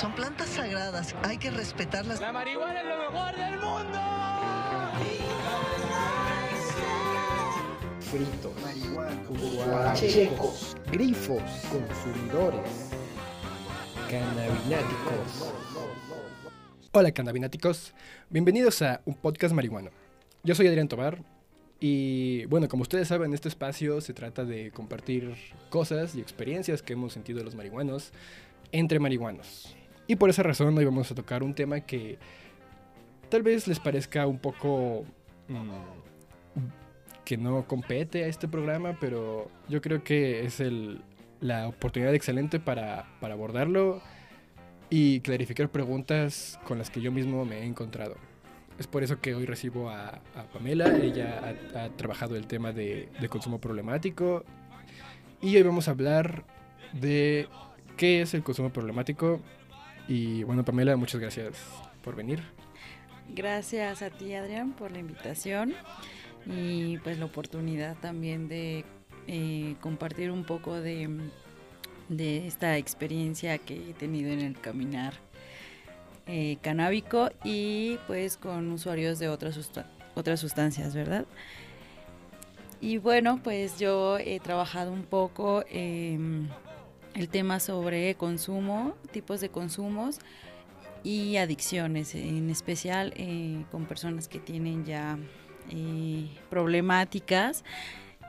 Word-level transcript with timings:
Son 0.00 0.14
plantas 0.14 0.48
sagradas, 0.48 1.14
hay 1.24 1.36
que 1.36 1.50
respetarlas. 1.50 2.22
La 2.22 2.32
marihuana 2.32 2.80
es 2.80 2.86
lo 2.86 2.96
mejor 2.96 3.36
del 3.36 3.60
mundo. 3.60 3.98
Fritos, 8.00 8.54
guachecos, 9.68 10.76
grifos, 10.90 11.42
consumidores, 11.70 12.90
cannabináticos. 14.08 15.52
Hola 16.92 17.12
cannabináticos, 17.12 17.92
bienvenidos 18.30 18.80
a 18.80 19.02
un 19.04 19.16
podcast 19.16 19.54
marihuano. 19.54 19.90
Yo 20.42 20.54
soy 20.54 20.66
Adrián 20.68 20.88
Tobar 20.88 21.22
y 21.78 22.46
bueno, 22.46 22.68
como 22.68 22.84
ustedes 22.84 23.06
saben, 23.06 23.34
este 23.34 23.48
espacio 23.48 24.00
se 24.00 24.14
trata 24.14 24.46
de 24.46 24.70
compartir 24.70 25.36
cosas 25.68 26.14
y 26.14 26.22
experiencias 26.22 26.80
que 26.80 26.94
hemos 26.94 27.12
sentido 27.12 27.44
los 27.44 27.54
marihuanos 27.54 28.14
entre 28.72 28.98
marihuanos. 28.98 29.76
Y 30.10 30.16
por 30.16 30.28
esa 30.28 30.42
razón 30.42 30.76
hoy 30.76 30.84
vamos 30.84 31.08
a 31.12 31.14
tocar 31.14 31.44
un 31.44 31.54
tema 31.54 31.82
que 31.82 32.18
tal 33.28 33.44
vez 33.44 33.68
les 33.68 33.78
parezca 33.78 34.26
un 34.26 34.40
poco 34.40 35.04
mm, 35.46 35.70
que 37.24 37.36
no 37.36 37.64
compete 37.68 38.24
a 38.24 38.26
este 38.26 38.48
programa, 38.48 38.96
pero 39.00 39.48
yo 39.68 39.80
creo 39.80 40.02
que 40.02 40.44
es 40.44 40.58
el, 40.58 41.00
la 41.40 41.68
oportunidad 41.68 42.12
excelente 42.12 42.58
para, 42.58 43.06
para 43.20 43.34
abordarlo 43.34 44.02
y 44.90 45.20
clarificar 45.20 45.68
preguntas 45.68 46.58
con 46.66 46.78
las 46.78 46.90
que 46.90 47.00
yo 47.00 47.12
mismo 47.12 47.44
me 47.44 47.60
he 47.60 47.64
encontrado. 47.64 48.16
Es 48.80 48.88
por 48.88 49.04
eso 49.04 49.20
que 49.20 49.36
hoy 49.36 49.46
recibo 49.46 49.90
a, 49.90 50.22
a 50.34 50.42
Pamela. 50.52 50.88
Ella 50.96 51.54
ha, 51.72 51.84
ha, 51.84 51.90
trabajado 51.90 52.34
el 52.34 52.48
tema 52.48 52.72
de, 52.72 53.10
de, 53.20 53.28
consumo 53.28 53.60
problemático. 53.60 54.44
Y 55.40 55.54
hoy 55.54 55.62
vamos 55.62 55.86
a 55.86 55.92
hablar 55.92 56.46
de 56.94 57.46
qué 57.96 58.22
es 58.22 58.34
el 58.34 58.42
consumo 58.42 58.72
problemático. 58.72 59.40
Y 60.10 60.42
bueno, 60.42 60.64
Pamela, 60.64 60.96
muchas 60.96 61.20
gracias 61.20 61.56
por 62.02 62.16
venir. 62.16 62.42
Gracias 63.28 64.02
a 64.02 64.10
ti, 64.10 64.34
Adrián, 64.34 64.72
por 64.72 64.90
la 64.90 64.98
invitación 64.98 65.72
y 66.46 66.98
pues 66.98 67.16
la 67.20 67.26
oportunidad 67.26 67.96
también 67.98 68.48
de 68.48 68.84
eh, 69.28 69.76
compartir 69.80 70.32
un 70.32 70.42
poco 70.42 70.80
de, 70.80 71.08
de 72.08 72.44
esta 72.48 72.76
experiencia 72.76 73.58
que 73.58 73.90
he 73.90 73.92
tenido 73.92 74.32
en 74.32 74.40
el 74.40 74.60
caminar 74.60 75.14
eh, 76.26 76.56
canábico 76.60 77.30
y 77.44 77.96
pues 78.08 78.36
con 78.36 78.72
usuarios 78.72 79.20
de 79.20 79.28
otras, 79.28 79.70
otras 80.16 80.40
sustancias, 80.40 80.92
¿verdad? 80.92 81.24
Y 82.80 82.98
bueno, 82.98 83.38
pues 83.44 83.78
yo 83.78 84.18
he 84.18 84.40
trabajado 84.40 84.90
un 84.90 85.04
poco 85.04 85.62
el 87.14 87.28
tema 87.28 87.60
sobre 87.60 88.14
consumo, 88.14 88.94
tipos 89.12 89.40
de 89.40 89.48
consumos 89.48 90.18
y 91.02 91.36
adicciones, 91.36 92.14
en 92.14 92.50
especial 92.50 93.12
eh, 93.16 93.64
con 93.70 93.86
personas 93.86 94.28
que 94.28 94.38
tienen 94.38 94.84
ya 94.84 95.18
eh, 95.70 96.28
problemáticas 96.48 97.64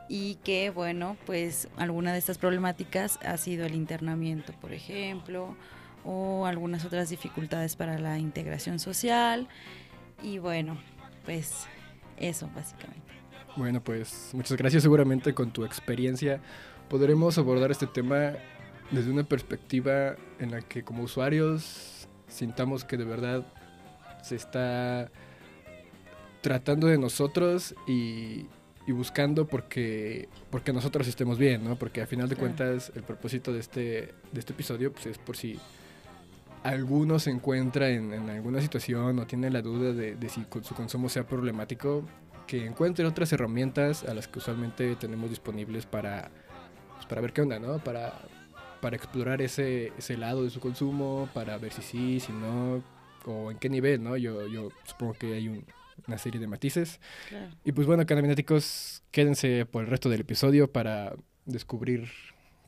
y 0.08 0.36
que 0.44 0.70
bueno, 0.70 1.18
pues 1.26 1.70
alguna 1.78 2.14
de 2.14 2.20
estas 2.20 2.38
problemáticas 2.38 3.20
ha 3.24 3.38
sido 3.38 3.66
el 3.66 3.76
internamiento, 3.76 4.54
por 4.60 4.74
ejemplo, 4.74 5.56
o 6.04 6.46
algunas 6.46 6.86
otras 6.86 7.10
dificultades 7.10 7.76
para 7.76 8.00
la 8.00 8.20
integración 8.20 8.80
social. 8.80 9.48
Y 10.24 10.40
bueno, 10.40 10.78
pues 11.26 11.66
eso 12.18 12.50
básicamente. 12.56 13.12
Bueno, 13.58 13.82
pues 13.82 14.32
muchas 14.34 14.58
gracias. 14.58 14.84
Seguramente 14.84 15.34
con 15.34 15.52
tu 15.52 15.66
experiencia 15.66 16.42
podremos 16.90 17.38
abordar 17.38 17.72
este 17.72 17.88
tema 17.88 18.34
desde 18.92 19.12
una 19.12 19.24
perspectiva 19.24 20.16
en 20.40 20.52
la 20.52 20.62
que 20.62 20.84
como 20.84 21.04
usuarios 21.04 22.08
sintamos 22.28 22.84
que 22.84 22.98
de 22.98 23.06
verdad 23.06 23.46
se 24.22 24.36
está 24.36 25.12
tratando 26.42 26.88
de 26.88 26.98
nosotros 26.98 27.76
y, 27.88 28.48
y 28.88 28.92
buscando 28.92 29.48
porque, 29.48 30.28
porque 30.50 30.74
nosotros 30.74 31.08
estemos 31.08 31.38
bien, 31.38 31.64
¿no? 31.64 31.78
Porque 31.78 32.02
a 32.02 32.08
final 32.08 32.30
de 32.30 32.36
claro. 32.36 32.56
cuentas 32.56 32.92
el 32.96 33.04
propósito 33.04 33.54
de 33.54 33.60
este, 33.60 34.14
de 34.32 34.40
este 34.40 34.54
episodio 34.54 34.92
pues, 34.92 35.06
es 35.06 35.18
por 35.18 35.38
si 35.38 35.60
alguno 36.64 37.20
se 37.20 37.32
encuentra 37.32 37.90
en, 37.90 38.14
en 38.14 38.30
alguna 38.30 38.62
situación 38.62 39.20
o 39.20 39.26
tiene 39.26 39.50
la 39.50 39.62
duda 39.62 39.94
de, 39.94 40.16
de, 40.16 40.30
si 40.30 40.46
su 40.62 40.76
consumo 40.76 41.10
sea 41.10 41.26
problemático, 41.26 42.04
que 42.46 42.66
encuentre 42.66 43.06
otras 43.06 43.32
herramientas 43.34 44.04
a 44.04 44.14
las 44.14 44.28
que 44.28 44.40
usualmente 44.40 44.96
tenemos 44.96 45.30
disponibles 45.30 45.86
para, 45.86 46.30
pues, 46.96 47.06
para 47.06 47.22
ver 47.22 47.34
qué 47.34 47.42
onda, 47.42 47.60
¿no? 47.60 47.80
Para, 47.80 48.14
para 48.82 48.96
explorar 48.96 49.42
ese, 49.42 49.94
ese 49.98 50.18
lado 50.18 50.44
de 50.44 50.50
su 50.50 50.60
consumo, 50.60 51.30
para 51.34 51.58
ver 51.58 51.72
si 51.72 51.82
sí, 51.82 52.20
si 52.20 52.32
no, 52.32 52.84
o 53.26 53.52
en 53.52 53.58
qué 53.58 53.70
nivel, 53.70 54.04
¿no? 54.04 54.18
Yo, 54.18 54.48
yo 54.48 54.70
supongo 54.84 55.14
que 55.14 55.34
hay 55.34 55.48
un, 55.48 55.64
una 56.08 56.18
serie 56.18 56.40
de 56.40 56.48
matices. 56.48 57.00
Claro. 57.30 57.54
Y 57.64 57.72
pues 57.72 57.88
bueno, 57.88 58.06
canabináticos, 58.06 59.04
quédense 59.12 59.66
por 59.66 59.84
el 59.84 59.90
resto 59.90 60.10
del 60.10 60.22
episodio 60.22 60.72
para 60.72 61.16
descubrir 61.46 62.10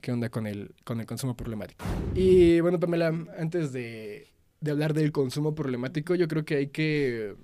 qué 0.02 0.12
onda 0.12 0.30
con 0.30 0.48
el, 0.48 0.76
con 0.84 1.00
el 1.00 1.06
consumo 1.06 1.36
problemático. 1.36 1.86
Y 2.14 2.60
bueno, 2.60 2.80
Pamela, 2.80 3.08
antes 3.38 3.72
de, 3.72 4.28
de 4.60 4.72
hablar 4.72 4.94
del 4.94 5.12
consumo 5.12 5.56
problemático, 5.56 6.16
yo 6.16 6.28
creo 6.28 6.46
que 6.46 6.56
hay 6.56 6.68
que, 6.68 7.36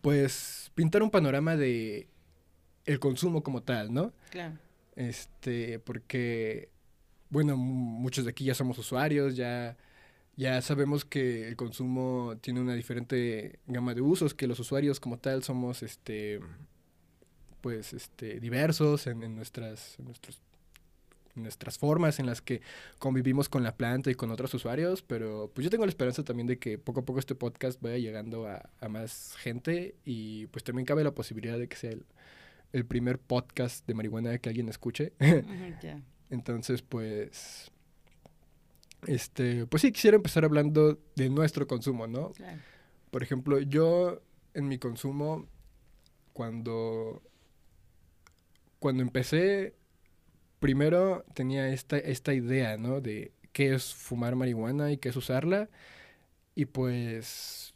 pues, 0.00 0.70
pintar 0.74 1.02
un 1.02 1.10
panorama 1.10 1.56
de 1.56 2.08
el 2.86 2.98
consumo 2.98 3.42
como 3.42 3.62
tal, 3.62 3.92
¿no? 3.92 4.12
Claro. 4.30 4.58
Este, 4.96 5.78
porque, 5.80 6.68
bueno, 7.34 7.56
muchos 7.56 8.24
de 8.24 8.30
aquí 8.30 8.44
ya 8.44 8.54
somos 8.54 8.78
usuarios, 8.78 9.34
ya 9.34 9.76
ya 10.36 10.62
sabemos 10.62 11.04
que 11.04 11.48
el 11.48 11.56
consumo 11.56 12.36
tiene 12.40 12.60
una 12.60 12.74
diferente 12.74 13.58
gama 13.66 13.94
de 13.94 14.00
usos, 14.00 14.34
que 14.34 14.46
los 14.46 14.58
usuarios 14.60 15.00
como 15.00 15.18
tal 15.18 15.42
somos 15.42 15.82
este 15.82 16.40
pues 17.60 17.92
este 17.92 18.40
diversos 18.40 19.06
en, 19.08 19.34
nuestras 19.34 19.98
en 19.98 20.06
en 21.36 21.42
nuestras 21.42 21.78
formas 21.78 22.20
en 22.20 22.26
las 22.26 22.40
que 22.40 22.62
convivimos 23.00 23.48
con 23.48 23.64
la 23.64 23.76
planta 23.76 24.10
y 24.10 24.14
con 24.14 24.30
otros 24.30 24.54
usuarios, 24.54 25.02
pero 25.02 25.50
pues 25.52 25.64
yo 25.64 25.70
tengo 25.70 25.84
la 25.84 25.90
esperanza 25.90 26.22
también 26.22 26.46
de 26.46 26.58
que 26.58 26.78
poco 26.78 27.00
a 27.00 27.04
poco 27.04 27.18
este 27.18 27.34
podcast 27.34 27.80
vaya 27.82 27.98
llegando 27.98 28.46
a, 28.46 28.62
más 28.88 29.34
gente 29.38 29.96
y 30.04 30.46
pues 30.48 30.62
también 30.62 30.86
cabe 30.86 31.02
la 31.02 31.12
posibilidad 31.12 31.58
de 31.58 31.66
que 31.68 31.76
sea 31.76 31.90
el, 32.72 32.86
primer 32.86 33.18
podcast 33.18 33.84
de 33.86 33.94
marihuana 33.94 34.38
que 34.38 34.48
alguien 34.48 34.68
escuche. 34.68 35.12
Entonces, 36.34 36.82
pues 36.82 37.70
este, 39.06 39.66
pues 39.66 39.82
sí, 39.82 39.92
quisiera 39.92 40.16
empezar 40.16 40.44
hablando 40.44 40.98
de 41.14 41.28
nuestro 41.30 41.66
consumo, 41.66 42.06
¿no? 42.06 42.32
Claro. 42.32 42.60
Por 43.10 43.22
ejemplo, 43.22 43.60
yo 43.60 44.20
en 44.54 44.68
mi 44.68 44.78
consumo, 44.78 45.46
cuando, 46.32 47.22
cuando 48.78 49.02
empecé, 49.02 49.74
primero 50.58 51.24
tenía 51.34 51.68
esta, 51.68 51.98
esta 51.98 52.34
idea, 52.34 52.76
¿no? 52.76 53.00
De 53.00 53.32
qué 53.52 53.74
es 53.74 53.94
fumar 53.94 54.36
marihuana 54.36 54.90
y 54.92 54.98
qué 54.98 55.10
es 55.10 55.16
usarla. 55.16 55.68
Y 56.54 56.66
pues 56.66 57.74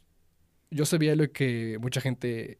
yo 0.71 0.85
sabía 0.85 1.15
lo 1.15 1.31
que 1.31 1.77
mucha 1.79 2.01
gente 2.01 2.59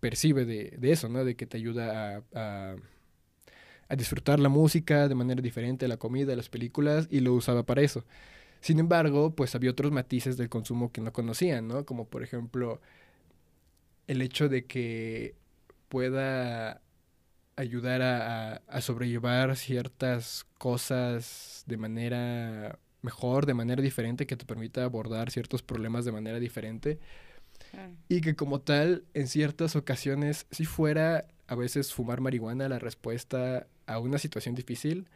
percibe 0.00 0.44
de, 0.44 0.76
de 0.78 0.92
eso, 0.92 1.08
¿no? 1.08 1.24
De 1.24 1.36
que 1.36 1.46
te 1.46 1.56
ayuda 1.56 2.16
a, 2.34 2.72
a 2.72 2.76
a 3.88 3.96
disfrutar 3.96 4.40
la 4.40 4.48
música 4.48 5.08
de 5.08 5.14
manera 5.14 5.42
diferente, 5.42 5.88
la 5.88 5.96
comida, 5.96 6.34
las 6.36 6.48
películas, 6.48 7.06
y 7.10 7.20
lo 7.20 7.34
usaba 7.34 7.64
para 7.64 7.82
eso. 7.82 8.04
Sin 8.60 8.78
embargo, 8.78 9.34
pues 9.34 9.54
había 9.54 9.70
otros 9.70 9.92
matices 9.92 10.36
del 10.36 10.48
consumo 10.48 10.90
que 10.90 11.00
no 11.00 11.12
conocían, 11.12 11.68
¿no? 11.68 11.84
Como 11.84 12.08
por 12.08 12.22
ejemplo 12.22 12.80
el 14.06 14.22
hecho 14.22 14.48
de 14.48 14.64
que 14.66 15.34
pueda 15.88 16.80
ayudar 17.56 18.02
a, 18.02 18.56
a, 18.56 18.80
sobrellevar 18.80 19.56
ciertas 19.56 20.46
cosas 20.58 21.62
de 21.66 21.76
manera 21.76 22.78
mejor, 23.02 23.46
de 23.46 23.54
manera 23.54 23.82
diferente, 23.82 24.26
que 24.26 24.36
te 24.36 24.46
permita 24.46 24.84
abordar 24.84 25.30
ciertos 25.30 25.62
problemas 25.62 26.04
de 26.04 26.12
manera 26.12 26.40
diferente. 26.40 26.98
Claro. 27.74 27.92
Y 28.08 28.20
que 28.20 28.34
como 28.34 28.60
tal, 28.60 29.04
en 29.14 29.28
ciertas 29.28 29.76
ocasiones, 29.76 30.46
si 30.50 30.64
fuera 30.64 31.26
a 31.46 31.54
veces 31.54 31.92
fumar 31.92 32.20
marihuana 32.20 32.68
la 32.68 32.78
respuesta 32.78 33.66
a 33.86 33.98
una 33.98 34.18
situación 34.18 34.54
difícil, 34.54 35.08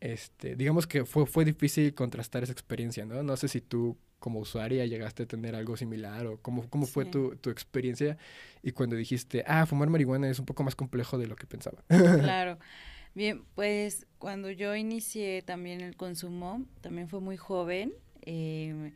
este, 0.00 0.56
digamos 0.56 0.86
que 0.86 1.04
fue, 1.04 1.26
fue 1.26 1.44
difícil 1.44 1.94
contrastar 1.94 2.42
esa 2.42 2.52
experiencia, 2.52 3.04
¿no? 3.04 3.22
No 3.22 3.36
sé 3.36 3.48
si 3.48 3.60
tú 3.60 3.96
como 4.18 4.40
usuaria 4.40 4.84
llegaste 4.86 5.24
a 5.24 5.26
tener 5.26 5.54
algo 5.54 5.76
similar 5.76 6.26
o 6.26 6.38
cómo, 6.42 6.68
cómo 6.68 6.86
fue 6.86 7.04
tu, 7.04 7.36
tu, 7.36 7.50
experiencia 7.50 8.18
y 8.62 8.72
cuando 8.72 8.96
dijiste, 8.96 9.44
ah, 9.46 9.64
fumar 9.64 9.90
marihuana 9.90 10.28
es 10.28 10.38
un 10.38 10.46
poco 10.46 10.64
más 10.64 10.74
complejo 10.74 11.18
de 11.18 11.28
lo 11.28 11.36
que 11.36 11.46
pensaba. 11.46 11.84
Claro. 11.88 12.58
Bien, 13.14 13.44
pues 13.54 14.06
cuando 14.18 14.50
yo 14.50 14.76
inicié 14.76 15.42
también 15.42 15.80
el 15.80 15.96
consumo, 15.96 16.64
también 16.80 17.08
fue 17.08 17.20
muy 17.20 17.36
joven, 17.36 17.92
eh, 18.22 18.92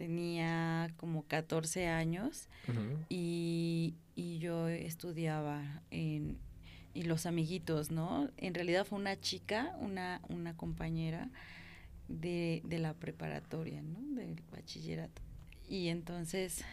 tenía 0.00 0.90
como 0.96 1.24
14 1.24 1.88
años 1.88 2.48
uh 2.66 2.72
-huh. 2.72 3.04
y, 3.10 3.96
y 4.14 4.38
yo 4.38 4.66
estudiaba 4.66 5.82
en, 5.90 6.38
y 6.94 7.02
los 7.02 7.26
amiguitos, 7.26 7.90
¿no? 7.90 8.30
En 8.38 8.54
realidad 8.54 8.86
fue 8.86 8.98
una 8.98 9.20
chica, 9.20 9.76
una, 9.78 10.22
una 10.30 10.56
compañera, 10.56 11.28
de, 12.08 12.62
de 12.64 12.78
la 12.78 12.94
preparatoria, 12.94 13.82
¿no? 13.82 13.98
Del 14.16 14.42
bachillerato. 14.50 15.20
Y 15.68 15.88
entonces 15.88 16.64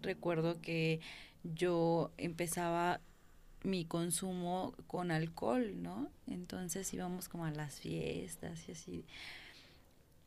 recuerdo 0.00 0.62
que 0.62 1.00
yo 1.44 2.12
empezaba 2.16 3.02
mi 3.62 3.84
consumo 3.84 4.74
con 4.86 5.10
alcohol, 5.10 5.82
¿no? 5.82 6.08
Entonces 6.26 6.94
íbamos 6.94 7.28
como 7.28 7.44
a 7.44 7.50
las 7.50 7.78
fiestas 7.78 8.66
y 8.70 8.72
así. 8.72 9.04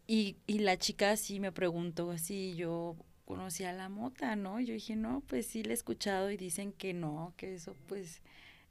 Y, 0.06 0.38
y 0.48 0.60
la 0.60 0.78
chica 0.78 1.16
sí 1.16 1.40
me 1.40 1.52
preguntó 1.52 2.18
si 2.18 2.56
yo 2.56 2.96
conocía 3.26 3.72
la 3.74 3.90
mota, 3.90 4.36
¿no? 4.36 4.60
Yo 4.60 4.74
dije, 4.74 4.96
no, 4.96 5.22
pues 5.28 5.48
sí 5.48 5.64
le 5.64 5.72
he 5.72 5.74
escuchado 5.74 6.30
y 6.30 6.38
dicen 6.38 6.74
que 6.74 6.94
no, 6.94 7.34
que 7.38 7.56
eso 7.56 7.76
pues 7.88 8.22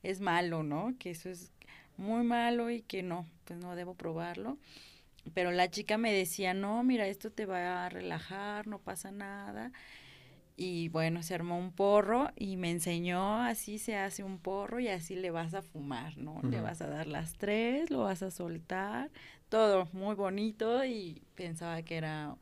es 0.03 0.21
malo, 0.21 0.63
¿no? 0.63 0.95
Que 0.99 1.11
eso 1.11 1.31
es 1.31 1.53
muy 1.97 2.25
malo 2.25 2.71
y 2.71 2.83
que 2.83 3.03
no, 3.03 3.27
pues 3.45 3.59
no 3.59 3.75
debo 3.77 3.95
probarlo. 3.95 4.59
Pero 5.35 5.53
la 5.53 5.71
chica 5.71 5.99
me 5.99 6.13
decía, 6.13 6.53
no, 6.53 6.83
mira, 6.83 7.07
esto 7.07 7.31
te 7.31 7.47
va 7.47 7.87
a 7.87 7.89
relajar, 7.89 8.67
no 8.67 8.79
pasa 8.79 9.13
nada. 9.13 9.73
Y 10.57 10.89
bueno, 10.91 11.23
se 11.23 11.35
armó 11.35 11.59
un 11.59 11.73
porro 11.73 12.31
y 12.37 12.57
me 12.57 12.71
enseñó 12.71 13.41
así 13.43 13.79
se 13.79 13.97
hace 13.97 14.23
un 14.23 14.39
porro 14.39 14.81
y 14.81 14.89
así 14.89 15.17
le 15.17 15.31
vas 15.31 15.55
a 15.55 15.63
fumar, 15.63 16.19
¿no? 16.19 16.41
Le 16.43 16.61
vas 16.61 16.83
a 16.83 16.89
dar 16.89 17.07
las 17.07 17.35
tres, 17.39 17.91
lo 17.91 18.01
vas 18.01 18.23
a 18.23 18.31
soltar, 18.31 19.11
todo 19.53 19.87
muy 19.93 20.15
bonito 20.15 20.83
y 20.83 21.21
pensaba 21.35 21.83
que 21.83 21.99
era 21.99 22.37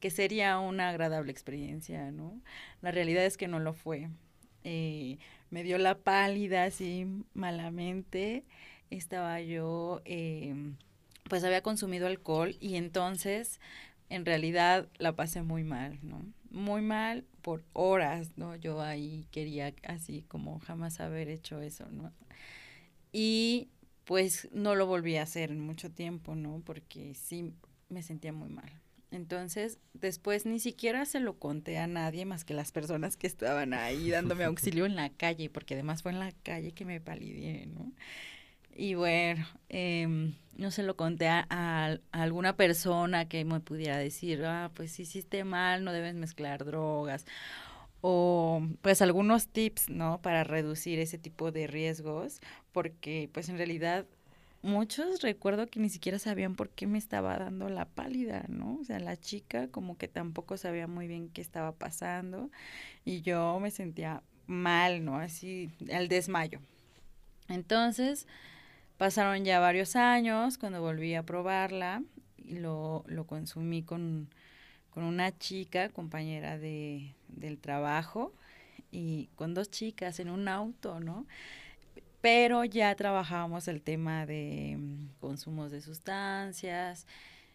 que 0.00 0.08
sería 0.08 0.58
una 0.58 0.88
agradable 0.88 1.30
experiencia, 1.30 2.10
¿no? 2.10 2.40
La 2.80 2.90
realidad 2.90 3.26
es 3.26 3.36
que 3.36 3.48
no 3.48 3.60
lo 3.60 3.74
fue. 3.74 4.08
Eh, 4.64 5.18
me 5.50 5.62
dio 5.62 5.76
la 5.76 5.98
pálida 5.98 6.64
así 6.64 7.06
malamente. 7.34 8.44
Estaba 8.88 9.42
yo, 9.42 10.00
eh, 10.06 10.54
pues 11.28 11.44
había 11.44 11.62
consumido 11.62 12.06
alcohol 12.06 12.56
y 12.60 12.76
entonces 12.76 13.60
en 14.08 14.24
realidad 14.24 14.88
la 14.96 15.12
pasé 15.14 15.42
muy 15.42 15.64
mal, 15.64 15.98
¿no? 16.02 16.24
Muy 16.50 16.80
mal 16.80 17.26
por 17.42 17.62
horas, 17.74 18.30
¿no? 18.36 18.56
Yo 18.56 18.80
ahí 18.80 19.26
quería 19.32 19.74
así 19.86 20.24
como 20.28 20.60
jamás 20.60 20.98
haber 21.00 21.28
hecho 21.28 21.60
eso, 21.60 21.84
¿no? 21.90 22.10
Y 23.12 23.68
pues 24.08 24.48
no 24.52 24.74
lo 24.74 24.86
volví 24.86 25.16
a 25.16 25.22
hacer 25.24 25.50
en 25.50 25.60
mucho 25.60 25.90
tiempo, 25.90 26.34
¿no? 26.34 26.62
Porque 26.64 27.12
sí 27.12 27.52
me 27.90 28.02
sentía 28.02 28.32
muy 28.32 28.48
mal. 28.48 28.72
Entonces, 29.10 29.76
después 29.92 30.46
ni 30.46 30.60
siquiera 30.60 31.04
se 31.04 31.20
lo 31.20 31.38
conté 31.38 31.76
a 31.76 31.86
nadie 31.86 32.24
más 32.24 32.46
que 32.46 32.54
las 32.54 32.72
personas 32.72 33.18
que 33.18 33.26
estaban 33.26 33.74
ahí 33.74 34.08
dándome 34.08 34.44
auxilio 34.44 34.86
en 34.86 34.96
la 34.96 35.10
calle, 35.10 35.50
porque 35.50 35.74
además 35.74 36.02
fue 36.02 36.12
en 36.12 36.20
la 36.20 36.32
calle 36.42 36.72
que 36.72 36.86
me 36.86 37.02
palidé, 37.02 37.66
¿no? 37.66 37.92
Y 38.74 38.94
bueno, 38.94 39.46
eh, 39.68 40.32
no 40.56 40.70
se 40.70 40.84
lo 40.84 40.96
conté 40.96 41.28
a, 41.28 41.98
alguna 42.10 42.56
persona 42.56 43.28
que 43.28 43.44
me 43.44 43.60
pudiera 43.60 43.98
decir, 43.98 44.42
ah, 44.46 44.70
pues 44.72 44.98
hiciste 45.00 45.44
mal, 45.44 45.84
no 45.84 45.92
debes 45.92 46.14
mezclar 46.14 46.64
drogas. 46.64 47.26
O 48.00 48.62
pues 48.82 49.02
algunos 49.02 49.48
tips, 49.48 49.90
¿no? 49.90 50.20
Para 50.22 50.44
reducir 50.44 50.98
ese 50.98 51.18
tipo 51.18 51.50
de 51.52 51.66
riesgos, 51.66 52.40
porque 52.72 53.28
pues 53.32 53.48
en 53.48 53.56
realidad 53.56 54.06
muchos 54.62 55.22
recuerdo 55.22 55.66
que 55.66 55.80
ni 55.80 55.88
siquiera 55.88 56.18
sabían 56.18 56.54
por 56.54 56.70
qué 56.70 56.86
me 56.86 56.98
estaba 56.98 57.38
dando 57.38 57.68
la 57.68 57.86
pálida, 57.86 58.44
¿no? 58.48 58.78
O 58.80 58.84
sea, 58.84 58.98
la 59.00 59.16
chica 59.16 59.68
como 59.68 59.96
que 59.96 60.08
tampoco 60.08 60.56
sabía 60.56 60.86
muy 60.86 61.06
bien 61.08 61.28
qué 61.28 61.40
estaba 61.40 61.72
pasando 61.72 62.50
y 63.04 63.22
yo 63.22 63.58
me 63.60 63.70
sentía 63.70 64.22
mal, 64.46 65.04
¿no? 65.04 65.16
Así, 65.16 65.70
al 65.92 66.08
desmayo. 66.08 66.60
Entonces, 67.48 68.26
pasaron 68.96 69.44
ya 69.44 69.60
varios 69.60 69.96
años 69.96 70.58
cuando 70.58 70.80
volví 70.82 71.14
a 71.14 71.22
probarla 71.22 72.02
y 72.36 72.58
lo, 72.58 73.04
lo 73.06 73.26
consumí 73.26 73.82
con, 73.82 74.28
con 74.98 75.06
una 75.06 75.30
chica, 75.38 75.90
compañera 75.90 76.58
de, 76.58 77.14
del 77.28 77.56
trabajo, 77.58 78.32
y 78.90 79.28
con 79.36 79.54
dos 79.54 79.70
chicas 79.70 80.18
en 80.18 80.28
un 80.28 80.48
auto, 80.48 80.98
¿no? 80.98 81.24
pero 82.20 82.64
ya 82.64 82.92
trabajábamos 82.96 83.68
el 83.68 83.80
tema 83.80 84.26
de 84.26 84.74
mm, 84.76 85.20
consumos 85.20 85.70
de 85.70 85.80
sustancias 85.80 87.06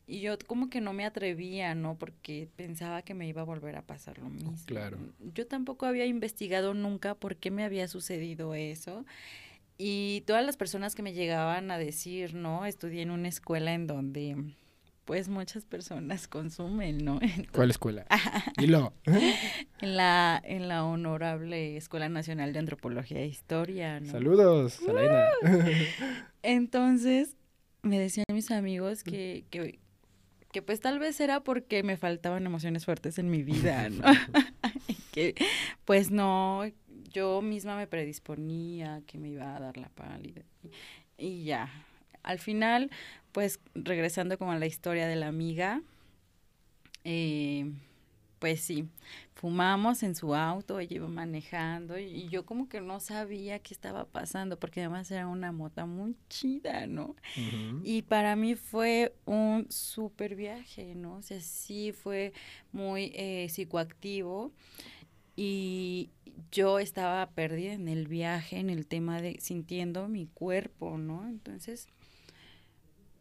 y 0.08 0.22
yo 0.22 0.38
como 0.48 0.70
que 0.70 0.80
no 0.80 0.94
me 0.94 1.04
atrevía, 1.04 1.76
¿no? 1.76 1.98
Porque 1.98 2.48
pensaba 2.56 3.02
que 3.02 3.14
me 3.14 3.28
iba 3.28 3.42
a 3.42 3.44
volver 3.44 3.76
a 3.76 3.82
pasar 3.82 4.20
lo 4.20 4.30
mismo. 4.30 4.56
Claro. 4.66 4.98
Yo 5.34 5.46
tampoco 5.46 5.86
había 5.86 6.06
investigado 6.06 6.74
nunca 6.74 7.14
por 7.14 7.36
qué 7.36 7.52
me 7.52 7.66
había 7.66 7.90
sucedido 7.90 8.56
eso. 8.56 9.06
Y 9.78 10.24
todas 10.28 10.46
las 10.46 10.56
personas 10.56 10.96
que 10.96 11.04
me 11.04 11.12
llegaban 11.12 11.70
a 11.70 11.78
decir, 11.78 12.36
¿no? 12.36 12.66
Estudié 12.66 13.02
en 13.02 13.12
una 13.12 13.28
escuela 13.28 13.74
en 13.74 13.86
donde 13.86 14.56
pues 15.06 15.28
muchas 15.30 15.66
personas 15.66 16.28
consumen, 16.28 17.04
¿no? 17.04 17.20
¿Cuál 17.52 17.72
escuela? 17.72 18.06
Dilo. 18.58 18.94
en 19.06 19.98
la 19.98 20.42
en 20.44 20.68
la 20.68 20.86
honorable 20.86 21.78
Escuela 21.78 22.10
Nacional 22.10 22.54
de 22.54 22.60
Antropología 22.60 23.20
e 23.20 23.28
Historia, 23.28 24.00
¿no? 24.00 24.12
Saludos, 24.12 24.74
Salena. 24.74 25.26
Entonces, 26.44 27.36
me 27.82 28.00
decían 28.00 28.26
mis 28.32 28.52
amigos 28.52 29.04
que, 29.04 29.46
que, 29.50 29.80
que 30.52 30.62
pues 30.62 30.80
tal 30.80 31.00
vez 31.00 31.20
era 31.20 31.44
porque 31.44 31.84
me 31.84 31.98
faltaban 31.98 32.46
emociones 32.46 32.86
fuertes 32.86 33.18
en 33.20 33.30
mi 33.30 33.44
vida, 33.44 33.90
¿no? 33.90 34.04
que 35.12 35.36
pues 35.86 36.12
no, 36.12 36.64
yo 37.12 37.42
misma 37.42 37.78
me 37.78 37.88
predisponía 37.88 39.02
que 39.06 39.20
me 39.20 39.30
iba 39.30 39.56
a 39.56 39.60
dar 39.60 39.78
la 39.78 39.90
pálida 39.90 40.44
y 41.18 41.44
ya. 41.44 41.72
Al 42.24 42.40
final, 42.40 42.90
pues 43.34 43.60
regresando 43.76 44.38
como 44.38 44.54
a 44.54 44.60
la 44.60 44.68
historia 44.68 45.08
de 45.08 45.18
la 45.18 45.28
amiga, 45.28 45.82
eh, 47.04 47.70
pues 48.40 48.62
sí, 48.62 48.90
fumamos 49.36 50.04
en 50.04 50.16
su 50.16 50.36
auto, 50.36 50.80
ella 50.80 50.98
iba 50.98 51.08
manejando 51.08 51.98
y, 51.98 52.28
yo 52.30 52.46
como 52.46 52.68
que 52.68 52.82
no 52.82 53.00
sabía 53.00 53.60
qué 53.60 53.74
estaba 53.74 54.06
pasando 54.06 54.60
porque 54.60 54.82
además 54.82 55.10
era 55.12 55.28
una 55.28 55.52
mota 55.52 55.86
muy 55.86 56.16
chida, 56.30 56.86
¿no? 56.86 57.16
Y 57.84 58.04
para 58.04 58.36
mí 58.36 58.56
fue 58.56 59.16
un 59.26 59.68
súper 59.70 60.36
viaje, 60.36 60.94
¿no? 60.94 61.16
O 61.16 61.22
sea, 61.22 61.40
sí 61.40 61.94
fue 61.94 62.34
muy 62.72 63.12
eh, 63.16 63.48
psicoactivo 63.50 64.52
y 65.36 66.10
yo 66.52 66.80
estaba 66.80 67.30
perdida 67.32 67.74
en 67.74 67.88
el 67.88 68.08
viaje, 68.08 68.60
en 68.60 68.70
el 68.70 68.88
tema 68.88 69.22
de 69.22 69.38
sintiendo 69.40 70.08
mi 70.08 70.28
cuerpo, 70.28 70.98
¿no? 70.98 71.28
Entonces 71.28 71.88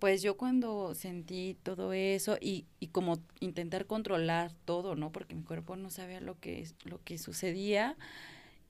pues 0.02 0.20
yo 0.20 0.36
cuando 0.36 0.96
sentí 0.96 1.56
todo 1.62 1.92
eso 1.92 2.36
y, 2.40 2.66
y 2.80 2.88
como 2.88 3.22
intentar 3.38 3.86
controlar 3.86 4.52
todo, 4.64 4.96
¿no? 4.96 5.12
Porque 5.12 5.36
mi 5.36 5.44
cuerpo 5.44 5.76
no 5.76 5.90
sabía 5.90 6.20
lo 6.20 6.40
que, 6.40 6.66
lo 6.82 7.00
que 7.04 7.18
sucedía 7.18 7.96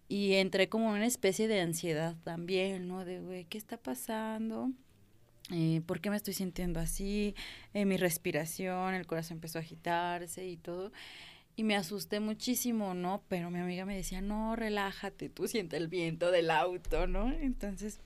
y 0.09 0.35
entré 0.35 0.69
como 0.69 0.91
una 0.91 1.07
especie 1.07 1.49
de 1.49 1.63
ansiedad 1.63 2.17
también, 2.23 2.87
¿no? 2.87 3.07
De, 3.07 3.21
güey, 3.21 3.47
¿qué 3.47 3.57
está 3.57 3.79
pasando? 3.79 4.73
Eh, 5.51 5.81
¿Por 5.87 6.03
qué 6.03 6.11
me 6.11 6.17
estoy 6.17 6.35
sintiendo 6.35 6.81
así? 6.81 7.35
Eh, 7.73 7.87
mi 7.87 7.97
respiración, 7.97 8.93
el 8.93 9.07
corazón 9.07 9.39
empezó 9.39 9.57
a 9.57 9.63
agitarse 9.63 10.47
y 10.47 10.59
todo. 10.59 10.93
Y 11.57 11.65
me 11.65 11.77
asusté 11.77 12.21
muchísimo, 12.21 12.93
¿no? 12.93 13.23
Pero 13.29 13.51
mi 13.51 13.59
amiga 13.59 13.87
me 13.87 13.97
decía, 13.97 14.21
no, 14.21 14.55
relájate, 14.55 15.31
tú 15.31 15.49
sientes 15.49 15.81
el 15.81 15.89
viento 15.89 16.31
del 16.31 16.51
auto, 16.51 17.07
¿no? 17.07 17.33
Entonces 17.33 18.01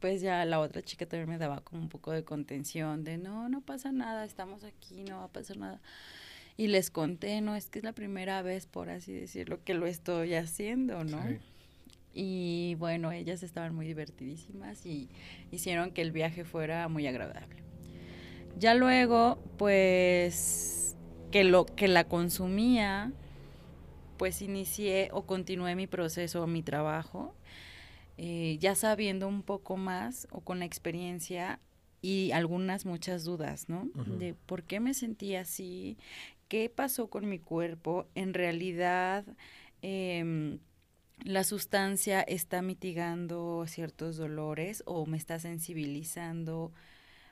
pues 0.00 0.20
ya 0.20 0.44
la 0.44 0.60
otra 0.60 0.82
chica 0.82 1.06
también 1.06 1.28
me 1.28 1.38
daba 1.38 1.60
como 1.60 1.82
un 1.82 1.88
poco 1.88 2.12
de 2.12 2.24
contención, 2.24 3.04
de 3.04 3.18
no, 3.18 3.48
no 3.48 3.60
pasa 3.60 3.92
nada, 3.92 4.24
estamos 4.24 4.64
aquí, 4.64 5.04
no 5.04 5.18
va 5.18 5.24
a 5.24 5.28
pasar 5.28 5.56
nada. 5.56 5.80
Y 6.56 6.68
les 6.68 6.90
conté, 6.90 7.40
no, 7.40 7.54
es 7.54 7.68
que 7.68 7.78
es 7.78 7.84
la 7.84 7.92
primera 7.92 8.42
vez, 8.42 8.66
por 8.66 8.90
así 8.90 9.12
decirlo, 9.12 9.62
que 9.64 9.74
lo 9.74 9.86
estoy 9.86 10.34
haciendo, 10.34 11.04
¿no? 11.04 11.20
Y 12.12 12.74
bueno, 12.78 13.12
ellas 13.12 13.42
estaban 13.42 13.74
muy 13.74 13.86
divertidísimas 13.86 14.84
y 14.84 15.08
hicieron 15.52 15.92
que 15.92 16.02
el 16.02 16.10
viaje 16.10 16.44
fuera 16.44 16.88
muy 16.88 17.06
agradable. 17.06 17.62
Ya 18.58 18.74
luego, 18.74 19.38
pues, 19.56 20.96
que 21.30 21.44
lo 21.44 21.64
que 21.64 21.86
la 21.86 22.04
consumía, 22.04 23.12
pues 24.16 24.42
inicié 24.42 25.10
o 25.12 25.22
continué 25.26 25.76
mi 25.76 25.86
proceso, 25.86 26.44
mi 26.48 26.62
trabajo 26.62 27.34
eh, 28.20 28.58
ya 28.60 28.74
sabiendo 28.74 29.28
un 29.28 29.44
poco 29.44 29.76
más 29.76 30.26
o 30.32 30.40
con 30.40 30.58
la 30.58 30.64
experiencia 30.64 31.60
y 32.02 32.32
algunas 32.32 32.84
muchas 32.84 33.22
dudas, 33.24 33.68
¿no? 33.68 33.88
De 33.94 34.34
por 34.34 34.64
qué 34.64 34.80
me 34.80 34.92
sentí 34.92 35.36
así, 35.36 35.96
qué 36.48 36.68
pasó 36.68 37.08
con 37.10 37.28
mi 37.28 37.38
cuerpo, 37.38 38.08
en 38.16 38.34
realidad 38.34 39.24
em, 39.82 40.58
la 41.22 41.44
sustancia 41.44 42.20
está 42.22 42.60
mitigando 42.60 43.64
ciertos 43.68 44.16
dolores 44.16 44.82
o 44.84 45.06
me 45.06 45.16
está 45.16 45.38
sensibilizando. 45.38 46.72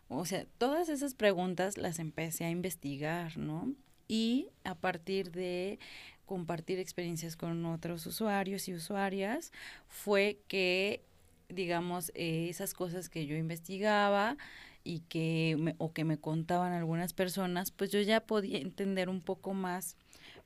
O 0.08 0.24
sea, 0.24 0.46
todas 0.58 0.88
esas 0.88 1.14
preguntas 1.14 1.78
las 1.78 1.98
empecé 1.98 2.44
a 2.44 2.50
investigar, 2.50 3.38
¿no? 3.38 3.72
Y 4.06 4.50
a 4.62 4.76
partir 4.76 5.32
de 5.32 5.80
compartir 6.26 6.78
experiencias 6.78 7.36
con 7.36 7.64
otros 7.66 8.04
usuarios 8.06 8.68
y 8.68 8.74
usuarias 8.74 9.52
fue 9.88 10.38
que, 10.48 11.02
digamos, 11.48 12.10
eh, 12.14 12.48
esas 12.50 12.74
cosas 12.74 13.08
que 13.08 13.26
yo 13.26 13.36
investigaba 13.36 14.36
y 14.84 15.00
que 15.08 15.56
me, 15.58 15.74
o 15.78 15.92
que 15.92 16.04
me 16.04 16.18
contaban 16.18 16.72
algunas 16.72 17.12
personas, 17.12 17.70
pues 17.70 17.90
yo 17.90 18.00
ya 18.00 18.20
podía 18.20 18.58
entender 18.58 19.08
un 19.08 19.20
poco 19.20 19.54
más, 19.54 19.96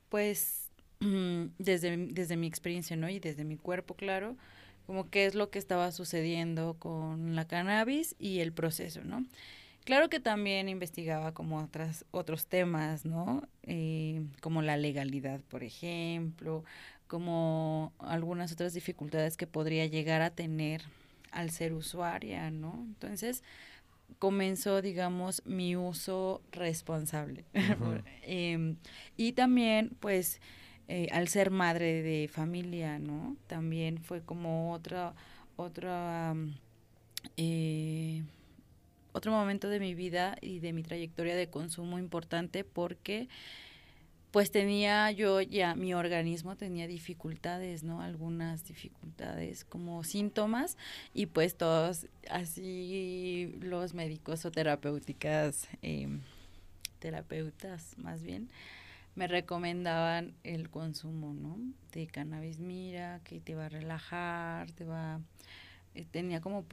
pues 0.08 0.70
desde, 1.58 1.96
desde 1.96 2.37
mi 2.37 2.46
experiencia, 2.46 2.96
¿no? 2.96 3.08
Y 3.08 3.18
desde 3.18 3.44
mi 3.44 3.56
cuerpo, 3.56 3.94
claro, 3.94 4.37
como 4.87 5.08
qué 5.08 5.26
es 5.26 5.34
lo 5.34 5.50
que 5.50 5.58
estaba 5.58 5.92
sucediendo 5.92 6.75
con 6.78 7.34
la 7.34 7.46
cannabis 7.46 8.16
y 8.18 8.40
el 8.40 8.52
proceso, 8.52 9.02
¿no? 9.04 9.25
Claro 9.90 10.09
que 10.09 10.20
también 10.20 10.68
investigaba 10.68 11.35
como 11.35 11.59
otras, 11.59 12.04
otros 12.12 12.47
temas, 12.47 13.04
¿no? 13.04 13.42
Eh, 13.64 14.25
como 14.40 14.62
la 14.62 14.76
legalidad, 14.76 15.40
por 15.49 15.64
ejemplo, 15.64 16.62
como 17.09 17.92
algunas 17.99 18.52
otras 18.52 18.73
dificultades 18.73 19.37
que 19.37 19.49
podría 19.49 19.87
llegar 19.87 20.23
a 20.23 20.30
tener 20.30 20.82
al 21.32 21.50
ser 21.50 21.73
usuaria, 21.73 22.52
¿no? 22.52 22.85
Entonces, 22.87 23.42
comenzó, 24.20 24.80
digamos, 24.80 25.42
mi 25.44 25.75
uso 25.75 26.40
responsable. 26.52 27.44
Em, 28.23 28.76
y 29.16 29.32
también, 29.32 29.97
pues, 29.99 30.40
eh, 30.87 31.09
al 31.11 31.26
ser 31.26 31.50
madre 31.50 32.04
de 32.04 32.28
familia, 32.28 33.00
¿no? 33.00 33.37
También 33.49 33.99
fue 33.99 34.23
como 34.23 34.73
otra, 34.73 35.16
otra, 35.56 36.37
eh, 37.37 38.23
otro 39.12 39.33
momento 39.33 39.69
de 39.69 39.81
mi 39.81 39.95
vida 39.95 40.37
y 40.40 40.61
de 40.61 40.73
mi 40.73 40.83
trayectoria 40.83 41.35
de 41.37 41.49
consumo 41.49 41.99
importante 41.99 42.64
porque 42.64 43.29
pues 44.31 44.52
tenía 44.52 45.11
yo 45.11 45.40
ya, 45.40 45.75
mi 45.75 45.93
organismo 45.95 46.57
tenía 46.57 46.87
dificultades, 46.87 47.83
¿no? 47.83 48.00
Algunas 48.00 48.64
dificultades 48.64 49.64
como 49.64 50.05
síntomas 50.05 50.76
y 51.14 51.26
pues 51.26 51.57
todos 51.57 52.07
así 52.31 53.57
los 53.61 53.95
médicos 53.95 54.45
o 54.45 54.50
terapéuticas, 54.52 55.69
em, 55.83 56.21
terapeutas 57.00 57.97
más 57.99 58.23
bien, 58.23 58.50
me 59.17 59.26
recomendaban 59.26 60.35
el 60.45 60.71
consumo, 60.71 61.35
¿no? 61.35 61.59
De 61.93 62.07
cannabis, 62.07 62.59
mira, 62.61 63.21
que 63.25 63.40
te 63.40 63.55
va 63.55 63.67
a 63.67 63.69
relajar, 63.69 64.71
te 64.73 64.85
va... 64.85 65.17
Eh, 65.17 65.70
tenía 66.11 66.40
como 66.40 66.64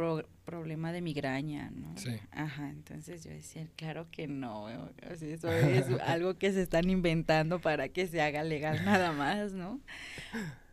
problema 0.45 0.91
de 0.91 1.01
migraña, 1.01 1.71
¿no? 1.71 1.97
Sí. 1.97 2.19
Ajá, 2.31 2.69
entonces 2.69 3.23
yo 3.23 3.31
decía, 3.31 3.67
claro 3.75 4.07
que 4.11 4.27
no, 4.27 4.69
eso 5.01 5.49
es 5.51 5.87
algo 6.03 6.37
que 6.37 6.51
se 6.53 6.61
están 6.61 6.89
inventando 6.89 7.59
para 7.59 7.89
que 7.89 8.07
se 8.07 8.21
haga 8.21 8.43
legal 8.43 8.85
nada 8.85 9.11
más, 9.11 9.53
¿no? 9.53 9.81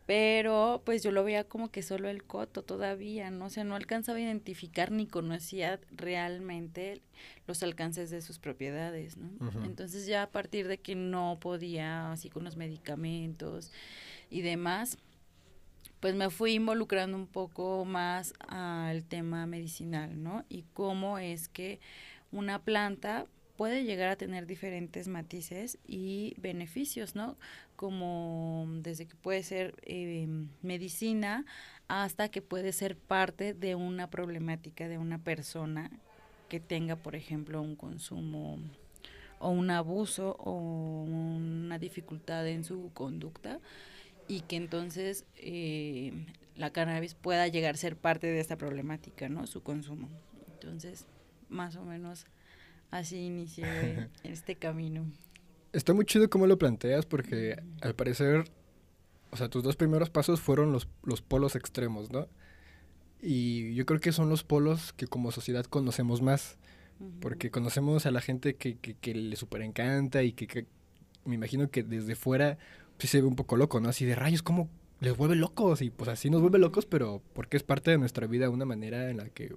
Pero 0.05 0.83
pues 0.85 1.01
yo 1.01 1.11
lo 1.11 1.23
veía 1.23 1.45
como 1.45 1.71
que 1.71 1.81
solo 1.81 2.09
el 2.09 2.23
coto 2.23 2.61
todavía, 2.63 3.31
¿no? 3.31 3.45
O 3.45 3.49
sea, 3.49 3.63
no 3.63 3.75
alcanzaba 3.75 4.19
a 4.19 4.21
identificar 4.21 4.91
ni 4.91 5.07
conocía 5.07 5.79
realmente 5.91 7.01
los 7.47 7.63
alcances 7.63 8.11
de 8.11 8.21
sus 8.21 8.37
propiedades, 8.37 9.17
¿no? 9.17 9.31
Entonces 9.63 10.05
ya 10.05 10.21
a 10.21 10.29
partir 10.29 10.67
de 10.67 10.77
que 10.77 10.93
no 10.93 11.39
podía, 11.41 12.11
así 12.11 12.29
con 12.29 12.43
los 12.43 12.55
medicamentos 12.55 13.71
y 14.29 14.41
demás, 14.41 14.99
pues 16.05 16.13
me 16.13 16.29
fui 16.29 16.53
involucrando 16.53 17.17
un 17.17 17.25
poco 17.25 17.83
más 17.83 18.35
al 18.47 19.03
tema 19.05 19.47
medicinal, 19.47 20.21
¿no? 20.21 20.45
Y 20.49 20.63
cómo 20.75 21.17
es 21.17 21.49
que 21.49 21.79
una 22.31 22.59
planta 22.59 23.25
puede 23.57 23.85
llegar 23.85 24.09
a 24.09 24.15
tener 24.15 24.45
diferentes 24.45 25.07
matices 25.07 25.79
y 25.87 26.35
beneficios, 26.37 27.15
¿no? 27.15 27.37
Como 27.75 28.67
desde 28.83 29.07
que 29.07 29.15
puede 29.15 29.41
ser 29.41 29.73
eh, 29.81 30.27
medicina 30.61 31.43
hasta 31.87 32.29
que 32.29 32.43
puede 32.43 32.71
ser 32.71 32.95
parte 32.95 33.55
de 33.55 33.73
una 33.73 34.07
problemática 34.11 34.87
de 34.87 34.99
una 34.99 35.17
persona 35.17 35.89
que 36.49 36.59
tenga, 36.59 36.97
por 36.97 37.15
ejemplo, 37.15 37.63
un 37.63 37.75
consumo 37.75 38.59
o 39.39 39.49
un 39.49 39.71
abuso 39.71 40.35
o 40.37 40.51
una 40.51 41.79
dificultad 41.79 42.47
en 42.47 42.63
su 42.63 42.91
conducta 42.93 43.59
y 44.27 44.41
que 44.41 44.55
entonces 44.55 45.25
eh, 45.35 46.13
la 46.55 46.71
cannabis 46.71 47.13
pueda 47.15 47.47
llegar 47.47 47.75
a 47.75 47.77
ser 47.77 47.95
parte 47.95 48.27
de 48.27 48.39
esta 48.39 48.57
problemática, 48.57 49.29
¿no? 49.29 49.45
Su 49.47 49.61
consumo. 49.61 50.09
Entonces, 50.53 51.05
más 51.49 51.75
o 51.75 51.83
menos 51.83 52.25
así 52.91 53.17
inicié 53.17 54.09
este 54.23 54.55
camino. 54.55 55.05
Está 55.73 55.93
muy 55.93 56.05
chido 56.05 56.29
cómo 56.29 56.47
lo 56.47 56.57
planteas 56.57 57.05
porque 57.05 57.61
al 57.81 57.95
parecer, 57.95 58.45
o 59.31 59.37
sea, 59.37 59.49
tus 59.49 59.63
dos 59.63 59.75
primeros 59.75 60.09
pasos 60.09 60.39
fueron 60.39 60.71
los, 60.71 60.87
los 61.03 61.21
polos 61.21 61.55
extremos, 61.55 62.11
¿no? 62.11 62.27
Y 63.21 63.73
yo 63.75 63.85
creo 63.85 63.99
que 63.99 64.11
son 64.11 64.29
los 64.29 64.43
polos 64.43 64.93
que 64.93 65.07
como 65.07 65.31
sociedad 65.31 65.65
conocemos 65.65 66.21
más, 66.21 66.57
porque 67.19 67.51
conocemos 67.51 68.05
a 68.05 68.11
la 68.11 68.21
gente 68.21 68.55
que, 68.55 68.77
que, 68.77 68.93
que 68.93 69.13
le 69.13 69.35
super 69.35 69.61
encanta 69.61 70.23
y 70.23 70.31
que, 70.31 70.47
que, 70.47 70.65
me 71.25 71.35
imagino 71.35 71.69
que 71.69 71.83
desde 71.83 72.15
fuera 72.15 72.57
sí 72.97 73.07
se 73.07 73.21
ve 73.21 73.27
un 73.27 73.35
poco 73.35 73.57
loco, 73.57 73.79
¿no? 73.79 73.89
Así 73.89 74.05
de 74.05 74.15
rayos, 74.15 74.41
¿cómo 74.41 74.69
les 74.99 75.15
vuelve 75.15 75.35
locos? 75.35 75.81
Y 75.81 75.89
pues 75.89 76.09
así 76.09 76.29
nos 76.29 76.41
vuelve 76.41 76.59
locos, 76.59 76.85
pero 76.85 77.21
porque 77.33 77.57
es 77.57 77.63
parte 77.63 77.91
de 77.91 77.97
nuestra 77.97 78.27
vida, 78.27 78.49
una 78.49 78.65
manera 78.65 79.09
en 79.09 79.17
la 79.17 79.29
que, 79.29 79.55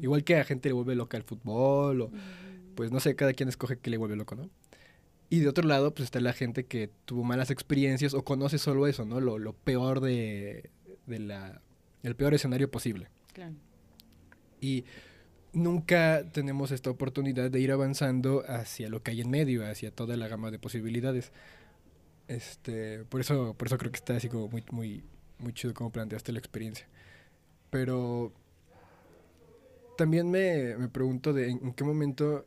igual 0.00 0.24
que 0.24 0.36
a 0.36 0.44
gente 0.44 0.68
le 0.68 0.72
vuelve 0.72 0.94
loca 0.94 1.16
el 1.16 1.22
fútbol 1.22 2.00
o 2.02 2.10
pues 2.74 2.90
no 2.90 3.00
sé, 3.00 3.14
cada 3.14 3.32
quien 3.32 3.48
escoge 3.48 3.78
qué 3.78 3.90
le 3.90 3.96
vuelve 3.96 4.16
loco, 4.16 4.34
¿no? 4.34 4.50
Y 5.30 5.40
de 5.40 5.48
otro 5.48 5.66
lado, 5.66 5.94
pues 5.94 6.04
está 6.04 6.20
la 6.20 6.32
gente 6.32 6.66
que 6.66 6.90
tuvo 7.04 7.24
malas 7.24 7.50
experiencias 7.50 8.14
o 8.14 8.24
conoce 8.24 8.58
solo 8.58 8.86
eso, 8.86 9.04
¿no? 9.04 9.20
Lo, 9.20 9.38
lo 9.38 9.52
peor 9.52 10.00
de, 10.00 10.70
de 11.06 11.18
la... 11.18 11.60
el 12.02 12.14
peor 12.14 12.34
escenario 12.34 12.70
posible. 12.70 13.08
Claro. 13.32 13.54
Y 14.60 14.84
nunca 15.52 16.24
tenemos 16.32 16.70
esta 16.72 16.90
oportunidad 16.90 17.50
de 17.50 17.60
ir 17.60 17.72
avanzando 17.72 18.44
hacia 18.46 18.88
lo 18.88 19.02
que 19.02 19.12
hay 19.12 19.20
en 19.22 19.30
medio, 19.30 19.66
hacia 19.66 19.90
toda 19.90 20.16
la 20.16 20.28
gama 20.28 20.50
de 20.50 20.58
posibilidades. 20.58 21.32
Este, 22.28 23.04
por 23.04 23.20
eso, 23.20 23.54
por 23.54 23.68
eso 23.68 23.78
creo 23.78 23.92
que 23.92 23.98
está 23.98 24.16
así 24.16 24.28
como 24.28 24.48
muy, 24.48 24.64
muy, 24.70 25.04
muy 25.38 25.52
chido 25.52 25.74
como 25.74 25.90
planteaste 25.90 26.32
la 26.32 26.38
experiencia. 26.38 26.86
Pero 27.70 28.32
también 29.96 30.30
me, 30.30 30.76
me 30.76 30.88
pregunto 30.88 31.32
de 31.32 31.50
en 31.50 31.72
qué 31.72 31.84
momento 31.84 32.46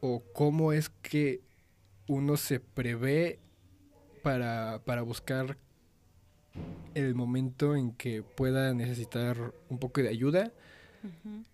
o 0.00 0.22
cómo 0.32 0.72
es 0.72 0.88
que 0.88 1.40
uno 2.06 2.36
se 2.36 2.60
prevé 2.60 3.38
para, 4.22 4.80
para 4.84 5.02
buscar 5.02 5.56
el 6.94 7.14
momento 7.14 7.76
en 7.76 7.92
que 7.92 8.22
pueda 8.22 8.74
necesitar 8.74 9.52
un 9.68 9.78
poco 9.78 10.02
de 10.02 10.08
ayuda. 10.08 10.52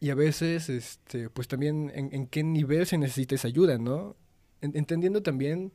Y 0.00 0.10
a 0.10 0.16
veces 0.16 0.68
este 0.68 1.30
pues 1.30 1.46
también 1.46 1.92
en, 1.94 2.12
en, 2.12 2.26
qué 2.26 2.42
nivel 2.42 2.84
se 2.84 2.98
necesita 2.98 3.36
esa 3.36 3.46
ayuda 3.46 3.78
no 3.78 4.16
entendiendo 4.60 5.22
también 5.22 5.70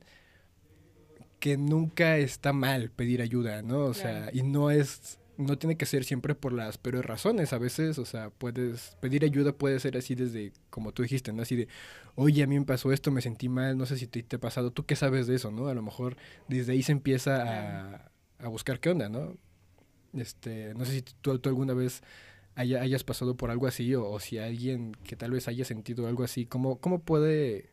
que 1.42 1.56
nunca 1.56 2.18
está 2.18 2.52
mal 2.52 2.90
pedir 2.90 3.20
ayuda 3.20 3.62
no 3.62 3.80
o 3.86 3.94
sea 3.94 4.30
y 4.32 4.44
no 4.44 4.70
es 4.70 5.18
no 5.38 5.58
tiene 5.58 5.76
que 5.76 5.86
ser 5.86 6.04
siempre 6.04 6.34
por 6.34 6.52
las 6.52 6.78
peores 6.78 7.04
razones. 7.04 7.52
A 7.52 7.58
veces, 7.58 7.98
o 7.98 8.04
sea, 8.04 8.30
puedes 8.30 8.96
pedir 9.00 9.24
ayuda, 9.24 9.52
puede 9.52 9.80
ser 9.80 9.96
así 9.96 10.14
desde, 10.14 10.52
como 10.70 10.92
tú 10.92 11.02
dijiste, 11.02 11.32
¿no? 11.32 11.42
Así 11.42 11.56
de, 11.56 11.68
oye, 12.14 12.42
a 12.42 12.46
mí 12.46 12.58
me 12.58 12.64
pasó 12.64 12.92
esto, 12.92 13.10
me 13.10 13.22
sentí 13.22 13.48
mal, 13.48 13.76
no 13.76 13.86
sé 13.86 13.96
si 13.96 14.06
te, 14.06 14.22
te 14.22 14.36
ha 14.36 14.38
pasado, 14.38 14.70
¿tú 14.70 14.84
qué 14.84 14.94
sabes 14.94 15.26
de 15.26 15.34
eso, 15.34 15.50
no? 15.50 15.68
A 15.68 15.74
lo 15.74 15.82
mejor 15.82 16.16
desde 16.48 16.72
ahí 16.72 16.82
se 16.82 16.92
empieza 16.92 17.42
a, 17.42 18.12
a 18.38 18.48
buscar 18.48 18.78
qué 18.78 18.90
onda, 18.90 19.08
¿no? 19.08 19.36
Este, 20.12 20.74
no 20.74 20.84
sé 20.84 20.92
si 20.92 21.02
tú, 21.02 21.38
tú 21.38 21.48
alguna 21.48 21.74
vez 21.74 22.02
haya, 22.54 22.82
hayas 22.82 23.02
pasado 23.02 23.36
por 23.36 23.50
algo 23.50 23.66
así 23.66 23.94
o, 23.94 24.08
o, 24.08 24.20
si 24.20 24.38
alguien 24.38 24.92
que 25.04 25.16
tal 25.16 25.30
vez 25.30 25.48
haya 25.48 25.64
sentido 25.64 26.06
algo 26.06 26.24
así, 26.24 26.46
¿cómo, 26.46 26.76
cómo 26.76 27.00
puede, 27.00 27.70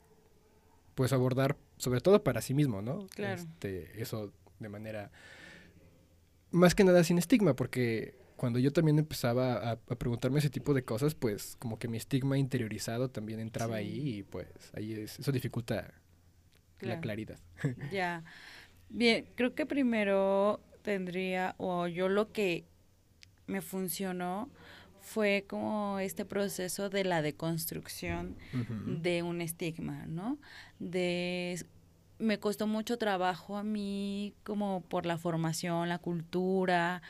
pues, 0.96 1.14
abordar, 1.14 1.58
sobre 1.80 2.02
todo 2.02 2.24
para 2.24 2.42
sí 2.42 2.54
mismo, 2.54 2.84
¿no? 2.84 3.08
Claro. 3.08 3.42
Este, 3.42 4.00
eso 4.00 4.32
de 4.60 4.70
manera 4.70 5.12
más 6.52 6.76
que 6.76 6.84
nada 6.84 7.04
sin 7.04 7.18
estigma, 7.18 7.56
porque 7.56 8.16
cuando 8.36 8.60
yo 8.60 8.72
también 8.72 9.00
empezaba 9.00 9.54
a, 9.56 9.72
a, 9.72 9.96
preguntarme 9.96 10.40
ese 10.40 10.50
tipo 10.50 10.74
de 10.74 10.84
cosas, 10.84 11.16
pues 11.16 11.56
como 11.60 11.78
que 11.78 11.88
mi 11.88 11.98
estigma 11.98 12.38
interiorizado 12.38 13.10
también 13.10 13.40
entraba 13.40 13.78
sí. 13.78 13.84
ahí 13.84 14.18
y 14.18 14.24
pues 14.24 14.48
ahí 14.74 14.94
es, 14.94 15.20
eso 15.20 15.32
dificulta 15.32 15.94
claro. 16.78 16.96
la 16.96 17.02
claridad. 17.02 17.40
Ya. 17.92 18.24
Bien, 18.90 19.28
creo 19.36 19.54
que 19.54 19.66
primero 19.66 20.62
tendría, 20.82 21.54
o 21.58 21.88
yo 21.88 22.10
lo 22.10 22.32
que 22.32 22.66
me 23.46 23.62
funcionó 23.62 24.50
fue 25.10 25.46
como 25.48 25.98
este 26.00 26.24
proceso 26.24 26.90
de 26.90 27.04
la 27.04 27.24
deconstrucción 27.24 28.36
uh 28.54 28.58
-huh. 28.58 29.02
de 29.02 29.24
un 29.24 29.42
estigma, 29.42 30.06
¿no? 30.08 30.38
De 30.78 31.66
me 32.20 32.38
costó 32.38 32.68
mucho 32.68 32.98
trabajo 32.98 33.58
a 33.58 33.64
mí 33.64 34.34
como 34.44 34.82
por 34.82 35.06
la 35.06 35.18
formación, 35.18 35.90
la 35.90 35.98
cultura 35.98 37.02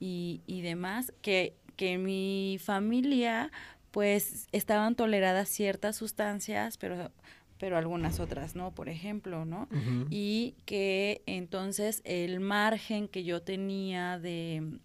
y, 0.00 0.40
y 0.46 0.62
demás, 0.62 1.12
que, 1.20 1.54
que 1.76 1.94
en 1.94 2.04
mi 2.04 2.58
familia 2.62 3.50
pues 3.90 4.46
estaban 4.52 4.94
toleradas 4.94 5.48
ciertas 5.48 5.96
sustancias, 5.96 6.78
pero 6.78 7.10
pero 7.58 7.76
algunas 7.78 8.18
otras 8.18 8.56
no, 8.56 8.72
por 8.74 8.88
ejemplo, 8.88 9.44
¿no? 9.44 9.68
Uh 9.70 9.76
-huh. 9.76 10.06
Y 10.10 10.56
que 10.64 11.22
entonces 11.26 12.00
el 12.04 12.40
margen 12.40 13.06
que 13.06 13.22
yo 13.22 13.40
tenía 13.40 14.18
de, 14.18 14.80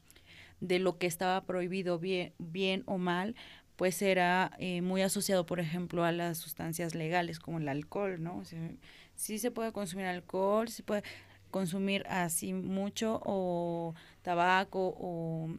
de 0.59 0.79
lo 0.79 0.97
que 0.97 1.07
estaba 1.07 1.41
prohibido 1.45 1.99
bien, 1.99 2.33
bien 2.37 2.83
o 2.85 2.97
mal, 2.97 3.35
pues 3.75 4.01
era 4.01 4.51
eh, 4.57 4.81
muy 4.81 5.01
asociado, 5.03 5.45
por 5.45 5.59
ejemplo, 5.59 6.03
a 6.03 6.11
las 6.11 6.39
sustancias 6.39 6.95
legales 6.95 7.39
como 7.39 7.59
el 7.59 7.69
alcohol, 7.69 8.21
¿no? 8.21 8.37
O 8.39 8.45
sea, 8.45 8.71
sí 9.15 9.37
se 9.37 9.51
puede 9.51 9.71
consumir 9.71 10.07
alcohol, 10.07 10.67
se 10.67 10.83
puede 10.83 11.03
consumir 11.51 12.03
así 12.09 12.53
mucho 12.53 13.21
o 13.23 13.93
tabaco 14.23 14.95
o, 14.99 15.49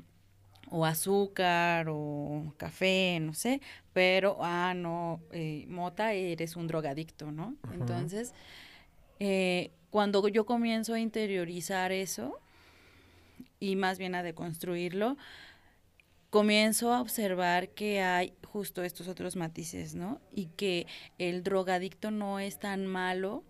o 0.71 0.85
azúcar 0.85 1.87
o 1.89 2.53
café, 2.57 3.19
no 3.21 3.35
sé, 3.35 3.61
pero, 3.93 4.39
ah, 4.41 4.75
no, 4.75 5.21
eh, 5.33 5.65
mota, 5.69 6.13
eres 6.13 6.57
un 6.57 6.67
drogadicto, 6.67 7.31
¿no? 7.31 7.55
Entonces, 7.73 8.35
eh, 9.21 9.71
cuando 9.91 10.27
yo 10.29 10.45
comienzo 10.45 10.95
a 10.95 11.01
interiorizar 11.01 11.93
eso 11.93 12.41
y 13.61 13.77
más 13.77 13.99
bien 13.99 14.15
a 14.15 14.23
deconstruirlo, 14.23 15.17
comienzo 16.31 16.93
a 16.93 17.01
observar 17.01 17.71
que 17.71 18.03
hay 18.03 18.35
justo 18.47 18.83
estos 18.83 19.09
otros 19.09 19.37
matices, 19.37 19.95
¿no? 19.95 20.21
Y 20.33 20.47
que 20.47 20.87
el 21.19 21.43
drogadicto 21.43 22.11
no 22.11 22.39
es 22.39 22.59
tan 22.59 22.87
malo 22.87 23.45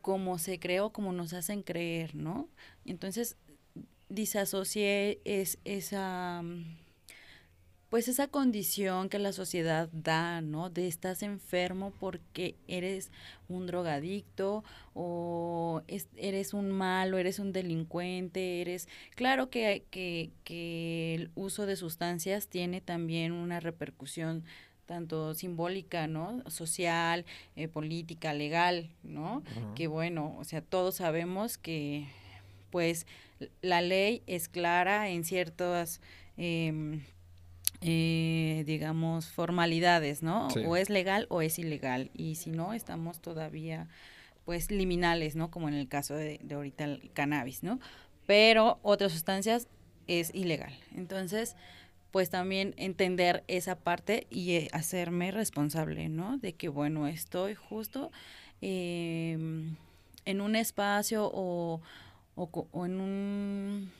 como 0.00 0.38
se 0.38 0.58
creó, 0.58 0.90
como 0.90 1.12
nos 1.12 1.32
hacen 1.32 1.62
creer, 1.62 2.14
¿no? 2.14 2.48
Entonces, 2.84 3.36
disasocié 4.08 5.20
es, 5.24 5.58
esa 5.64 6.42
pues 7.90 8.06
esa 8.06 8.28
condición 8.28 9.08
que 9.08 9.18
la 9.18 9.32
sociedad 9.32 9.88
da, 9.92 10.40
¿no? 10.40 10.70
De 10.70 10.86
estás 10.86 11.24
enfermo 11.24 11.92
porque 11.98 12.54
eres 12.68 13.10
un 13.48 13.66
drogadicto 13.66 14.62
o 14.94 15.82
eres 16.16 16.54
un 16.54 16.70
malo, 16.70 17.18
eres 17.18 17.40
un 17.40 17.52
delincuente, 17.52 18.60
eres... 18.60 18.88
Claro 19.16 19.50
que, 19.50 19.82
que, 19.90 20.30
que, 20.44 21.16
el 21.16 21.30
uso 21.34 21.66
de 21.66 21.74
sustancias 21.74 22.46
tiene 22.46 22.80
también 22.80 23.32
una 23.32 23.58
repercusión 23.58 24.44
tanto 24.86 25.34
simbólica, 25.34 26.06
¿no? 26.06 26.48
Social, 26.48 27.24
eh, 27.56 27.66
política, 27.66 28.32
legal, 28.34 28.90
¿no? 29.02 29.42
Que 29.74 29.88
bueno, 29.88 30.36
o 30.38 30.44
sea, 30.44 30.62
todos 30.62 30.96
sabemos 30.96 31.58
que 31.58 32.06
pues 32.70 33.06
la 33.62 33.80
ley 33.80 34.22
es 34.28 34.48
clara 34.48 35.08
en 35.08 35.24
ciertas... 35.24 36.00
Eh, 36.36 37.00
eh, 37.82 38.62
digamos, 38.66 39.26
formalidades, 39.28 40.22
¿no? 40.22 40.48
O 40.66 40.76
es 40.76 40.90
legal 40.90 41.26
o 41.30 41.42
es 41.42 41.58
ilegal. 41.58 42.10
Y 42.14 42.34
si 42.34 42.50
no, 42.50 42.74
estamos 42.74 43.20
todavía, 43.20 43.88
pues, 44.44 44.70
liminales, 44.70 45.34
¿no? 45.36 45.50
Como 45.50 45.68
en 45.68 45.74
el 45.74 45.88
caso 45.88 46.14
de, 46.14 46.40
de 46.42 46.54
ahorita 46.54 46.84
el 46.84 47.10
cannabis, 47.14 47.62
¿no? 47.62 47.80
Pero 48.26 48.78
otras 48.82 49.12
sustancias 49.12 49.68
es 50.06 50.34
ilegal. 50.34 50.72
Entonces, 50.94 51.56
pues 52.10 52.28
también 52.28 52.74
entender 52.76 53.44
esa 53.46 53.76
parte 53.76 54.26
y 54.30 54.52
eh, 54.52 54.68
hacerme 54.72 55.30
responsable, 55.30 56.08
¿no? 56.08 56.38
De 56.38 56.54
que, 56.54 56.68
bueno, 56.68 57.06
estoy 57.06 57.54
justo 57.54 58.10
em, 58.60 59.76
en 60.24 60.40
un 60.40 60.56
espacio 60.56 61.30
o, 61.32 61.80
o 62.34 62.86
en 62.86 63.00
un 63.00 63.90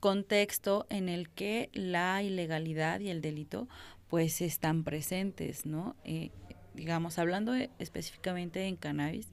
contexto 0.00 0.86
en 0.90 1.08
el 1.08 1.28
que 1.28 1.70
la 1.72 2.22
ilegalidad 2.22 3.00
y 3.00 3.10
el 3.10 3.20
delito 3.20 3.68
pues 4.08 4.40
están 4.40 4.84
presentes, 4.84 5.66
¿no? 5.66 5.94
Eh, 6.04 6.30
digamos, 6.74 7.18
hablando 7.18 7.54
específicamente 7.78 8.66
en 8.66 8.76
cannabis. 8.76 9.28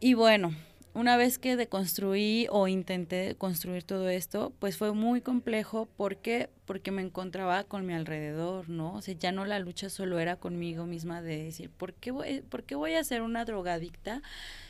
Y 0.00 0.14
bueno, 0.14 0.54
una 0.94 1.16
vez 1.16 1.38
que 1.38 1.56
deconstruí 1.56 2.46
o 2.50 2.66
intenté 2.68 3.36
construir 3.36 3.84
todo 3.84 4.08
esto, 4.08 4.52
pues 4.58 4.76
fue 4.76 4.92
muy 4.92 5.20
complejo 5.20 5.88
porque 5.96 6.50
porque 6.66 6.90
me 6.90 7.00
encontraba 7.00 7.64
con 7.64 7.86
mi 7.86 7.94
alrededor, 7.94 8.68
¿no? 8.68 8.94
O 8.94 9.00
sea, 9.00 9.14
ya 9.14 9.32
no 9.32 9.46
la 9.46 9.58
lucha 9.58 9.88
solo 9.88 10.18
era 10.18 10.36
conmigo 10.36 10.84
misma 10.84 11.22
de 11.22 11.44
decir, 11.44 11.70
¿por 11.70 11.94
qué 11.94 12.10
voy, 12.10 12.42
¿por 12.42 12.64
qué 12.64 12.74
voy 12.74 12.94
a 12.94 13.04
ser 13.04 13.22
una 13.22 13.44
drogadicta 13.46 14.22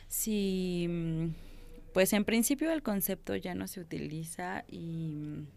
si 0.06 0.86
mm, 0.88 1.47
pues 1.98 2.12
en 2.12 2.24
principio 2.24 2.70
el 2.70 2.84
concepto 2.84 3.34
ya 3.34 3.56
no 3.56 3.66
se 3.66 3.80
utiliza 3.80 4.64
y, 4.70 5.48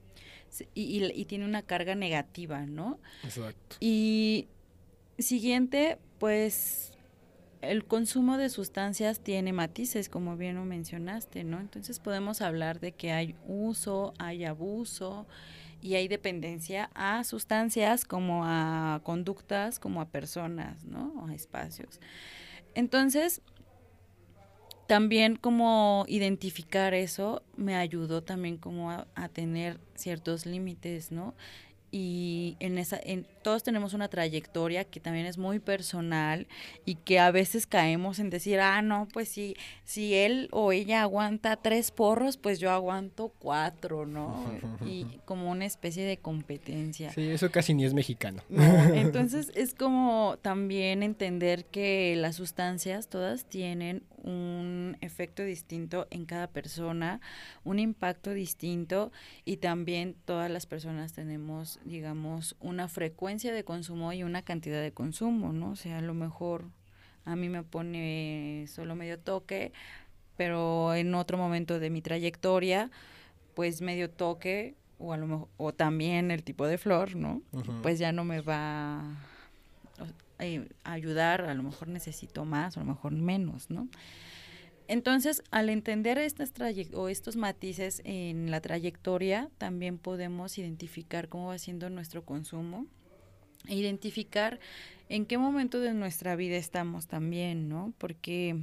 y, 0.74 1.26
tiene 1.26 1.46
una 1.46 1.62
carga 1.62 1.94
negativa, 1.94 2.66
¿no? 2.66 2.98
Exacto. 3.24 3.76
Y 3.80 4.48
siguiente, 5.20 6.00
pues 6.18 6.94
el 7.62 7.86
consumo 7.86 8.40
de 8.40 8.50
sustancias 8.50 9.20
tiene 9.20 9.54
matices, 9.54 10.10
como 10.10 10.36
bien 10.36 10.56
lo 10.56 10.66
mencionaste, 10.66 11.44
¿no? 11.44 11.60
Entonces 11.60 12.00
podemos 12.00 12.42
hablar 12.42 12.80
de 12.80 12.94
que 12.94 13.12
hay 13.12 13.36
uso, 13.48 14.16
hay 14.18 14.44
abuso 14.44 15.28
y 15.80 15.94
hay 15.94 16.08
dependencia 16.08 16.90
a 16.96 17.24
sustancias 17.24 18.04
como 18.04 18.46
a 18.46 19.02
conductas, 19.04 19.78
como 19.78 20.02
a 20.02 20.10
personas, 20.10 20.86
¿no? 20.86 21.14
O 21.22 21.28
a 21.28 21.36
espacios. 21.36 22.00
Entonces, 22.74 23.44
también 24.92 25.38
como 25.38 26.04
identificar 26.10 26.94
eso 26.94 27.44
me 27.56 27.78
ayudó 27.78 28.24
también 28.24 28.58
como 28.58 28.92
a, 28.92 29.30
tener 29.30 29.80
ciertos 29.96 30.46
límites, 30.46 31.14
¿no? 31.14 31.34
y 31.92 32.58
en 32.60 32.78
esa 32.78 33.00
en, 33.02 33.26
todos 33.42 33.64
tenemos 33.64 33.94
una 33.94 34.08
trayectoria 34.08 34.84
que 34.84 35.00
también 35.00 35.26
es 35.26 35.38
muy 35.38 35.60
personal 35.60 36.48
y 36.86 36.96
que 36.96 37.20
a 37.20 37.32
veces 37.32 37.68
caemos 37.68 38.20
en 38.20 38.30
decir 38.30 38.60
ah 38.60 38.82
no 38.82 39.08
pues 39.12 39.30
si 39.30 39.56
si 39.84 40.14
él 40.14 40.48
o 40.52 40.72
ella 40.72 41.02
aguanta 41.02 41.58
tres 41.58 41.92
porros 41.92 42.38
pues 42.38 42.60
yo 42.60 42.72
aguanto 42.72 43.34
cuatro 43.40 44.06
no 44.06 44.46
y 44.86 45.06
como 45.26 45.52
una 45.52 45.66
especie 45.66 46.06
de 46.06 46.18
competencia. 46.18 47.12
Sí 47.12 47.30
eso 47.30 47.52
casi 47.52 47.74
ni 47.74 47.86
es 47.86 47.94
mexicano. 47.94 48.44
Entonces 48.50 49.52
es 49.56 49.74
como 49.74 50.38
también 50.42 51.04
entender 51.04 51.66
que 51.66 52.16
las 52.18 52.36
sustancias 52.36 53.08
todas 53.08 53.46
tienen 53.46 54.04
un 54.24 54.98
efecto 55.02 55.44
distinto 55.44 56.08
en 56.12 56.26
cada 56.26 56.48
persona 56.48 57.22
un 57.64 57.80
impacto 57.80 58.32
distinto 58.32 59.12
y 59.46 59.58
también 59.58 60.16
todas 60.26 60.52
las 60.52 60.68
personas 60.68 61.14
tenemos 61.14 61.80
digamos, 61.86 62.56
una 62.60 62.88
frecuencia 62.88 63.31
de 63.40 63.64
consumo 63.64 64.14
y 64.14 64.24
una 64.24 64.42
cantidad 64.42 64.82
de 64.82 64.92
consumo, 64.92 65.54
¿no? 65.54 65.72
O 65.72 65.76
sea, 65.76 66.00
a 66.00 66.02
lo 66.02 66.14
mejor 66.14 66.66
a 67.26 67.36
mí 67.36 67.50
me 67.50 67.64
pone 67.64 68.66
solo 68.68 68.96
medio 68.96 69.20
toque, 69.20 69.72
pero 70.38 70.94
en 70.94 71.16
otro 71.16 71.38
momento 71.38 71.80
de 71.80 71.90
mi 71.90 72.02
trayectoria, 72.02 72.92
pues 73.54 73.82
medio 73.82 74.10
toque 74.10 74.76
o 74.98 75.14
a 75.14 75.18
lo 75.18 75.28
mejor, 75.28 75.48
o 75.58 75.74
también 75.74 76.30
el 76.32 76.44
tipo 76.44 76.68
de 76.68 76.78
flor, 76.78 77.16
¿no? 77.16 77.42
Pues 77.82 78.00
ya 78.00 78.12
no 78.12 78.24
me 78.24 78.42
va 78.42 79.00
a 79.00 80.46
eh, 80.46 80.68
ayudar, 80.84 81.42
a 81.42 81.54
lo 81.54 81.64
mejor 81.64 81.88
necesito 81.88 82.46
más, 82.46 82.78
a 82.78 82.82
lo 82.82 82.86
mejor 82.86 83.14
menos, 83.14 83.70
¿no? 83.70 83.88
Entonces, 84.88 85.42
al 85.52 85.70
entender 85.70 86.18
estas 86.18 86.52
o 86.94 87.08
estos 87.08 87.38
matices 87.38 88.02
en 88.04 88.52
la 88.52 88.60
trayectoria, 88.60 89.50
también 89.58 89.98
podemos 89.98 90.58
identificar 90.58 91.30
cómo 91.30 91.48
va 91.48 91.58
siendo 91.58 91.90
nuestro 91.90 92.26
consumo, 92.26 92.88
e 93.68 93.76
identificar 93.76 94.60
en 95.10 95.26
qué 95.26 95.38
momento 95.38 95.80
de 95.80 95.94
nuestra 95.94 96.36
vida 96.36 96.56
estamos 96.56 97.08
también, 97.08 97.68
¿no? 97.68 97.94
Porque, 97.98 98.56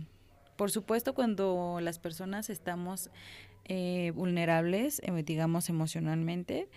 por 0.57 0.71
supuesto, 0.71 1.15
cuando 1.15 1.79
las 1.83 1.99
personas 1.99 2.49
estamos 2.49 3.11
eh, 3.67 4.13
vulnerables, 4.15 5.03
eh, 5.05 5.23
digamos 5.25 5.69
emocionalmente, 5.69 6.69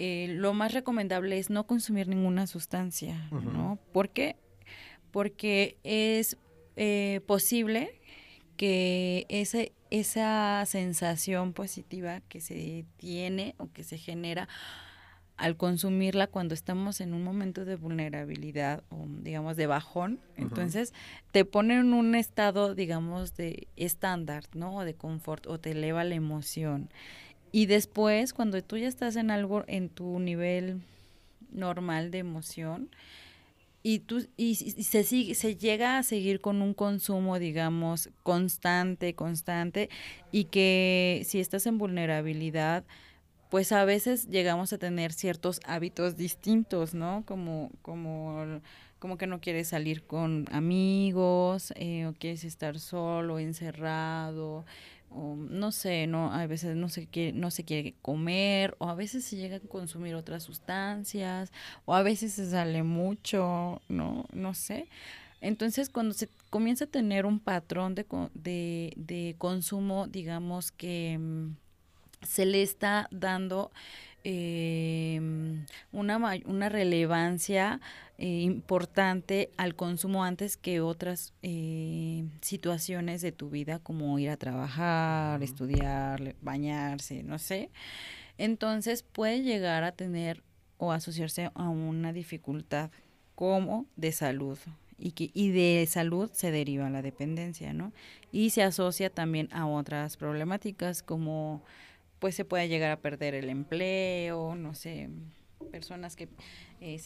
eh, 0.00 0.26
lo 0.30 0.52
más 0.52 0.72
recomendable 0.74 1.38
es 1.38 1.48
no 1.48 1.64
consumir 1.64 2.08
ninguna 2.08 2.48
sustancia, 2.48 3.28
¿no? 3.30 3.78
¿Por 3.92 4.08
qué? 4.10 4.34
Porque 5.12 5.76
es 5.84 6.36
posible 7.26 8.00
que 8.56 9.26
ese, 9.28 9.72
esa 9.90 10.64
sensación 10.66 11.52
positiva 11.52 12.20
que 12.22 12.40
se 12.40 12.84
tiene 12.96 13.54
o 13.58 13.70
que 13.70 13.84
se 13.84 13.98
genera 13.98 14.48
al 15.36 15.56
consumirla 15.56 16.26
cuando 16.26 16.54
estamos 16.54 17.00
en 17.00 17.14
un 17.14 17.24
momento 17.24 17.64
de 17.64 17.76
vulnerabilidad 17.76 18.84
o 18.90 19.06
digamos 19.22 19.56
de 19.56 19.66
bajón, 19.66 20.20
entonces 20.36 20.92
te 21.30 21.44
pone 21.44 21.74
en 21.76 21.94
un 21.94 22.14
estado 22.14 22.74
digamos 22.74 23.36
de 23.36 23.66
estándar, 23.76 24.44
¿no? 24.54 24.76
O 24.76 24.84
de 24.84 24.94
confort 24.94 25.46
o 25.46 25.58
te 25.58 25.72
eleva 25.72 26.04
la 26.04 26.14
emoción. 26.14 26.90
Y 27.50 27.66
después 27.66 28.32
cuando 28.32 28.62
tú 28.62 28.76
ya 28.76 28.88
estás 28.88 29.16
en 29.16 29.30
algo 29.30 29.64
en 29.66 29.88
tu 29.88 30.18
nivel 30.20 30.80
normal 31.50 32.10
de 32.10 32.18
emoción, 32.18 32.90
y 33.82 34.00
tú 34.00 34.26
y, 34.36 34.54
se 34.54 35.02
sigue 35.02 35.34
se 35.34 35.56
llega 35.56 35.98
a 35.98 36.02
seguir 36.02 36.40
con 36.40 36.62
un 36.62 36.72
consumo 36.72 37.38
digamos 37.38 38.10
constante 38.22 39.14
constante 39.14 39.90
y 40.30 40.44
que 40.44 41.22
si 41.26 41.40
estás 41.40 41.66
en 41.66 41.78
vulnerabilidad 41.78 42.84
pues 43.52 43.70
a 43.70 43.84
veces 43.84 44.28
llegamos 44.30 44.72
a 44.72 44.78
tener 44.78 45.12
ciertos 45.12 45.60
hábitos 45.66 46.16
distintos 46.16 46.94
no 46.94 47.22
como 47.26 47.70
como 47.82 48.62
como 48.98 49.18
que 49.18 49.26
no 49.26 49.42
quieres 49.42 49.68
salir 49.68 50.04
con 50.04 50.46
amigos 50.50 51.74
eh, 51.76 52.06
o 52.06 52.14
quieres 52.14 52.44
estar 52.44 52.78
solo 52.80 53.38
encerrado 53.38 54.64
o 55.10 55.36
no 55.36 55.70
sé, 55.70 56.06
no, 56.06 56.32
a 56.32 56.46
veces 56.46 56.76
no 56.76 56.88
se 56.88 57.06
quiere, 57.06 57.36
no 57.36 57.50
se 57.50 57.64
quiere 57.64 57.94
comer, 58.00 58.74
o 58.78 58.88
a 58.88 58.94
veces 58.94 59.22
se 59.26 59.36
llega 59.36 59.56
a 59.56 59.60
consumir 59.60 60.14
otras 60.14 60.42
sustancias, 60.42 61.52
o 61.84 61.94
a 61.94 62.02
veces 62.02 62.32
se 62.32 62.48
sale 62.50 62.82
mucho, 62.82 63.82
no, 63.90 64.24
no 64.32 64.54
sé. 64.54 64.88
Entonces, 65.42 65.90
cuando 65.90 66.14
se 66.14 66.30
comienza 66.48 66.84
a 66.86 66.88
tener 66.88 67.26
un 67.26 67.40
patrón 67.40 67.94
de, 67.94 68.06
de, 68.32 68.94
de 68.96 69.34
consumo, 69.36 70.06
digamos 70.06 70.72
que 70.72 71.18
mm, 71.18 71.56
se 72.22 72.46
le 72.46 72.62
está 72.62 73.08
dando 73.10 73.70
eh, 74.24 75.20
una, 75.90 76.40
una 76.46 76.68
relevancia 76.68 77.80
eh, 78.18 78.42
importante 78.42 79.50
al 79.56 79.74
consumo 79.74 80.22
antes 80.22 80.56
que 80.56 80.80
otras 80.80 81.32
eh, 81.42 82.24
situaciones 82.40 83.20
de 83.20 83.32
tu 83.32 83.50
vida, 83.50 83.80
como 83.80 84.16
ir 84.18 84.30
a 84.30 84.36
trabajar, 84.36 85.42
estudiar, 85.42 86.36
bañarse, 86.40 87.24
no 87.24 87.38
sé. 87.38 87.70
Entonces 88.38 89.02
puede 89.02 89.42
llegar 89.42 89.82
a 89.82 89.92
tener 89.92 90.42
o 90.78 90.92
asociarse 90.92 91.50
a 91.54 91.68
una 91.68 92.12
dificultad 92.12 92.90
como 93.34 93.86
de 93.96 94.12
salud 94.12 94.58
y, 94.98 95.12
que, 95.12 95.30
y 95.34 95.50
de 95.50 95.84
salud 95.88 96.30
se 96.32 96.52
deriva 96.52 96.88
la 96.90 97.02
dependencia, 97.02 97.72
¿no? 97.72 97.92
Y 98.30 98.50
se 98.50 98.62
asocia 98.62 99.10
también 99.10 99.48
a 99.52 99.66
otras 99.66 100.16
problemáticas 100.16 101.02
como 101.02 101.62
pues 102.22 102.36
se 102.36 102.44
puede 102.44 102.68
llegar 102.68 102.92
a 102.92 103.00
perder 103.00 103.34
el 103.34 103.48
empleo, 103.48 104.54
no 104.54 104.76
sé, 104.76 105.10
personas 105.72 106.14
que 106.14 106.28
eh, 106.80 107.00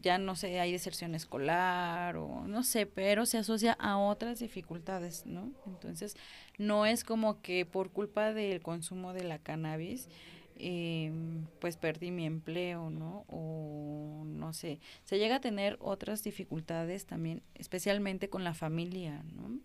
ya 0.00 0.16
no 0.16 0.36
sé, 0.36 0.58
hay 0.58 0.72
deserción 0.72 1.14
escolar 1.14 2.16
o 2.16 2.46
no 2.46 2.62
sé, 2.62 2.86
pero 2.86 3.26
se 3.26 3.36
asocia 3.36 3.74
a 3.78 3.98
otras 3.98 4.38
dificultades, 4.38 5.26
¿no? 5.26 5.52
Entonces, 5.66 6.16
no 6.56 6.86
es 6.86 7.04
como 7.04 7.42
que 7.42 7.66
por 7.66 7.90
culpa 7.90 8.32
del 8.32 8.62
consumo 8.62 9.12
de 9.12 9.24
la 9.24 9.38
cannabis, 9.38 10.08
eh, 10.56 11.12
pues 11.58 11.76
perdí 11.76 12.10
mi 12.10 12.24
empleo, 12.24 12.88
¿no? 12.88 13.26
O 13.28 14.22
no 14.24 14.54
sé, 14.54 14.80
se 15.04 15.18
llega 15.18 15.36
a 15.36 15.40
tener 15.42 15.76
otras 15.78 16.24
dificultades 16.24 17.04
también, 17.04 17.42
especialmente 17.54 18.30
con 18.30 18.44
la 18.44 18.54
familia, 18.54 19.22
¿no? 19.34 19.58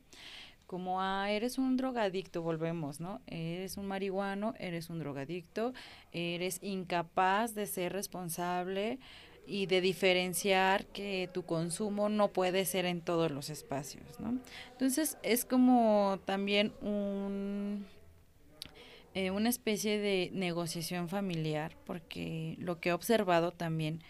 Como, 0.69 1.01
ah, 1.01 1.32
eres 1.32 1.58
un 1.58 1.77
drogadicto, 1.77 2.43
volvemos, 2.43 2.99
¿no? 2.99 3.21
Eres 3.25 3.77
un 3.77 3.88
marihuano, 3.88 4.53
eres 4.60 4.91
un 4.91 4.99
drogadicto, 4.99 5.73
eres 6.12 6.60
incapaz 6.62 7.55
de 7.55 7.65
ser 7.65 7.91
responsable 7.91 8.99
y 9.47 9.65
de 9.65 9.82
diferenciar 9.82 10.86
que 10.86 11.27
tu 11.34 11.41
consumo 11.41 12.08
no 12.08 12.27
puede 12.27 12.65
ser 12.65 12.86
en 12.86 13.01
todos 13.01 13.32
los 13.32 13.49
espacios, 13.49 14.19
¿no? 14.19 14.38
Entonces 14.73 15.17
es 15.23 15.43
como 15.43 16.19
también 16.25 16.71
un, 16.84 17.88
eh, 19.15 19.32
una 19.32 19.49
especie 19.49 19.97
de 19.97 20.29
negociación 20.34 21.10
familiar, 21.10 21.75
porque 21.84 22.58
lo 22.60 22.79
que 22.79 22.89
he 22.89 22.93
observado 22.93 23.49
también, 23.51 24.03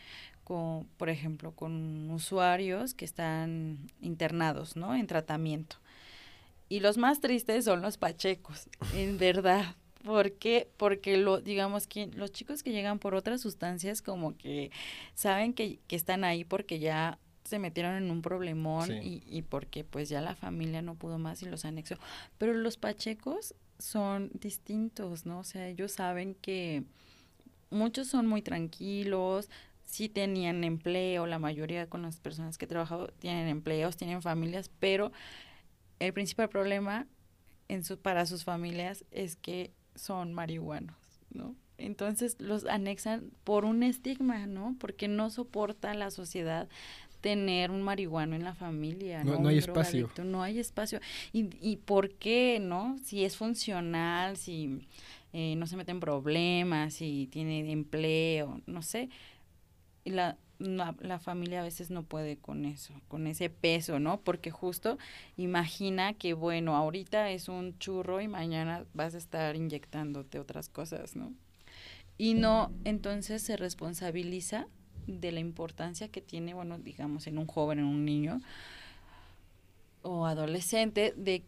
con, 0.43 0.87
por 0.97 1.07
ejemplo, 1.07 1.53
con 1.53 2.11
usuarios 2.11 2.93
que 2.93 3.05
están 3.05 3.77
internados, 4.01 4.75
¿no? 4.75 4.93
En 4.93 5.07
tratamiento. 5.07 5.77
Y 6.69 6.79
los 6.81 6.97
más 6.97 7.19
tristes 7.19 7.65
son 7.65 7.81
los 7.81 7.97
pachecos, 7.97 8.69
en 8.93 9.17
verdad. 9.17 9.75
¿Por 10.03 10.33
qué? 10.33 10.69
Porque 10.77 11.17
lo, 11.17 11.41
digamos 11.41 11.87
que 11.87 12.07
los 12.07 12.31
chicos 12.31 12.63
que 12.63 12.71
llegan 12.71 12.99
por 12.99 13.15
otras 13.15 13.41
sustancias 13.41 14.01
como 14.01 14.37
que 14.37 14.71
saben 15.13 15.53
que, 15.53 15.79
que 15.87 15.95
están 15.95 16.23
ahí 16.23 16.45
porque 16.45 16.79
ya 16.79 17.19
se 17.43 17.59
metieron 17.59 17.95
en 17.95 18.11
un 18.11 18.21
problemón 18.21 18.91
y, 19.03 19.23
y, 19.25 19.41
porque 19.41 19.83
pues 19.83 20.07
ya 20.07 20.21
la 20.21 20.35
familia 20.35 20.81
no 20.81 20.95
pudo 20.95 21.17
más 21.17 21.41
y 21.41 21.47
los 21.47 21.65
anexó. 21.65 21.95
Pero 22.37 22.53
los 22.53 22.77
pachecos 22.77 23.55
son 23.79 24.29
distintos, 24.33 25.25
¿no? 25.25 25.39
O 25.39 25.43
sea, 25.43 25.67
ellos 25.67 25.93
saben 25.93 26.35
que 26.35 26.83
muchos 27.71 28.07
son 28.07 28.27
muy 28.27 28.41
tranquilos, 28.41 29.49
sí 29.85 30.09
tenían 30.09 30.63
empleo, 30.63 31.25
la 31.25 31.39
mayoría 31.39 31.89
con 31.89 32.03
las 32.03 32.19
personas 32.19 32.57
que 32.57 32.65
he 32.65 32.67
trabajado 32.67 33.07
tienen 33.19 33.47
empleos, 33.47 33.97
tienen 33.97 34.21
familias, 34.21 34.69
pero 34.79 35.11
el 35.99 36.13
principal 36.13 36.49
problema 36.49 37.07
en 37.67 37.83
su, 37.83 37.97
para 37.97 38.25
sus 38.25 38.43
familias 38.43 39.05
es 39.11 39.35
que 39.35 39.71
son 39.95 40.33
marihuanos, 40.33 40.95
¿no? 41.29 41.55
Entonces 41.77 42.35
los 42.39 42.65
anexan 42.65 43.31
por 43.43 43.63
un 43.63 43.83
estigma, 43.83 44.47
¿no? 44.47 44.75
Porque 44.79 45.07
no 45.07 45.29
soporta 45.29 45.93
la 45.93 46.11
sociedad 46.11 46.67
tener 47.21 47.71
un 47.71 47.81
marihuano 47.81 48.35
en 48.35 48.43
la 48.43 48.53
familia. 48.53 49.23
No, 49.23 49.39
no, 49.39 49.49
hay 49.49 49.57
espacio. 49.57 50.09
No 50.23 50.41
hay 50.41 50.59
espacio. 50.59 50.99
¿Y, 51.33 51.49
¿Y 51.61 51.77
por 51.77 52.11
qué, 52.15 52.59
no? 52.61 52.97
Si 53.03 53.23
es 53.23 53.37
funcional, 53.37 54.37
si 54.37 54.87
eh, 55.33 55.55
no 55.55 55.67
se 55.67 55.77
mete 55.77 55.91
en 55.91 55.99
problemas, 55.99 56.93
si 56.93 57.27
tiene 57.31 57.71
empleo, 57.71 58.61
no 58.65 58.81
sé. 58.81 59.09
Y 60.03 60.11
la, 60.59 60.93
la, 60.99 61.19
familia 61.19 61.61
a 61.61 61.63
veces 61.63 61.89
no 61.89 62.03
puede 62.03 62.37
con 62.37 62.65
eso, 62.65 62.93
con 63.07 63.27
ese 63.27 63.49
peso, 63.49 63.99
¿no? 63.99 64.19
Porque 64.19 64.51
justo 64.51 64.97
imagina 65.37 66.13
que, 66.13 66.33
bueno, 66.33 66.75
ahorita 66.75 67.31
es 67.31 67.47
un 67.47 67.77
churro 67.79 68.21
y 68.21 68.27
mañana 68.27 68.85
vas 68.93 69.15
a 69.15 69.17
estar 69.17 69.55
inyectándote 69.55 70.39
otras 70.39 70.69
cosas, 70.69 71.15
¿no? 71.15 71.33
Y 72.17 72.33
no, 72.33 72.71
entonces 72.83 73.41
se 73.41 73.55
responsabiliza 73.55 74.67
de 75.07 75.31
la 75.31 75.39
importancia 75.39 76.09
que 76.09 76.21
tiene, 76.21 76.53
bueno, 76.53 76.77
digamos, 76.77 77.25
en 77.27 77.37
un 77.37 77.47
joven, 77.47 77.79
en 77.79 77.85
un 77.85 78.03
niño 78.03 78.41
o 80.01 80.25
adolescente, 80.25 81.13
de 81.15 81.43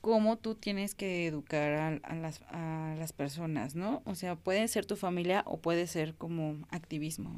cómo 0.00 0.38
tú 0.38 0.54
tienes 0.54 0.94
que 0.94 1.26
educar 1.26 1.72
a, 1.72 1.88
a, 2.02 2.14
las, 2.14 2.40
a 2.48 2.94
las 2.98 3.12
personas, 3.12 3.74
¿no? 3.74 4.00
O 4.06 4.14
sea, 4.14 4.36
puede 4.36 4.66
ser 4.68 4.86
tu 4.86 4.96
familia 4.96 5.42
o 5.46 5.58
puede 5.58 5.86
ser 5.86 6.14
como 6.14 6.66
activismo. 6.70 7.30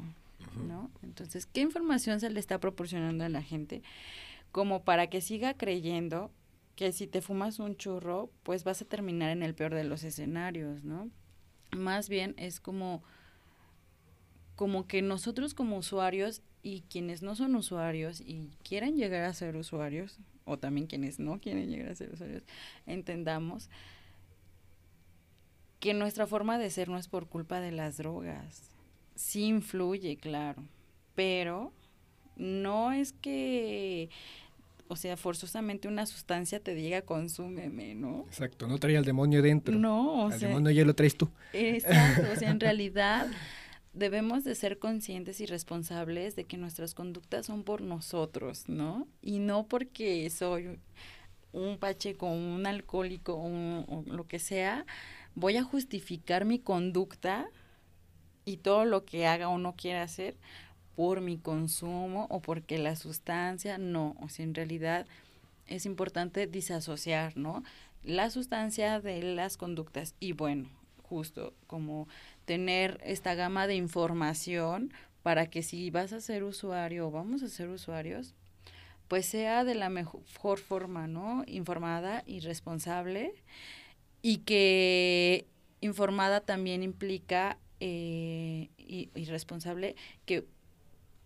¿No? 0.55 0.91
Entonces, 1.03 1.45
¿qué 1.45 1.61
información 1.61 2.19
se 2.19 2.29
le 2.29 2.39
está 2.39 2.59
proporcionando 2.59 3.23
a 3.23 3.29
la 3.29 3.41
gente 3.41 3.81
como 4.51 4.83
para 4.83 5.07
que 5.07 5.21
siga 5.21 5.53
creyendo 5.53 6.31
que 6.75 6.91
si 6.91 7.07
te 7.07 7.21
fumas 7.21 7.59
un 7.59 7.75
churro, 7.77 8.31
pues 8.43 8.63
vas 8.63 8.81
a 8.81 8.85
terminar 8.85 9.29
en 9.29 9.43
el 9.43 9.53
peor 9.53 9.73
de 9.73 9.83
los 9.83 10.03
escenarios, 10.03 10.83
¿no? 10.83 11.09
Más 11.71 12.09
bien 12.09 12.33
es 12.37 12.59
como 12.59 13.03
como 14.55 14.85
que 14.85 15.01
nosotros 15.01 15.53
como 15.53 15.77
usuarios 15.77 16.43
y 16.61 16.81
quienes 16.81 17.23
no 17.23 17.35
son 17.35 17.55
usuarios 17.55 18.21
y 18.21 18.51
quieren 18.63 18.95
llegar 18.95 19.23
a 19.23 19.33
ser 19.33 19.55
usuarios, 19.55 20.19
o 20.45 20.59
también 20.59 20.87
quienes 20.87 21.19
no 21.19 21.39
quieren 21.39 21.69
llegar 21.69 21.91
a 21.91 21.95
ser 21.95 22.13
usuarios, 22.13 22.43
entendamos 22.85 23.69
que 25.79 25.93
nuestra 25.93 26.27
forma 26.27 26.59
de 26.59 26.69
ser 26.69 26.89
no 26.89 26.97
es 26.97 27.07
por 27.07 27.27
culpa 27.27 27.59
de 27.59 27.71
las 27.71 27.97
drogas, 27.97 28.70
sí 29.15 29.45
influye, 29.45 30.17
claro, 30.17 30.63
pero 31.15 31.73
no 32.35 32.91
es 32.91 33.13
que, 33.13 34.09
o 34.87 34.95
sea, 34.95 35.17
forzosamente 35.17 35.87
una 35.87 36.05
sustancia 36.05 36.59
te 36.59 36.73
diga 36.73 37.01
consúmeme, 37.03 37.95
¿no? 37.95 38.25
Exacto, 38.27 38.67
no 38.67 38.77
trae 38.77 38.97
al 38.97 39.05
demonio 39.05 39.41
dentro. 39.41 39.77
No, 39.77 40.25
o 40.25 40.31
sea. 40.31 40.49
demonio 40.49 40.71
ya 40.71 40.85
lo 40.85 40.95
traes 40.95 41.15
tú. 41.15 41.29
Exacto, 41.53 42.31
o 42.31 42.35
sea, 42.35 42.49
en 42.49 42.59
realidad 42.59 43.27
debemos 43.93 44.43
de 44.43 44.55
ser 44.55 44.79
conscientes 44.79 45.41
y 45.41 45.45
responsables 45.45 46.35
de 46.35 46.45
que 46.45 46.57
nuestras 46.57 46.93
conductas 46.93 47.45
son 47.45 47.63
por 47.63 47.81
nosotros, 47.81 48.67
¿no? 48.67 49.07
Y 49.21 49.39
no 49.39 49.67
porque 49.67 50.29
soy 50.29 50.79
un 51.51 51.77
pacheco, 51.77 52.27
un 52.27 52.65
alcohólico 52.65 53.35
o 53.35 54.03
lo 54.07 54.27
que 54.27 54.39
sea, 54.39 54.85
voy 55.35 55.57
a 55.57 55.63
justificar 55.63 56.45
mi 56.45 56.59
conducta 56.59 57.49
y 58.45 58.57
todo 58.57 58.85
lo 58.85 59.05
que 59.05 59.27
haga 59.27 59.49
o 59.49 59.57
no 59.57 59.75
quiera 59.75 60.03
hacer 60.03 60.35
por 60.95 61.21
mi 61.21 61.37
consumo 61.37 62.27
o 62.29 62.41
porque 62.41 62.77
la 62.77 62.95
sustancia, 62.95 63.77
no, 63.77 64.15
o 64.21 64.29
sea, 64.29 64.43
en 64.43 64.53
realidad 64.53 65.05
es 65.67 65.85
importante 65.85 66.47
disasociar, 66.47 67.37
¿no? 67.37 67.63
La 68.03 68.29
sustancia 68.29 68.99
de 68.99 69.21
las 69.21 69.57
conductas 69.57 70.15
y 70.19 70.33
bueno, 70.33 70.69
justo 71.03 71.53
como 71.67 72.07
tener 72.45 72.99
esta 73.03 73.35
gama 73.35 73.67
de 73.67 73.75
información 73.75 74.93
para 75.23 75.47
que 75.47 75.61
si 75.61 75.89
vas 75.91 76.13
a 76.13 76.21
ser 76.21 76.43
usuario 76.43 77.07
o 77.07 77.11
vamos 77.11 77.43
a 77.43 77.47
ser 77.47 77.69
usuarios, 77.69 78.33
pues 79.07 79.25
sea 79.25 79.63
de 79.63 79.75
la 79.75 79.89
mejor 79.89 80.59
forma, 80.59 81.07
¿no? 81.07 81.43
Informada 81.45 82.23
y 82.25 82.39
responsable 82.39 83.33
y 84.21 84.37
que 84.37 85.45
informada 85.81 86.41
también 86.41 86.81
implica 86.83 87.57
eh, 87.83 88.69
y, 88.77 89.25
responsable 89.25 89.95
que 90.27 90.45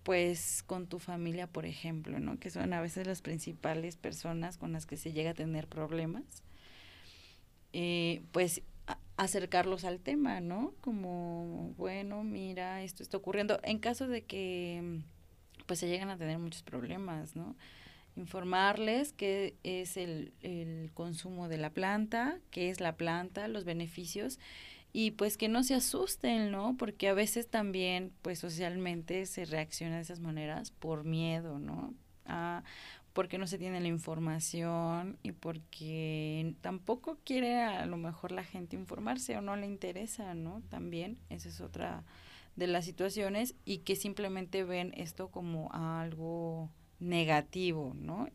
pues 0.04 0.64
con 0.64 0.88
tu 0.88 1.00
familia, 1.00 1.48
por 1.48 1.66
ejemplo, 1.66 2.18
¿no? 2.20 2.40
Que 2.40 2.50
son 2.50 2.72
a 2.72 2.80
veces 2.80 3.06
las 3.06 3.22
principales 3.22 3.98
personas 3.98 4.58
con 4.58 4.72
las 4.72 4.86
que 4.86 4.96
se 4.96 5.12
llega 5.12 5.32
a 5.32 5.34
tener 5.34 5.68
problemas, 5.68 6.24
eh, 7.74 8.22
pues 8.32 8.62
acercarlos 9.18 9.84
al 9.84 10.00
tema, 10.00 10.40
¿no? 10.40 10.74
Como, 10.80 11.74
bueno, 11.78 12.24
mira, 12.24 12.84
esto 12.84 13.04
está 13.04 13.18
ocurriendo. 13.18 13.60
En 13.64 13.80
caso 13.80 14.08
de 14.08 14.24
que 14.24 15.02
pues 15.66 15.80
se 15.80 15.90
llegan 15.90 16.10
a 16.10 16.18
tener 16.18 16.40
muchos 16.40 16.64
problemas, 16.64 17.36
¿no? 17.36 17.56
informarles 18.16 19.12
qué 19.12 19.56
es 19.64 19.98
el, 19.98 20.32
el 20.40 20.92
consumo 20.94 21.50
de 21.50 21.58
la 21.58 21.72
planta, 21.72 22.40
qué 22.50 22.70
es 22.70 22.80
la 22.80 22.96
planta, 22.96 23.50
los 23.50 23.66
beneficios 23.66 24.40
y 24.98 25.12
pues 25.12 25.36
que 25.36 25.50
no 25.50 25.62
se 25.62 25.76
asusten, 25.76 26.52
¿no? 26.52 26.78
Porque 26.78 27.10
a 27.10 27.14
veces 27.14 27.50
también 27.50 28.14
pues 28.22 28.40
socialmente 28.40 29.26
se 29.26 29.44
reacciona 29.44 29.98
de 29.98 30.04
esas 30.04 30.22
maneras 30.22 30.72
por 30.72 31.04
miedo, 31.04 31.60
¿no? 31.60 31.94
A, 32.26 32.64
porque 33.12 33.38
no 33.38 33.46
se 33.46 33.58
tiene 33.58 33.82
la 33.82 33.90
información 33.90 35.18
y 35.22 35.34
porque 35.34 36.56
tampoco 36.62 37.18
quiere 37.26 37.62
a 37.62 37.86
lo 37.88 37.98
mejor 37.98 38.32
la 38.32 38.46
gente 38.46 38.78
informarse 38.78 39.36
o 39.36 39.42
no 39.42 39.58
le 39.58 39.66
interesa, 39.66 40.34
¿no? 40.34 40.62
También 40.70 41.18
esa 41.30 41.50
es 41.50 41.60
otra 41.60 42.06
de 42.56 42.68
las 42.68 42.86
situaciones 42.86 43.54
y 43.66 43.80
que 43.80 43.98
simplemente 43.98 44.64
ven 44.64 44.94
esto 44.96 45.28
como 45.28 45.74
algo 45.74 46.70
negativo, 47.02 47.92
¿no? 47.98 48.30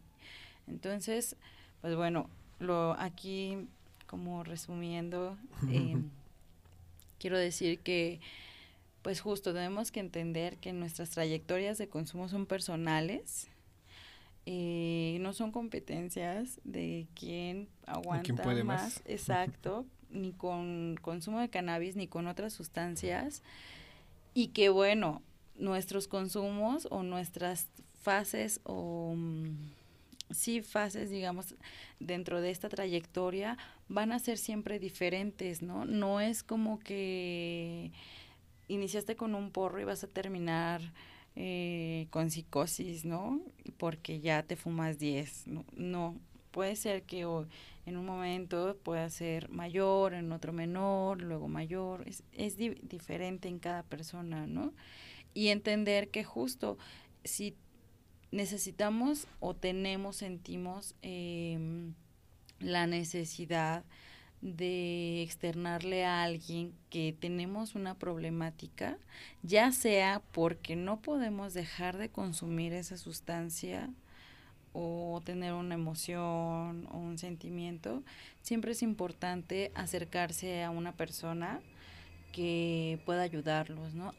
Entonces, 0.66 1.38
pues 1.80 1.96
bueno, 1.96 2.28
lo 2.58 2.92
aquí 2.98 3.66
como 4.06 4.44
resumiendo, 4.44 5.38
eh, 5.70 5.96
quiero 7.20 7.38
decir 7.38 7.78
que 7.78 8.20
pues 9.02 9.20
justo 9.20 9.52
tenemos 9.54 9.92
que 9.92 10.00
entender 10.00 10.56
que 10.56 10.72
nuestras 10.72 11.10
trayectorias 11.10 11.78
de 11.78 11.88
consumo 11.88 12.28
son 12.28 12.46
personales, 12.46 13.48
eh, 14.46 15.18
no 15.20 15.32
son 15.32 15.52
competencias 15.52 16.60
de 16.64 17.06
quién 17.14 17.68
aguanta 17.86 18.42
puede 18.42 18.64
más, 18.64 18.82
más? 18.82 19.02
exacto, 19.06 19.86
ni 20.10 20.32
con 20.32 20.96
consumo 21.00 21.40
de 21.40 21.48
cannabis 21.48 21.94
ni 21.96 22.08
con 22.08 22.26
otras 22.26 22.52
sustancias 22.52 23.42
y 24.34 24.48
que 24.48 24.68
bueno, 24.68 25.22
nuestros 25.56 26.08
consumos 26.08 26.88
o 26.90 27.02
nuestras 27.02 27.68
fases 28.02 28.60
o 28.64 29.14
mm, 29.16 29.72
sí 30.30 30.62
fases, 30.62 31.10
digamos, 31.10 31.54
dentro 31.98 32.40
de 32.40 32.50
esta 32.50 32.68
trayectoria 32.68 33.58
van 33.88 34.12
a 34.12 34.18
ser 34.18 34.38
siempre 34.38 34.78
diferentes, 34.78 35.62
¿no? 35.62 35.84
No 35.84 36.20
es 36.20 36.42
como 36.42 36.78
que 36.78 37.92
iniciaste 38.68 39.16
con 39.16 39.34
un 39.34 39.50
porro 39.50 39.80
y 39.80 39.84
vas 39.84 40.04
a 40.04 40.08
terminar 40.08 40.80
eh, 41.36 42.06
con 42.10 42.30
psicosis, 42.30 43.04
¿no? 43.04 43.40
Porque 43.76 44.20
ya 44.20 44.42
te 44.42 44.56
fumas 44.56 44.98
10, 44.98 45.48
¿no? 45.48 45.64
No, 45.74 46.16
puede 46.50 46.76
ser 46.76 47.02
que 47.02 47.24
o, 47.24 47.46
en 47.86 47.96
un 47.96 48.06
momento 48.06 48.76
pueda 48.82 49.08
ser 49.10 49.48
mayor, 49.48 50.14
en 50.14 50.32
otro 50.32 50.52
menor, 50.52 51.22
luego 51.22 51.48
mayor, 51.48 52.06
es, 52.06 52.22
es 52.32 52.56
di 52.56 52.70
diferente 52.82 53.48
en 53.48 53.58
cada 53.58 53.82
persona, 53.82 54.46
¿no? 54.46 54.72
Y 55.34 55.48
entender 55.48 56.08
que 56.10 56.24
justo 56.24 56.78
si 57.24 57.56
necesitamos 58.32 59.26
o 59.40 59.54
tenemos, 59.54 60.16
sentimos 60.16 60.94
eh, 61.02 61.92
la 62.60 62.86
necesidad 62.86 63.84
de 64.40 65.22
externarle 65.22 66.04
a 66.04 66.22
alguien 66.22 66.72
que 66.88 67.14
tenemos 67.18 67.74
una 67.74 67.94
problemática, 67.94 68.96
ya 69.42 69.70
sea 69.70 70.22
porque 70.32 70.76
no 70.76 71.00
podemos 71.00 71.52
dejar 71.52 71.98
de 71.98 72.08
consumir 72.08 72.72
esa 72.72 72.96
sustancia 72.96 73.90
o 74.72 75.20
tener 75.24 75.52
una 75.52 75.74
emoción 75.74 76.86
o 76.90 76.98
un 76.98 77.18
sentimiento, 77.18 78.02
siempre 78.40 78.72
es 78.72 78.82
importante 78.82 79.72
acercarse 79.74 80.62
a 80.62 80.70
una 80.70 80.92
persona 80.92 81.60
que 82.32 83.00
pueda 83.04 83.22
ayudarlos, 83.22 83.94
¿no? 83.94 84.14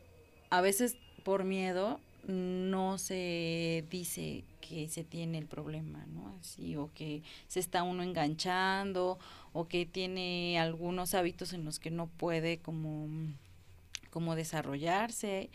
A 0.49 0.61
veces 0.61 0.97
por 1.23 1.45
miedo 1.45 1.99
no 2.27 2.97
se 2.97 3.85
dice 3.89 4.43
que 4.61 4.87
se 4.87 5.03
tiene 5.03 5.37
el 5.37 5.47
problema, 5.47 6.05
¿no? 6.07 6.35
Así, 6.39 6.75
o 6.75 6.91
que 6.93 7.23
se 7.47 7.59
está 7.59 7.83
uno 7.83 8.03
enganchando, 8.03 9.19
o 9.53 9.67
que 9.67 9.85
tiene 9.85 10.59
algunos 10.59 11.13
hábitos 11.13 11.53
en 11.53 11.65
los 11.65 11.79
que 11.79 11.91
no 11.91 12.07
puede 12.07 12.59
como, 12.59 13.07
como 14.09 14.35
desarrollarse. 14.35 15.49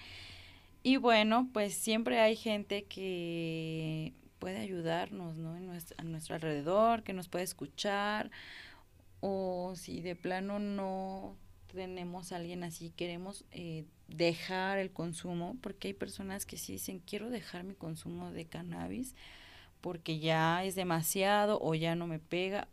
Y 0.82 0.96
bueno, 0.96 1.48
pues 1.52 1.74
siempre 1.74 2.20
hay 2.20 2.36
gente 2.36 2.84
que 2.84 4.12
puede 4.38 4.58
ayudarnos, 4.58 5.36
¿no? 5.36 5.56
En 5.56 5.66
nuestro, 5.66 5.96
a 5.98 6.04
nuestro 6.04 6.34
alrededor, 6.34 7.02
que 7.02 7.12
nos 7.12 7.28
puede 7.28 7.44
escuchar, 7.44 8.30
o 9.20 9.72
si 9.76 10.00
de 10.00 10.14
plano 10.14 10.58
no 10.58 11.36
tenemos 11.72 12.32
a 12.32 12.36
alguien 12.36 12.64
así, 12.64 12.90
queremos 12.90 13.44
eh, 13.50 13.84
dejar 14.08 14.78
el 14.78 14.90
consumo, 14.90 15.56
porque 15.60 15.88
hay 15.88 15.94
personas 15.94 16.46
que 16.46 16.56
sí 16.56 16.72
dicen, 16.72 17.00
quiero 17.00 17.30
dejar 17.30 17.64
mi 17.64 17.74
consumo 17.74 18.30
de 18.30 18.46
cannabis 18.46 19.14
porque 19.80 20.18
ya 20.18 20.64
es 20.64 20.74
demasiado 20.74 21.58
o 21.60 21.74
ya 21.74 21.94
no 21.94 22.06
me 22.06 22.18
pega 22.18 22.68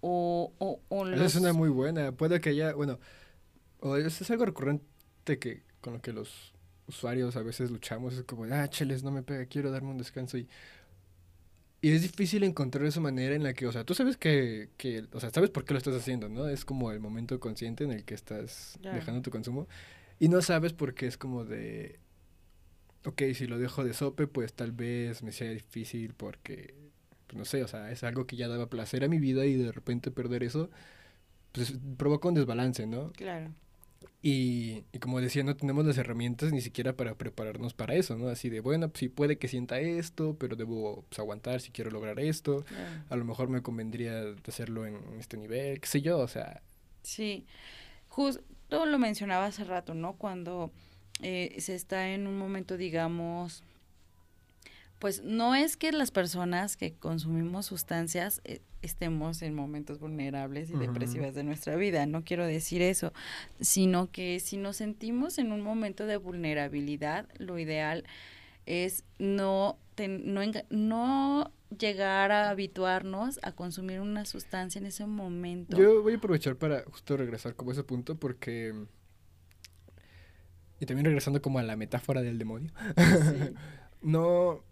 o... 0.00 0.52
o, 0.58 0.80
o 0.88 1.08
es 1.08 1.34
una 1.36 1.52
muy 1.52 1.68
buena, 1.68 2.12
puede 2.12 2.40
que 2.40 2.50
haya, 2.50 2.74
bueno, 2.74 2.98
o 3.80 3.96
es, 3.96 4.20
es 4.20 4.30
algo 4.30 4.44
recurrente 4.44 5.38
que 5.38 5.62
con 5.80 5.94
lo 5.94 6.00
que 6.00 6.12
los 6.12 6.54
usuarios 6.86 7.36
a 7.36 7.42
veces 7.42 7.70
luchamos, 7.70 8.14
es 8.14 8.24
como, 8.24 8.44
ah, 8.44 8.68
cheles, 8.68 9.02
no 9.02 9.10
me 9.10 9.22
pega, 9.22 9.46
quiero 9.46 9.70
darme 9.70 9.90
un 9.90 9.98
descanso 9.98 10.38
y... 10.38 10.48
Y 11.80 11.92
es 11.92 12.00
difícil 12.00 12.44
encontrar 12.44 12.86
esa 12.86 13.00
manera 13.00 13.34
en 13.34 13.42
la 13.42 13.52
que, 13.52 13.66
o 13.66 13.72
sea, 13.72 13.84
tú 13.84 13.92
sabes 13.94 14.16
que, 14.16 14.70
que, 14.78 15.04
o 15.12 15.20
sea, 15.20 15.28
sabes 15.28 15.50
por 15.50 15.66
qué 15.66 15.74
lo 15.74 15.78
estás 15.78 15.94
haciendo, 15.94 16.30
¿no? 16.30 16.48
Es 16.48 16.64
como 16.64 16.90
el 16.92 16.98
momento 16.98 17.38
consciente 17.38 17.84
en 17.84 17.92
el 17.92 18.04
que 18.06 18.14
estás 18.14 18.78
dejando 18.82 19.20
tu 19.20 19.30
consumo. 19.30 19.68
Y 20.18 20.28
no 20.28 20.42
sabes 20.42 20.72
por 20.72 20.94
qué 20.94 21.06
es 21.06 21.18
como 21.18 21.44
de, 21.44 22.00
ok, 23.04 23.22
si 23.34 23.46
lo 23.46 23.58
dejo 23.58 23.84
de 23.84 23.94
sope, 23.94 24.26
pues 24.26 24.54
tal 24.54 24.72
vez 24.72 25.22
me 25.22 25.32
sea 25.32 25.50
difícil 25.50 26.14
porque, 26.14 26.74
pues 27.26 27.38
no 27.38 27.44
sé, 27.44 27.62
o 27.64 27.68
sea, 27.68 27.90
es 27.92 28.04
algo 28.04 28.26
que 28.26 28.36
ya 28.36 28.48
daba 28.48 28.68
placer 28.70 29.04
a 29.04 29.08
mi 29.08 29.18
vida 29.18 29.44
y 29.46 29.54
de 29.54 29.72
repente 29.72 30.10
perder 30.10 30.42
eso, 30.44 30.70
pues 31.52 31.74
provoca 31.98 32.28
un 32.28 32.34
desbalance, 32.34 32.86
¿no? 32.86 33.12
Claro, 33.16 33.54
Y, 34.22 34.84
y 34.92 34.98
como 35.00 35.20
decía, 35.20 35.44
no 35.44 35.54
tenemos 35.56 35.84
las 35.84 35.98
herramientas 35.98 36.50
ni 36.52 36.62
siquiera 36.62 36.96
para 36.96 37.14
prepararnos 37.16 37.74
para 37.74 37.94
eso, 37.94 38.16
¿no? 38.16 38.28
Así 38.28 38.48
de, 38.48 38.60
bueno, 38.60 38.88
pues 38.88 39.00
sí 39.00 39.08
puede 39.10 39.36
que 39.38 39.48
sienta 39.48 39.80
esto, 39.80 40.36
pero 40.38 40.56
debo 40.56 41.04
pues, 41.08 41.18
aguantar 41.18 41.60
si 41.60 41.70
quiero 41.72 41.90
lograr 41.90 42.18
esto. 42.20 42.64
A 43.10 43.16
lo 43.16 43.24
mejor 43.26 43.50
me 43.50 43.62
convendría 43.62 44.24
hacerlo 44.48 44.86
en 44.86 44.96
este 45.20 45.36
nivel, 45.36 45.80
qué 45.80 45.86
sé 45.88 46.00
yo, 46.02 46.18
o 46.18 46.28
sea, 46.28 46.62
Sí, 47.02 47.46
lo 48.86 48.98
mencionaba 48.98 49.46
hace 49.46 49.64
rato, 49.64 49.94
¿no? 49.94 50.14
Cuando 50.14 50.70
eh, 51.22 51.54
se 51.58 51.74
está 51.74 52.08
en 52.10 52.26
un 52.26 52.36
momento, 52.38 52.76
digamos, 52.76 53.62
pues 54.98 55.22
no 55.22 55.54
es 55.54 55.76
que 55.76 55.92
las 55.92 56.10
personas 56.10 56.76
que 56.76 56.92
consumimos 56.94 57.66
sustancias 57.66 58.40
eh, 58.44 58.60
estemos 58.80 59.42
en 59.42 59.54
momentos 59.54 59.98
vulnerables 59.98 60.70
y 60.70 60.74
Ujú. 60.74 60.82
depresivas 60.82 61.34
de 61.34 61.44
nuestra 61.44 61.76
vida, 61.76 62.06
no 62.06 62.24
quiero 62.24 62.46
decir 62.46 62.80
eso, 62.82 63.12
sino 63.60 64.10
que 64.10 64.40
si 64.40 64.56
nos 64.56 64.76
sentimos 64.76 65.38
en 65.38 65.52
un 65.52 65.60
momento 65.62 66.06
de 66.06 66.16
vulnerabilidad, 66.16 67.26
lo 67.38 67.58
ideal 67.58 68.04
es 68.66 69.04
no, 69.18 69.76
ten- 69.94 70.32
no, 70.32 70.40
no 70.70 71.50
llegar 71.78 72.32
a 72.32 72.50
habituarnos 72.50 73.38
a 73.42 73.52
consumir 73.52 74.00
una 74.00 74.24
sustancia 74.24 74.78
en 74.78 74.86
ese 74.86 75.06
momento. 75.06 75.76
Yo 75.76 76.02
voy 76.02 76.14
a 76.14 76.16
aprovechar 76.16 76.56
para 76.56 76.82
justo 76.84 77.16
regresar 77.16 77.54
como 77.54 77.70
a 77.70 77.74
ese 77.74 77.84
punto 77.84 78.16
porque... 78.16 78.74
Y 80.80 80.86
también 80.86 81.06
regresando 81.06 81.40
como 81.40 81.58
a 81.58 81.62
la 81.62 81.76
metáfora 81.76 82.22
del 82.22 82.38
demonio. 82.38 82.72
Sí. 82.96 83.54
No... 84.02 84.62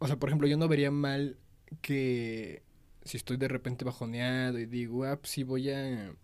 O 0.00 0.06
sea, 0.08 0.16
por 0.16 0.28
ejemplo, 0.28 0.48
yo 0.48 0.56
no 0.56 0.66
vería 0.66 0.90
mal 0.90 1.38
que 1.80 2.62
si 3.04 3.16
estoy 3.16 3.36
de 3.36 3.48
repente 3.48 3.84
bajoneado 3.84 4.58
y 4.58 4.66
digo, 4.66 5.04
ah, 5.04 5.16
pues 5.16 5.30
sí, 5.30 5.44
voy 5.44 5.70
a... 5.70 6.14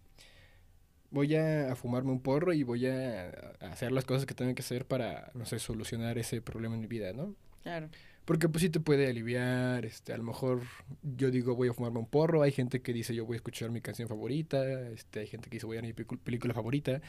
Voy 1.12 1.34
a, 1.34 1.74
fumarme 1.74 2.12
un 2.12 2.20
porro 2.20 2.52
y 2.52 2.62
voy 2.62 2.86
a 2.86 3.30
hacer 3.60 3.90
las 3.90 4.04
cosas 4.04 4.26
que 4.26 4.34
tengo 4.34 4.54
que 4.54 4.62
hacer 4.62 4.86
para, 4.86 5.32
no 5.34 5.44
sé, 5.44 5.58
solucionar 5.58 6.18
ese 6.18 6.40
problema 6.40 6.76
en 6.76 6.82
mi 6.82 6.86
vida, 6.86 7.12
¿no? 7.12 7.34
Claro, 7.62 7.88
Porque 8.30 8.48
pues 8.48 8.62
sí 8.62 8.70
te 8.70 8.78
puede 8.78 9.08
aliviar, 9.08 9.84
este, 9.84 10.12
a 10.12 10.16
lo 10.16 10.22
mejor 10.22 10.60
yo 11.02 11.32
digo 11.32 11.56
voy 11.56 11.66
a 11.66 11.72
fumarme 11.72 11.98
un 11.98 12.06
porro, 12.06 12.42
hay 12.42 12.52
gente 12.52 12.80
que 12.80 12.92
dice 12.92 13.12
yo 13.12 13.26
voy 13.26 13.34
a 13.34 13.38
escuchar 13.38 13.72
mi 13.72 13.80
canción 13.80 14.06
favorita, 14.06 14.64
este, 14.90 15.18
hay 15.18 15.26
gente 15.26 15.50
que 15.50 15.56
dice 15.56 15.66
voy 15.66 15.78
a 15.78 15.80
ver 15.80 15.92
mi 15.96 16.04
película 16.04 16.54
favorita, 16.54 17.02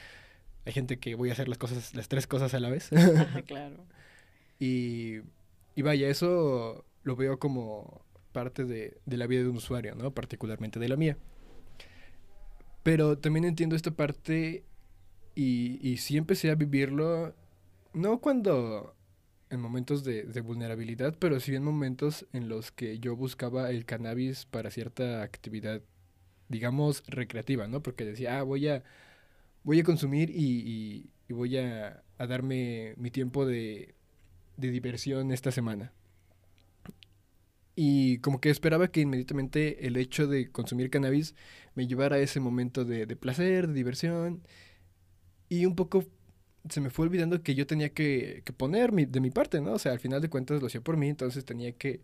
hay 0.65 0.73
gente 0.73 0.97
que 0.97 1.13
voy 1.13 1.29
a 1.29 1.33
hacer 1.33 1.47
las 1.47 1.59
cosas, 1.59 1.93
las 1.93 2.07
tres 2.07 2.25
cosas 2.25 2.55
a 2.55 2.59
la 2.59 2.71
vez. 2.71 2.91
Ajá, 2.93 3.43
claro. 3.43 3.85
y, 4.59 5.17
y 5.75 5.83
vaya, 5.83 6.09
eso 6.09 6.85
lo 7.03 7.15
veo 7.15 7.37
como 7.37 8.03
parte 8.31 8.65
de, 8.65 8.97
de 9.05 9.17
la 9.17 9.27
vida 9.27 9.41
de 9.41 9.49
un 9.49 9.57
usuario, 9.57 9.93
¿no? 9.93 10.09
Particularmente 10.15 10.79
de 10.79 10.89
la 10.89 10.95
mía. 10.95 11.19
Pero 12.81 13.19
también 13.19 13.45
entiendo 13.45 13.75
esta 13.75 13.91
parte 13.91 14.63
y, 15.35 15.87
y 15.87 15.97
sí 15.97 16.17
empecé 16.17 16.49
a 16.49 16.55
vivirlo, 16.55 17.35
no 17.93 18.21
cuando 18.21 18.95
en 19.51 19.61
momentos 19.61 20.03
de, 20.03 20.23
de 20.23 20.41
vulnerabilidad, 20.41 21.15
pero 21.19 21.39
sí 21.39 21.55
en 21.55 21.63
momentos 21.63 22.25
en 22.33 22.49
los 22.49 22.71
que 22.71 22.99
yo 22.99 23.15
buscaba 23.15 23.69
el 23.71 23.85
cannabis 23.85 24.45
para 24.47 24.71
cierta 24.71 25.23
actividad, 25.23 25.81
digamos, 26.49 27.03
recreativa, 27.07 27.67
¿no? 27.67 27.83
Porque 27.83 28.05
decía, 28.05 28.39
ah, 28.39 28.43
voy 28.43 28.67
a, 28.69 28.83
voy 29.63 29.79
a 29.81 29.83
consumir 29.83 30.29
y, 30.31 31.09
y- 31.29 31.33
voy 31.33 31.57
a, 31.57 32.03
a 32.19 32.27
darme 32.27 32.93
mi 32.97 33.11
tiempo 33.11 33.45
de, 33.45 33.95
de 34.57 34.71
diversión 34.71 35.31
esta 35.31 35.51
semana. 35.51 35.93
Y 37.75 38.19
como 38.19 38.41
que 38.41 38.49
esperaba 38.49 38.89
que 38.89 39.01
inmediatamente 39.01 39.87
el 39.87 39.95
hecho 39.97 40.27
de 40.27 40.51
consumir 40.51 40.89
cannabis 40.89 41.35
me 41.75 41.87
llevara 41.87 42.17
a 42.17 42.19
ese 42.19 42.39
momento 42.39 42.85
de, 42.85 43.05
de 43.05 43.15
placer, 43.15 43.67
de 43.67 43.73
diversión. 43.73 44.43
Y 45.49 45.65
un 45.65 45.75
poco 45.75 46.05
se 46.69 46.81
me 46.81 46.89
fue 46.89 47.05
olvidando 47.05 47.41
que 47.41 47.55
yo 47.55 47.65
tenía 47.67 47.89
que, 47.89 48.43
que 48.45 48.53
poner 48.53 48.91
mi, 48.91 49.05
de 49.05 49.19
mi 49.19 49.31
parte, 49.31 49.61
¿no? 49.61 49.73
O 49.73 49.79
sea, 49.79 49.91
al 49.91 49.99
final 49.99 50.21
de 50.21 50.29
cuentas 50.29 50.61
lo 50.61 50.67
hacía 50.67 50.81
por 50.81 50.97
mí, 50.97 51.09
entonces 51.09 51.45
tenía 51.45 51.71
que 51.73 52.01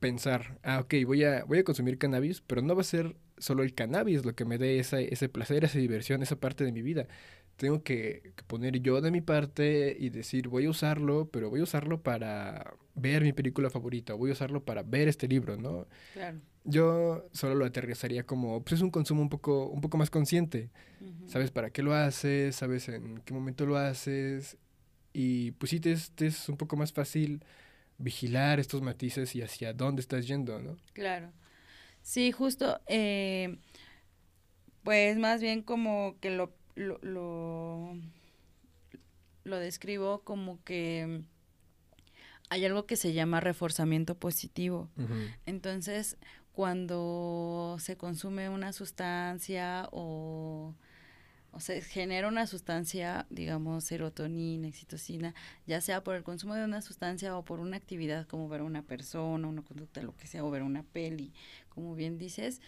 pensar, 0.00 0.58
ah, 0.62 0.80
ok, 0.80 0.94
voy 1.06 1.24
a, 1.24 1.44
voy 1.44 1.58
a 1.58 1.64
consumir 1.64 1.98
cannabis, 1.98 2.40
pero 2.40 2.62
no 2.62 2.74
va 2.74 2.82
a 2.82 2.84
ser 2.84 3.16
solo 3.38 3.62
el 3.62 3.74
cannabis 3.74 4.24
lo 4.24 4.34
que 4.34 4.44
me 4.44 4.58
dé 4.58 4.78
esa, 4.78 5.00
ese 5.00 5.28
placer, 5.28 5.64
esa 5.64 5.78
diversión, 5.78 6.22
esa 6.22 6.36
parte 6.36 6.64
de 6.64 6.72
mi 6.72 6.82
vida. 6.82 7.06
Tengo 7.56 7.82
que, 7.82 8.32
que, 8.36 8.42
poner 8.44 8.80
yo 8.80 9.00
de 9.00 9.10
mi 9.10 9.20
parte 9.20 9.96
y 9.98 10.10
decir, 10.10 10.48
voy 10.48 10.66
a 10.66 10.70
usarlo, 10.70 11.28
pero 11.30 11.50
voy 11.50 11.60
a 11.60 11.64
usarlo 11.64 12.02
para 12.02 12.74
ver 12.94 13.22
mi 13.22 13.32
película 13.32 13.70
favorita, 13.70 14.14
voy 14.14 14.30
a 14.30 14.32
usarlo 14.34 14.64
para 14.64 14.82
ver 14.82 15.08
este 15.08 15.26
libro, 15.28 15.56
¿no? 15.56 15.86
Claro. 16.12 16.40
Yo 16.70 17.26
solo 17.32 17.54
lo 17.54 17.64
aterrizaría 17.64 18.24
como, 18.24 18.62
pues 18.62 18.74
es 18.74 18.82
un 18.82 18.90
consumo 18.90 19.22
un 19.22 19.30
poco, 19.30 19.66
un 19.68 19.80
poco 19.80 19.96
más 19.96 20.10
consciente. 20.10 20.70
Uh 21.00 21.04
-huh. 21.04 21.28
Sabes 21.28 21.50
para 21.50 21.70
qué 21.70 21.82
lo 21.82 21.94
haces, 21.94 22.56
sabes 22.56 22.88
en 22.88 23.18
qué 23.24 23.32
momento 23.32 23.64
lo 23.64 23.76
haces 23.78 24.56
y 25.14 25.52
pues 25.52 25.70
sí 25.70 25.80
te 25.80 25.92
es, 25.92 26.10
te 26.10 26.26
es 26.26 26.48
un 26.48 26.56
poco 26.56 26.76
más 26.76 26.92
fácil 26.92 27.42
vigilar 27.96 28.60
estos 28.60 28.82
matices 28.82 29.34
y 29.34 29.40
hacia 29.42 29.72
dónde 29.72 30.02
estás 30.02 30.26
yendo, 30.26 30.60
¿no? 30.60 30.76
Claro. 30.92 31.32
Sí, 32.02 32.32
justo, 32.32 32.80
eh, 32.86 33.56
pues 34.84 35.16
más 35.18 35.40
bien 35.40 35.62
como 35.62 36.16
que 36.20 36.30
lo, 36.30 36.52
lo, 36.76 36.98
lo, 37.02 37.96
lo 39.44 39.58
describo 39.58 40.20
como 40.20 40.62
que 40.64 41.22
hay 42.50 42.64
algo 42.64 42.86
que 42.86 42.96
se 42.96 43.12
llama 43.12 43.40
reforzamiento 43.40 44.14
positivo. 44.14 44.88
Uh 44.96 45.02
-huh. 45.02 45.34
Entonces, 45.44 46.16
cuando 46.58 47.76
se 47.78 47.96
consume 47.96 48.48
una 48.48 48.72
sustancia 48.72 49.88
o, 49.92 50.74
o 51.52 51.60
se 51.60 51.80
genera 51.82 52.26
una 52.26 52.48
sustancia, 52.48 53.26
digamos, 53.30 53.84
serotonina, 53.84 54.66
excitocina, 54.66 55.36
ya 55.68 55.80
sea 55.80 56.02
por 56.02 56.16
el 56.16 56.24
consumo 56.24 56.56
de 56.56 56.64
una 56.64 56.82
sustancia 56.82 57.38
o 57.38 57.44
por 57.44 57.60
una 57.60 57.76
actividad 57.76 58.26
como 58.26 58.48
ver 58.48 58.62
a 58.62 58.64
una 58.64 58.82
persona, 58.82 59.46
una 59.46 59.62
conducta, 59.62 60.02
lo 60.02 60.16
que 60.16 60.26
sea, 60.26 60.44
o 60.44 60.50
ver 60.50 60.64
una 60.64 60.82
peli, 60.82 61.32
como 61.68 61.94
bien 61.94 62.18
dices, 62.18 62.60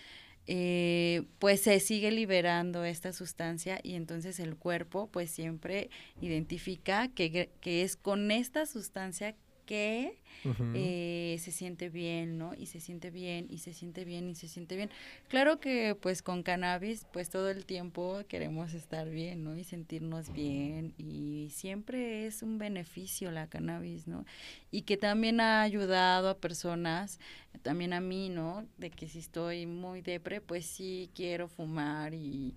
eh, 0.46 1.24
pues 1.40 1.60
se 1.60 1.80
sigue 1.80 2.12
liberando 2.12 2.84
esta 2.84 3.12
sustancia 3.12 3.80
y 3.82 3.94
entonces 3.94 4.38
el 4.38 4.54
cuerpo 4.54 5.08
pues 5.08 5.32
siempre 5.32 5.90
identifica 6.20 7.08
que, 7.08 7.50
que 7.60 7.82
es 7.82 7.96
con 7.96 8.30
esta 8.30 8.66
sustancia 8.66 9.34
que 9.70 10.18
uh 10.44 10.48
-huh. 10.48 10.72
eh, 10.74 11.36
se 11.38 11.52
siente 11.52 11.90
bien, 11.90 12.38
¿no? 12.38 12.54
Y 12.54 12.66
se 12.66 12.80
siente 12.80 13.12
bien, 13.12 13.46
y 13.48 13.58
se 13.58 13.72
siente 13.72 14.04
bien, 14.04 14.28
y 14.28 14.34
se 14.34 14.48
siente 14.48 14.74
bien. 14.74 14.90
Claro 15.28 15.60
que 15.60 15.94
pues 15.94 16.22
con 16.22 16.42
cannabis 16.42 17.06
pues 17.12 17.30
todo 17.30 17.50
el 17.50 17.64
tiempo 17.64 18.20
queremos 18.26 18.74
estar 18.74 19.08
bien, 19.08 19.44
¿no? 19.44 19.56
Y 19.56 19.62
sentirnos 19.62 20.32
bien 20.32 20.92
y 20.98 21.50
siempre 21.52 22.26
es 22.26 22.42
un 22.42 22.58
beneficio 22.58 23.30
la 23.30 23.46
cannabis, 23.46 24.08
¿no? 24.08 24.24
Y 24.72 24.82
que 24.82 24.96
también 24.96 25.40
ha 25.40 25.62
ayudado 25.62 26.30
a 26.30 26.38
personas, 26.38 27.20
también 27.62 27.92
a 27.92 28.00
mí, 28.00 28.28
¿no? 28.28 28.66
De 28.76 28.90
que 28.90 29.06
si 29.06 29.20
estoy 29.20 29.66
muy 29.66 30.00
depre, 30.02 30.40
pues 30.40 30.66
sí 30.66 31.10
quiero 31.14 31.46
fumar 31.46 32.12
y 32.12 32.56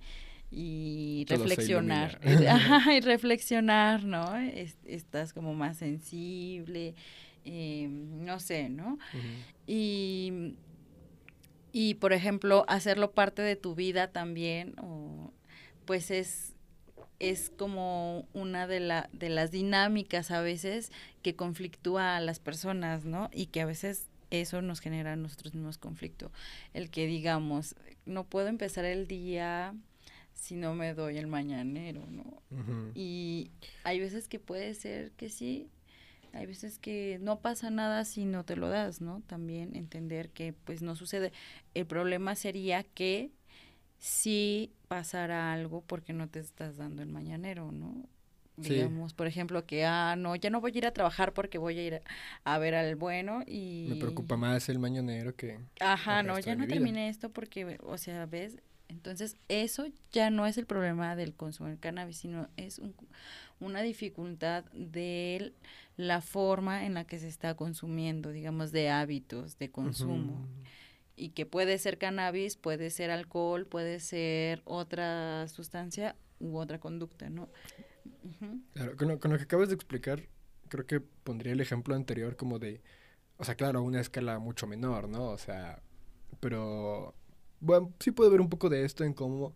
y 0.56 1.26
Todo 1.26 1.40
reflexionar 1.40 2.20
y 2.92 3.00
reflexionar 3.02 4.04
no 4.04 4.36
es, 4.38 4.78
estás 4.86 5.34
como 5.34 5.54
más 5.54 5.78
sensible 5.78 6.94
eh, 7.46 7.88
no 7.90 8.40
sé 8.40 8.70
no 8.70 8.94
uh 8.94 8.98
-huh. 8.98 9.36
y 9.68 10.56
y 11.72 11.96
por 11.96 12.14
ejemplo 12.14 12.66
hacerlo 12.68 13.12
parte 13.12 13.42
de 13.42 13.56
tu 13.56 13.74
vida 13.74 14.08
también 14.08 14.76
o, 14.80 15.34
pues 15.86 16.12
es 16.12 16.54
es 17.20 17.50
como 17.50 18.28
una 18.34 18.68
de, 18.68 18.82
la, 18.82 19.10
de 19.14 19.30
las 19.30 19.50
dinámicas 19.50 20.30
a 20.30 20.42
veces 20.42 20.92
que 21.22 21.38
conflictúa 21.38 22.18
a 22.18 22.20
las 22.20 22.40
personas, 22.40 23.06
¿no? 23.06 23.30
Y 23.32 23.46
que 23.46 23.62
a 23.62 23.66
veces 23.66 24.10
eso 24.30 24.62
nos 24.62 24.82
genera 24.82 25.16
nosotros 25.16 25.54
mismos 25.54 25.78
conflicto. 25.78 26.32
El 26.74 26.90
que 26.90 27.06
digamos, 27.08 27.76
no 28.06 28.26
puedo 28.26 28.48
empezar 28.48 28.84
el 28.84 29.08
día 29.08 29.74
si 30.34 30.56
no 30.56 30.76
me 30.76 30.94
doy 30.94 31.18
el 31.18 31.28
mañanero, 31.28 32.06
¿no? 32.10 32.42
Uh 32.52 32.58
-huh. 32.58 32.92
Y 32.96 33.52
hay 33.84 34.00
veces 34.00 34.28
que 34.28 34.40
puede 34.40 34.74
ser 34.74 35.12
que 35.12 35.30
sí, 35.30 35.70
hay 36.34 36.46
veces 36.46 36.80
que 36.80 37.20
no 37.22 37.40
pasa 37.40 37.70
nada 37.70 38.06
si 38.06 38.26
no 38.26 38.44
te 38.44 38.56
lo 38.56 38.68
das, 38.70 39.02
¿no? 39.02 39.22
También 39.28 39.76
entender 39.76 40.30
que 40.30 40.54
pues 40.54 40.82
no 40.82 40.96
sucede. 40.96 41.32
El 41.74 41.86
problema 41.86 42.36
sería 42.36 42.84
que 42.84 43.32
si 44.00 44.74
pasara 44.88 45.54
algo 45.54 45.82
porque 45.82 46.12
no 46.12 46.28
te 46.28 46.40
estás 46.40 46.78
dando 46.78 47.02
el 47.04 47.10
mañanero, 47.10 47.72
¿no? 47.72 48.06
Sí. 48.62 48.76
Digamos, 48.76 49.14
por 49.14 49.26
ejemplo, 49.26 49.66
que, 49.66 49.86
ah, 49.86 50.16
no, 50.16 50.36
ya 50.36 50.50
no 50.50 50.62
voy 50.62 50.74
a 50.76 50.78
ir 50.78 50.86
a 50.86 50.92
trabajar 50.92 51.34
porque 51.34 51.58
voy 51.58 51.80
a 51.80 51.84
ir 51.88 51.96
a, 51.96 52.02
a 52.54 52.60
ver 52.60 52.76
al 52.76 52.96
bueno 52.96 53.42
y... 53.48 53.88
Me 53.90 53.96
preocupa 53.96 54.38
más 54.38 54.70
el 54.70 54.78
mañanero 54.78 55.36
que... 55.36 55.58
Ajá, 55.80 56.22
no, 56.22 56.38
ya 56.40 56.56
no 56.56 56.68
terminé 56.68 57.10
esto 57.10 57.30
porque, 57.30 57.80
o 57.82 57.98
sea, 57.98 58.28
ves, 58.28 58.58
entonces, 58.94 59.38
eso 59.48 59.88
ya 60.12 60.30
no 60.30 60.46
es 60.46 60.58
el 60.58 60.66
problema 60.66 61.16
del 61.16 61.34
consumo 61.34 61.70
del 61.70 61.80
cannabis, 61.80 62.18
sino 62.18 62.48
es 62.58 62.80
un, 62.80 62.96
una 63.60 63.82
dificultad 63.82 64.66
de 64.74 65.54
la 65.98 66.22
forma 66.22 66.86
en 66.86 66.94
la 66.94 67.06
que 67.06 67.20
se 67.20 67.28
está 67.28 67.56
consumiendo, 67.56 68.32
digamos, 68.32 68.72
de 68.72 68.90
hábitos 68.90 69.58
de 69.58 69.70
consumo. 69.72 70.34
Uh 70.34 70.46
-huh. 70.46 70.68
Y 71.16 71.30
que 71.30 71.46
puede 71.46 71.78
ser 71.78 71.98
cannabis, 71.98 72.56
puede 72.56 72.90
ser 72.90 73.12
alcohol, 73.12 73.66
puede 73.66 74.00
ser 74.00 74.62
otra 74.66 75.48
sustancia 75.48 76.16
u 76.40 76.58
otra 76.58 76.80
conducta, 76.80 77.30
¿no? 77.30 77.50
Uh 78.24 78.32
-huh. 78.42 78.62
Claro, 78.74 78.98
con 78.98 79.08
lo, 79.08 79.20
con 79.20 79.32
lo 79.32 79.38
que 79.38 79.44
acabas 79.44 79.70
de 79.70 79.76
explicar, 79.76 80.24
creo 80.70 80.86
que 80.86 81.00
pondría 81.00 81.54
el 81.54 81.62
ejemplo 81.62 81.96
anterior 81.96 82.36
como 82.36 82.58
de, 82.60 82.82
o 83.38 83.44
sea, 83.44 83.56
claro, 83.56 83.80
a 83.80 83.82
una 83.82 84.02
escala 84.02 84.40
mucho 84.40 84.66
menor, 84.68 85.08
¿no? 85.08 85.26
O 85.30 85.38
sea, 85.38 85.82
pero 86.40 87.14
bueno, 87.64 87.94
sí 88.00 88.12
puedo 88.12 88.30
ver 88.30 88.42
un 88.42 88.50
poco 88.50 88.70
de 88.70 88.86
esto 88.86 89.04
en 89.04 89.14
cómo, 89.14 89.56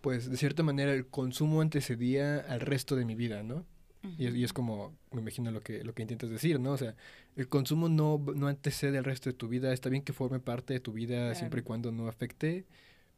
pues, 0.00 0.30
de 0.30 0.36
cierta 0.36 0.62
manera 0.62 0.92
el 0.92 1.06
consumo 1.06 1.60
antecedía 1.60 2.38
al 2.40 2.60
resto 2.60 2.96
de 2.96 3.04
mi 3.04 3.14
vida, 3.14 3.42
¿no? 3.42 3.66
Uh 4.02 4.08
-huh. 4.08 4.14
y, 4.18 4.26
es, 4.26 4.34
y, 4.34 4.44
es, 4.44 4.52
como, 4.52 4.96
me 5.12 5.20
imagino 5.20 5.50
lo 5.50 5.60
que, 5.60 5.82
lo 5.84 5.94
que 5.94 6.02
intentas 6.02 6.30
decir, 6.30 6.60
¿no? 6.60 6.72
O 6.72 6.76
sea, 6.78 6.94
el 7.36 7.48
consumo 7.48 7.88
no, 7.88 8.18
no 8.34 8.48
antecede 8.48 8.98
al 8.98 9.04
resto 9.04 9.30
de 9.30 9.34
tu 9.34 9.48
vida, 9.48 9.72
está 9.72 9.88
bien 9.88 10.02
que 10.02 10.12
forme 10.12 10.40
parte 10.40 10.74
de 10.74 10.80
tu 10.80 10.92
vida 10.92 11.16
claro. 11.16 11.34
siempre 11.34 11.60
y 11.60 11.64
cuando 11.64 11.92
no 11.92 12.08
afecte, 12.08 12.66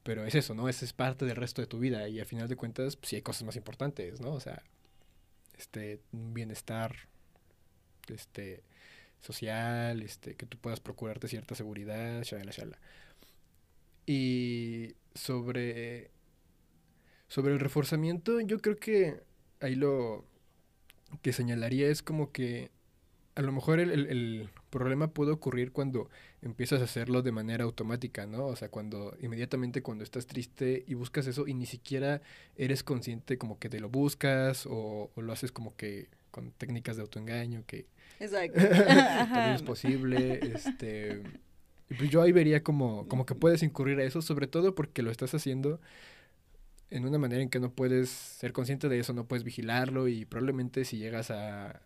pero 0.02 0.24
es 0.24 0.34
eso, 0.34 0.54
¿no? 0.54 0.68
Esa 0.68 0.84
es 0.84 0.92
parte 0.92 1.24
del 1.26 1.36
resto 1.36 1.60
de 1.62 1.66
tu 1.66 1.78
vida 1.78 2.08
y 2.08 2.20
al 2.20 2.26
final 2.26 2.48
de 2.48 2.56
cuentas, 2.56 2.96
pues, 2.96 3.10
sí 3.10 3.16
hay 3.16 3.22
cosas 3.22 3.44
más 3.44 3.56
importantes, 3.56 4.20
¿no? 4.20 4.32
O 4.32 4.40
sea, 4.40 4.62
este, 5.58 6.00
un 6.12 6.32
bienestar, 6.34 6.96
este, 8.08 8.62
social, 9.20 10.02
este, 10.02 10.34
que 10.34 10.46
tú 10.46 10.58
puedas 10.58 10.80
procurarte 10.80 11.28
cierta 11.28 11.54
seguridad, 11.54 12.22
shala, 12.22 12.50
shala. 12.52 12.78
Y 14.10 14.96
sobre, 15.14 16.10
sobre 17.28 17.52
el 17.52 17.60
reforzamiento, 17.60 18.40
yo 18.40 18.58
creo 18.58 18.76
que 18.76 19.22
ahí 19.60 19.76
lo 19.76 20.24
que 21.22 21.32
señalaría 21.32 21.86
es 21.86 22.02
como 22.02 22.32
que 22.32 22.72
a 23.36 23.42
lo 23.42 23.52
mejor 23.52 23.78
el, 23.78 23.92
el, 23.92 24.06
el, 24.08 24.50
problema 24.68 25.14
puede 25.14 25.30
ocurrir 25.30 25.70
cuando 25.70 26.10
empiezas 26.42 26.80
a 26.80 26.84
hacerlo 26.84 27.22
de 27.22 27.30
manera 27.30 27.62
automática, 27.62 28.26
¿no? 28.26 28.46
O 28.46 28.56
sea, 28.56 28.68
cuando 28.68 29.16
inmediatamente 29.20 29.80
cuando 29.80 30.02
estás 30.02 30.26
triste 30.26 30.82
y 30.88 30.94
buscas 30.94 31.28
eso 31.28 31.46
y 31.46 31.54
ni 31.54 31.66
siquiera 31.66 32.20
eres 32.56 32.82
consciente 32.82 33.38
como 33.38 33.60
que 33.60 33.68
te 33.68 33.78
lo 33.78 33.90
buscas 33.90 34.66
o, 34.66 35.12
o 35.14 35.22
lo 35.22 35.32
haces 35.32 35.52
como 35.52 35.76
que 35.76 36.08
con 36.32 36.50
técnicas 36.50 36.96
de 36.96 37.02
autoengaño 37.02 37.62
que 37.64 37.86
también 38.18 39.54
es 39.54 39.62
posible, 39.62 40.40
este 40.52 41.22
y 41.90 41.94
pues 41.94 42.08
yo 42.08 42.22
ahí 42.22 42.30
vería 42.30 42.62
como, 42.62 43.08
como 43.08 43.26
que 43.26 43.34
puedes 43.34 43.62
incurrir 43.64 43.98
a 43.98 44.04
eso, 44.04 44.22
sobre 44.22 44.46
todo 44.46 44.76
porque 44.76 45.02
lo 45.02 45.10
estás 45.10 45.34
haciendo 45.34 45.80
en 46.88 47.04
una 47.04 47.18
manera 47.18 47.42
en 47.42 47.50
que 47.50 47.58
no 47.58 47.72
puedes 47.72 48.08
ser 48.08 48.52
consciente 48.52 48.88
de 48.88 49.00
eso, 49.00 49.12
no 49.12 49.26
puedes 49.26 49.42
vigilarlo 49.44 50.06
y 50.08 50.24
probablemente 50.24 50.84
si 50.84 50.98
llegas 50.98 51.32
a, 51.32 51.82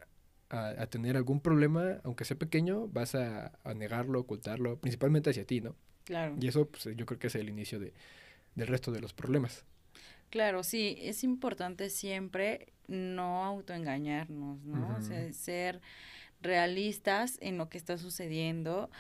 a, 0.51 0.68
a 0.79 0.87
tener 0.89 1.16
algún 1.16 1.41
problema, 1.41 2.01
aunque 2.05 2.26
sea 2.26 2.39
pequeño, 2.39 2.89
vas 2.89 3.14
a, 3.14 3.53
a, 3.64 3.74
negarlo, 3.74 4.20
ocultarlo, 4.20 4.79
principalmente 4.79 5.31
hacia 5.31 5.47
ti, 5.47 5.62
¿no? 5.62 5.74
Claro. 6.05 6.37
Y 6.39 6.49
eso 6.49 6.68
pues, 6.68 6.85
yo 6.97 7.07
creo 7.07 7.18
que 7.18 7.29
es 7.29 7.35
el 7.35 7.49
inicio 7.49 7.79
de, 7.81 7.95
del 8.55 8.66
resto 8.66 8.93
de 8.93 9.01
los 9.01 9.14
problemas. 9.14 9.64
Claro, 10.29 10.64
sí, 10.64 10.97
es 11.01 11.24
importante 11.24 11.89
siempre 11.89 12.72
no 12.89 13.45
autoengañarnos, 13.45 14.62
¿no? 14.64 14.81
Uh 14.81 14.93
-huh. 14.93 14.99
o 14.99 15.03
sea, 15.03 15.33
ser 15.33 15.81
realistas 16.43 17.39
en 17.41 17.57
lo 17.57 17.68
que 17.68 17.79
está 17.79 17.97
sucediendo 17.97 18.91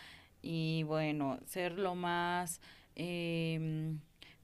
y 0.44 0.82
bueno, 0.82 1.38
ser 1.46 1.78
lo 1.78 1.94
más 1.94 2.60
eh, 2.96 3.96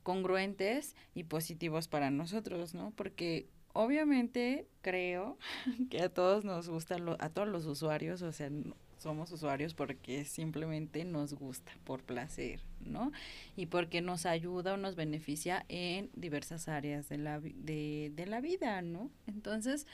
congruentes 0.03 0.97
y 1.15 1.25
positivos 1.25 1.89
para 1.89 2.11
nosotros, 2.11 2.75
¿no? 2.75 2.93
Porque 2.97 3.47
obviamente 3.75 4.67
creo 4.81 5.39
que 5.91 6.01
a 6.01 6.09
todos 6.09 6.45
nos 6.45 6.69
gusta, 6.69 6.99
lo, 6.99 7.17
a 7.21 7.29
todos 7.29 7.49
los 7.49 7.67
usuarios, 7.67 8.23
o 8.23 8.33
sea, 8.33 8.51
somos 8.99 9.31
usuarios 9.31 9.75
porque 9.75 10.25
simplemente 10.25 11.05
nos 11.05 11.35
gusta, 11.35 11.73
por 11.85 12.03
placer, 12.03 12.61
¿no? 12.81 13.13
Y 13.57 13.67
porque 13.67 14.01
nos 14.01 14.25
ayuda 14.25 14.75
o 14.75 14.77
nos 14.79 14.97
beneficia 14.97 15.65
en 15.69 16.11
diversas 16.15 16.69
áreas 16.69 17.09
de 17.09 17.19
la, 17.19 17.41
de, 17.41 18.11
de 18.15 18.27
la 18.27 18.41
vida, 18.41 18.81
¿no? 18.81 19.11
Entonces, 19.27 19.87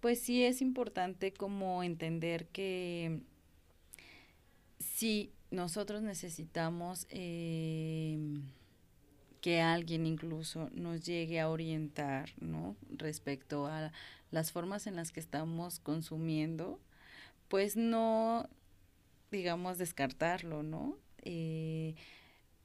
pues 0.00 0.20
sí 0.20 0.44
es 0.44 0.60
importante 0.62 1.32
como 1.32 1.82
entender 1.82 2.46
que 2.46 3.22
si 4.78 5.32
nosotros 5.50 6.02
necesitamos 6.02 7.06
eh, 7.10 8.18
que 9.40 9.60
alguien 9.60 10.06
incluso 10.06 10.68
nos 10.72 11.04
llegue 11.04 11.40
a 11.40 11.48
orientar, 11.48 12.30
¿no? 12.40 12.76
Respecto 12.90 13.66
a 13.66 13.92
las 14.30 14.52
formas 14.52 14.86
en 14.86 14.96
las 14.96 15.12
que 15.12 15.20
estamos 15.20 15.80
consumiendo, 15.80 16.80
pues 17.48 17.76
no, 17.76 18.48
digamos, 19.30 19.78
descartarlo, 19.78 20.62
¿no? 20.62 20.96
Eh, 21.22 21.94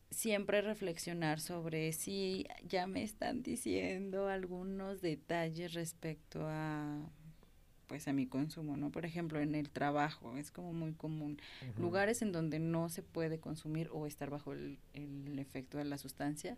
siempre 0.10 0.62
reflexionar 0.62 1.40
sobre 1.40 1.92
si 1.94 2.48
ya 2.68 2.88
me 2.88 3.04
están 3.04 3.44
diciendo 3.44 4.28
algunos 4.28 5.02
detalles 5.02 5.74
respecto 5.74 6.46
a 6.48 7.10
pues 7.88 8.08
a 8.08 8.14
mi 8.14 8.26
consumo, 8.26 8.78
¿no? 8.78 8.92
Por 8.92 9.06
ejemplo, 9.06 9.40
en 9.40 9.56
el 9.56 9.70
trabajo 9.70 10.38
es 10.38 10.52
como 10.52 10.74
muy 10.74 10.94
común. 10.94 11.40
Lugares 11.78 12.22
en 12.22 12.32
donde 12.32 12.60
no 12.60 12.90
se 12.90 13.04
puede 13.04 13.40
consumir 13.40 13.90
o 13.92 14.08
estar 14.08 14.30
bajo 14.30 14.54
el, 14.54 14.80
el 14.94 15.40
efecto 15.40 15.78
de 15.78 15.86
la 15.86 15.98
sustancia 15.98 16.58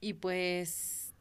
y 0.00 0.14
pues 0.14 1.12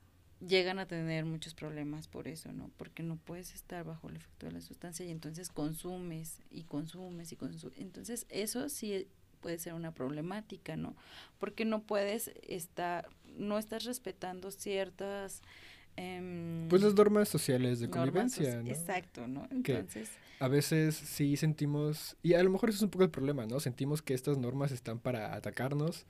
llegan 0.46 0.80
a 0.80 0.88
tener 0.88 1.26
muchos 1.26 1.54
problemas 1.54 2.08
por 2.08 2.28
eso, 2.28 2.52
¿no? 2.52 2.72
Porque 2.78 3.04
no 3.04 3.18
puedes 3.18 3.54
estar 3.54 3.84
bajo 3.84 4.10
el 4.10 4.16
efecto 4.16 4.48
de 4.48 4.54
la 4.54 4.62
sustancia 4.62 5.06
y 5.06 5.12
entonces 5.12 5.50
consumes 5.50 6.40
y 6.50 6.64
consumes 6.64 7.32
y 7.32 7.36
consumes. 7.36 7.78
Entonces 7.78 8.26
eso 8.30 8.68
sí 8.70 9.08
puede 9.40 9.60
ser 9.60 9.74
una 9.74 9.94
problemática, 9.94 10.76
¿no? 10.76 10.96
Porque 11.40 11.66
no 11.66 11.84
puedes 11.84 12.32
estar, 12.48 13.10
no 13.26 13.58
estás 13.58 13.84
respetando 13.84 14.52
ciertas 14.52 15.42
Em, 15.98 16.68
pues 16.70 16.82
las 16.82 16.94
normas 16.94 17.30
sociales 17.30 17.80
de 17.80 17.90
convivencia, 17.90 18.62
¿no? 18.62 18.70
Exacto, 18.70 19.28
¿no? 19.28 19.48
Entonces... 19.52 20.10
a 20.40 20.48
veces 20.48 20.96
sí 20.96 21.38
sentimos, 21.38 22.16
y 22.24 22.34
a 22.34 22.44
lo 22.44 22.50
mejor 22.50 22.70
eso 22.70 22.78
es 22.78 22.84
un 22.84 22.90
poco 22.90 23.04
el 23.04 23.12
problema, 23.12 23.46
¿no? 23.46 23.60
Sentimos 23.60 24.02
que 24.02 24.14
estas 24.14 24.38
normas 24.38 24.72
están 24.72 25.00
para 25.00 25.36
atacarnos, 25.36 26.06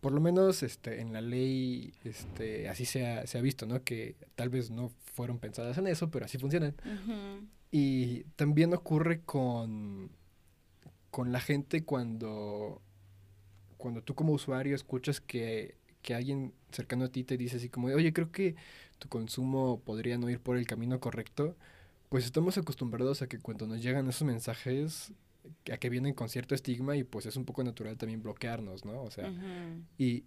por 0.00 0.12
lo 0.12 0.20
menos 0.20 0.62
este, 0.62 1.00
en 1.00 1.12
la 1.12 1.20
ley 1.20 1.92
este, 2.04 2.68
así 2.68 2.86
se 2.86 3.06
ha, 3.06 3.26
se 3.26 3.36
ha 3.36 3.42
visto, 3.42 3.66
¿no? 3.66 3.84
Que 3.84 4.16
tal 4.34 4.48
vez 4.48 4.70
no 4.70 4.90
fueron 5.12 5.38
pensadas 5.38 5.76
en 5.76 5.86
eso, 5.86 6.10
pero 6.10 6.24
así 6.24 6.38
funcionan. 6.38 6.74
Y 7.70 8.24
también 8.36 8.72
ocurre 8.72 9.20
con, 9.20 10.10
con 11.10 11.32
la 11.32 11.40
gente 11.40 11.84
cuando, 11.84 12.80
cuando 13.76 14.02
tú 14.02 14.14
como 14.14 14.32
usuario 14.32 14.74
escuchas 14.74 15.20
que, 15.20 15.76
que 16.02 16.14
alguien 16.14 16.54
cercano 16.72 17.04
a 17.04 17.08
ti 17.08 17.22
te 17.22 17.36
dice 17.36 17.58
así 17.58 17.68
como, 17.68 17.88
oye, 17.88 18.12
creo 18.12 18.32
que 18.32 18.56
tu 19.00 19.08
consumo 19.08 19.80
podría 19.84 20.18
no 20.18 20.30
ir 20.30 20.38
por 20.38 20.56
el 20.56 20.66
camino 20.66 21.00
correcto, 21.00 21.56
pues 22.10 22.24
estamos 22.24 22.56
acostumbrados 22.58 23.22
a 23.22 23.26
que 23.26 23.38
cuando 23.38 23.66
nos 23.66 23.82
llegan 23.82 24.08
esos 24.08 24.26
mensajes, 24.26 25.12
a 25.72 25.78
que 25.78 25.88
vienen 25.88 26.14
con 26.14 26.28
cierto 26.28 26.54
estigma 26.54 26.96
y 26.96 27.02
pues 27.02 27.26
es 27.26 27.36
un 27.36 27.44
poco 27.44 27.64
natural 27.64 27.96
también 27.96 28.22
bloquearnos, 28.22 28.84
¿no? 28.84 29.02
O 29.02 29.10
sea, 29.10 29.32
y 29.96 30.24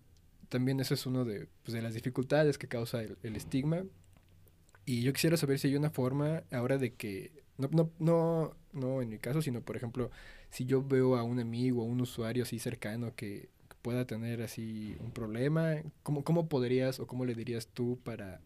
también 0.50 0.80
eso 0.80 0.94
es 0.94 1.06
uno 1.06 1.24
de, 1.24 1.48
pues, 1.64 1.74
de 1.74 1.82
las 1.82 1.94
dificultades 1.94 2.58
que 2.58 2.68
causa 2.68 3.02
el, 3.02 3.18
el, 3.24 3.36
estigma. 3.36 3.84
Y 4.86 5.02
yo 5.02 5.14
quisiera 5.14 5.38
saber 5.38 5.60
si 5.60 5.68
hay 5.68 5.76
una 5.76 5.90
forma 5.90 6.44
ahora 6.52 6.78
de 6.78 6.94
que, 6.94 7.44
no, 7.58 7.70
no, 7.72 7.92
no, 8.00 8.56
no 8.74 9.02
en 9.02 9.10
mi 9.10 9.20
caso, 9.20 9.42
sino 9.42 9.62
por 9.62 9.78
ejemplo, 9.78 10.10
si 10.50 10.66
yo 10.66 10.84
veo 10.84 11.16
a 11.16 11.24
un 11.24 11.40
amigo 11.40 11.84
o 11.84 11.86
un 11.86 12.02
usuario 12.02 12.44
así 12.44 12.60
cercano 12.60 13.14
que, 13.16 13.50
que 13.70 13.76
pueda 13.82 14.06
tener 14.06 14.42
así 14.42 14.96
un 15.00 15.12
problema, 15.12 15.76
¿cómo, 16.02 16.24
¿cómo 16.24 16.48
podrías 16.48 17.00
o 17.00 17.08
cómo 17.08 17.26
le 17.26 17.36
dirías 17.36 17.68
tú 17.68 18.00
para 18.04 18.42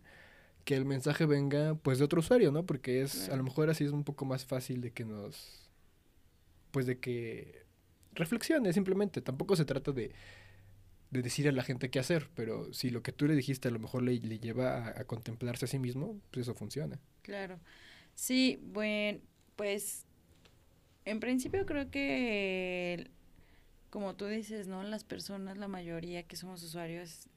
que 0.67 0.75
el 0.75 0.83
mensaje 0.83 1.25
venga 1.25 1.75
pues 1.75 1.97
de 1.97 2.03
otro 2.03 2.19
usuario, 2.19 2.51
¿no? 2.51 2.65
Porque 2.65 3.01
es, 3.01 3.29
a 3.29 3.37
lo 3.37 3.43
mejor 3.43 3.69
así 3.69 3.85
es 3.85 3.93
un 3.93 4.03
poco 4.03 4.25
más 4.25 4.43
fácil 4.43 4.81
de 4.81 4.91
que 4.91 5.05
nos, 5.05 5.69
pues 6.71 6.85
de 6.85 6.99
que 6.99 7.63
reflexione 8.11 8.73
simplemente. 8.73 9.21
Tampoco 9.21 9.55
se 9.55 9.63
trata 9.63 9.93
de, 9.93 10.11
de 11.09 11.21
decir 11.21 11.47
a 11.47 11.53
la 11.53 11.63
gente 11.63 11.89
qué 11.89 11.99
hacer, 11.99 12.29
pero 12.35 12.73
si 12.73 12.89
lo 12.89 13.01
que 13.01 13.13
tú 13.13 13.27
le 13.27 13.35
dijiste 13.35 13.69
a 13.69 13.71
lo 13.71 13.79
mejor 13.79 14.03
le, 14.03 14.19
le 14.19 14.39
lleva 14.39 14.87
a, 14.87 14.99
a, 14.99 15.03
contemplarse 15.05 15.63
a 15.63 15.67
sí 15.69 15.79
mismo, 15.79 16.19
pues 16.31 16.45
eso 16.45 16.53
funciona. 16.53 16.99
Claro. 17.21 17.61
Sí, 18.13 18.59
bueno, 18.61 19.19
pues 19.55 20.05
en 21.05 21.21
principio 21.21 21.65
creo 21.65 21.89
que, 21.89 23.09
como 23.89 24.17
tú 24.17 24.25
dices, 24.25 24.67
¿no? 24.67 24.83
Las 24.83 25.05
personas, 25.05 25.57
la 25.57 25.69
mayoría 25.69 26.23
que 26.23 26.35
somos 26.35 26.61
usuarios, 26.61 27.29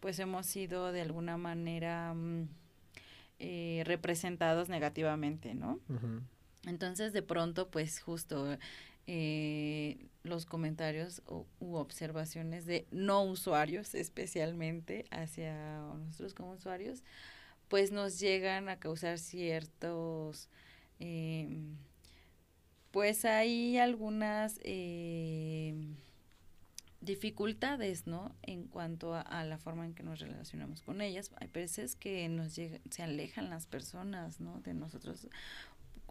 pues 0.00 0.18
hemos 0.18 0.46
sido 0.46 0.92
de 0.92 1.02
alguna 1.02 1.36
manera... 1.36 2.14
Mmm, 2.14 2.48
eh, 3.42 3.82
representados 3.86 4.68
negativamente, 4.68 5.54
¿no? 5.54 5.80
Entonces, 6.66 7.14
de 7.14 7.22
pronto, 7.22 7.70
pues 7.70 7.98
justo 8.00 8.58
eh, 9.06 9.96
los 10.22 10.44
comentarios 10.44 11.22
o, 11.26 11.46
u 11.58 11.76
observaciones 11.76 12.66
de 12.66 12.86
no 12.90 13.22
usuarios, 13.24 13.94
especialmente 13.94 15.06
hacia 15.10 15.80
nosotros 16.04 16.34
como 16.34 16.52
usuarios, 16.52 17.02
pues 17.68 17.92
nos 17.92 18.20
llegan 18.20 18.68
a 18.68 18.78
causar 18.78 19.18
ciertos, 19.18 20.48
eh, 20.98 21.48
pues 22.90 23.24
hay 23.24 23.78
algunas... 23.78 24.60
Eh, 24.64 25.74
dificultades, 27.00 28.06
¿no? 28.06 28.34
En 28.42 28.64
cuanto 28.64 29.14
a, 29.14 29.44
la 29.44 29.58
forma 29.58 29.86
en 29.86 29.94
que 29.94 30.02
nos 30.02 30.20
relacionamos 30.20 30.82
con 30.82 31.00
ellas. 31.00 31.30
Hay 31.36 31.48
veces 31.48 31.96
que 31.96 32.28
nos 32.28 32.54
llega, 32.54 32.78
se 32.90 33.02
alejan 33.02 33.50
las 33.50 33.66
personas, 33.66 34.40
¿no? 34.40 34.60
De 34.60 34.74
nosotros 34.74 35.28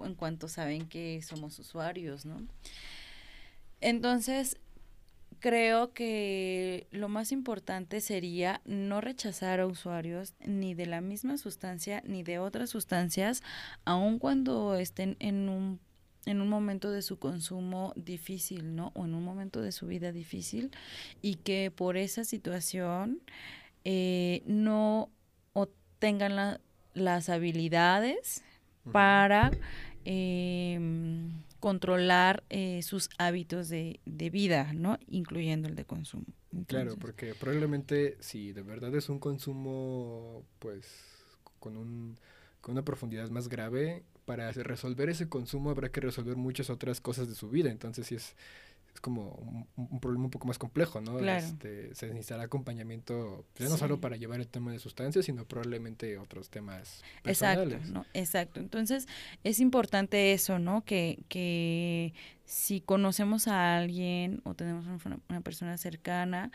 en 0.03 0.15
cuanto 0.15 0.47
saben 0.47 0.87
que 0.87 1.21
somos 1.21 1.59
usuarios, 1.59 2.25
¿no? 2.25 2.41
Entonces, 3.81 4.57
creo 5.39 5.93
que 5.93 6.87
lo 6.91 7.07
más 7.07 7.31
importante 7.31 8.01
sería 8.01 8.61
no 8.65 9.01
rechazar 9.01 9.59
a 9.59 9.67
usuarios 9.67 10.33
ni 10.39 10.73
de 10.73 10.85
la 10.85 11.01
misma 11.01 11.37
sustancia 11.37 12.01
ni 12.05 12.23
de 12.23 12.39
otras 12.39 12.69
sustancias, 12.69 13.41
aun 13.85 14.19
cuando 14.19 14.75
estén 14.75 15.15
en 15.19 15.49
un 15.49 15.79
en 16.25 16.41
un 16.41 16.49
momento 16.49 16.91
de 16.91 17.01
su 17.01 17.17
consumo 17.17 17.93
difícil, 17.95 18.75
¿no? 18.75 18.91
O 18.95 19.05
en 19.05 19.13
un 19.13 19.23
momento 19.23 19.61
de 19.61 19.71
su 19.71 19.87
vida 19.87 20.11
difícil 20.11 20.71
y 21.21 21.35
que 21.35 21.71
por 21.71 21.97
esa 21.97 22.23
situación 22.23 23.21
eh, 23.83 24.43
no 24.45 25.09
tengan 25.99 26.35
la, 26.35 26.61
las 26.93 27.29
habilidades 27.29 28.43
uh 28.85 28.89
-huh. 28.89 28.91
para 28.93 29.51
eh, 30.05 30.79
controlar 31.59 32.43
eh, 32.49 32.81
sus 32.81 33.09
hábitos 33.17 33.69
de, 33.69 33.99
de, 34.05 34.29
vida, 34.29 34.71
¿no? 34.73 34.97
Incluyendo 35.07 35.67
el 35.67 35.75
de 35.75 35.85
consumo. 35.85 36.25
Entonces, 36.51 36.67
claro, 36.67 36.95
porque 36.99 37.35
probablemente 37.35 38.17
si 38.21 38.53
de 38.53 38.63
verdad 38.63 38.95
es 38.95 39.09
un 39.09 39.19
consumo, 39.19 40.43
pues, 40.59 40.85
con, 41.59 41.77
un, 41.77 42.17
con 42.61 42.73
una 42.73 42.83
profundidad 42.83 43.29
más 43.29 43.49
grave, 43.49 44.03
para 44.29 44.51
resolver 44.51 45.09
ese 45.09 45.27
consumo 45.27 45.71
habrá 45.71 45.89
que 45.89 46.01
resolver 46.01 46.35
muchas 46.35 46.69
otras 46.69 47.01
cosas 47.01 47.27
de 47.27 47.33
su 47.33 47.49
vida. 47.49 47.71
Entonces 47.71 48.05
sí 48.05 48.13
es, 48.13 48.35
es 48.93 49.01
como 49.01 49.31
un, 49.31 49.87
un, 49.89 49.99
problema 49.99 50.25
un 50.25 50.29
poco 50.29 50.45
más 50.45 50.59
complejo, 50.59 51.01
¿no? 51.01 51.17
Claro. 51.17 51.43
Este, 51.43 51.95
se 51.95 52.09
necesitará 52.09 52.43
acompañamiento, 52.43 53.43
ya 53.55 53.65
no 53.65 53.71
sí. 53.71 53.79
solo 53.79 53.99
para 53.99 54.17
llevar 54.17 54.39
el 54.39 54.47
tema 54.47 54.71
de 54.71 54.77
sustancias, 54.77 55.25
sino 55.25 55.45
probablemente 55.45 56.19
otros 56.19 56.51
temas 56.51 57.01
personales. 57.23 57.73
Exacto, 57.73 57.91
¿no? 57.91 58.05
Exacto. 58.13 58.59
Entonces 58.59 59.07
es 59.43 59.59
importante 59.59 60.31
eso, 60.31 60.59
¿no? 60.59 60.85
Que, 60.85 61.23
que 61.27 62.13
si 62.45 62.81
conocemos 62.81 63.47
a 63.47 63.77
alguien 63.79 64.41
o 64.43 64.53
tenemos 64.53 64.85
una, 64.85 65.17
una 65.27 65.41
persona 65.41 65.75
cercana, 65.79 66.51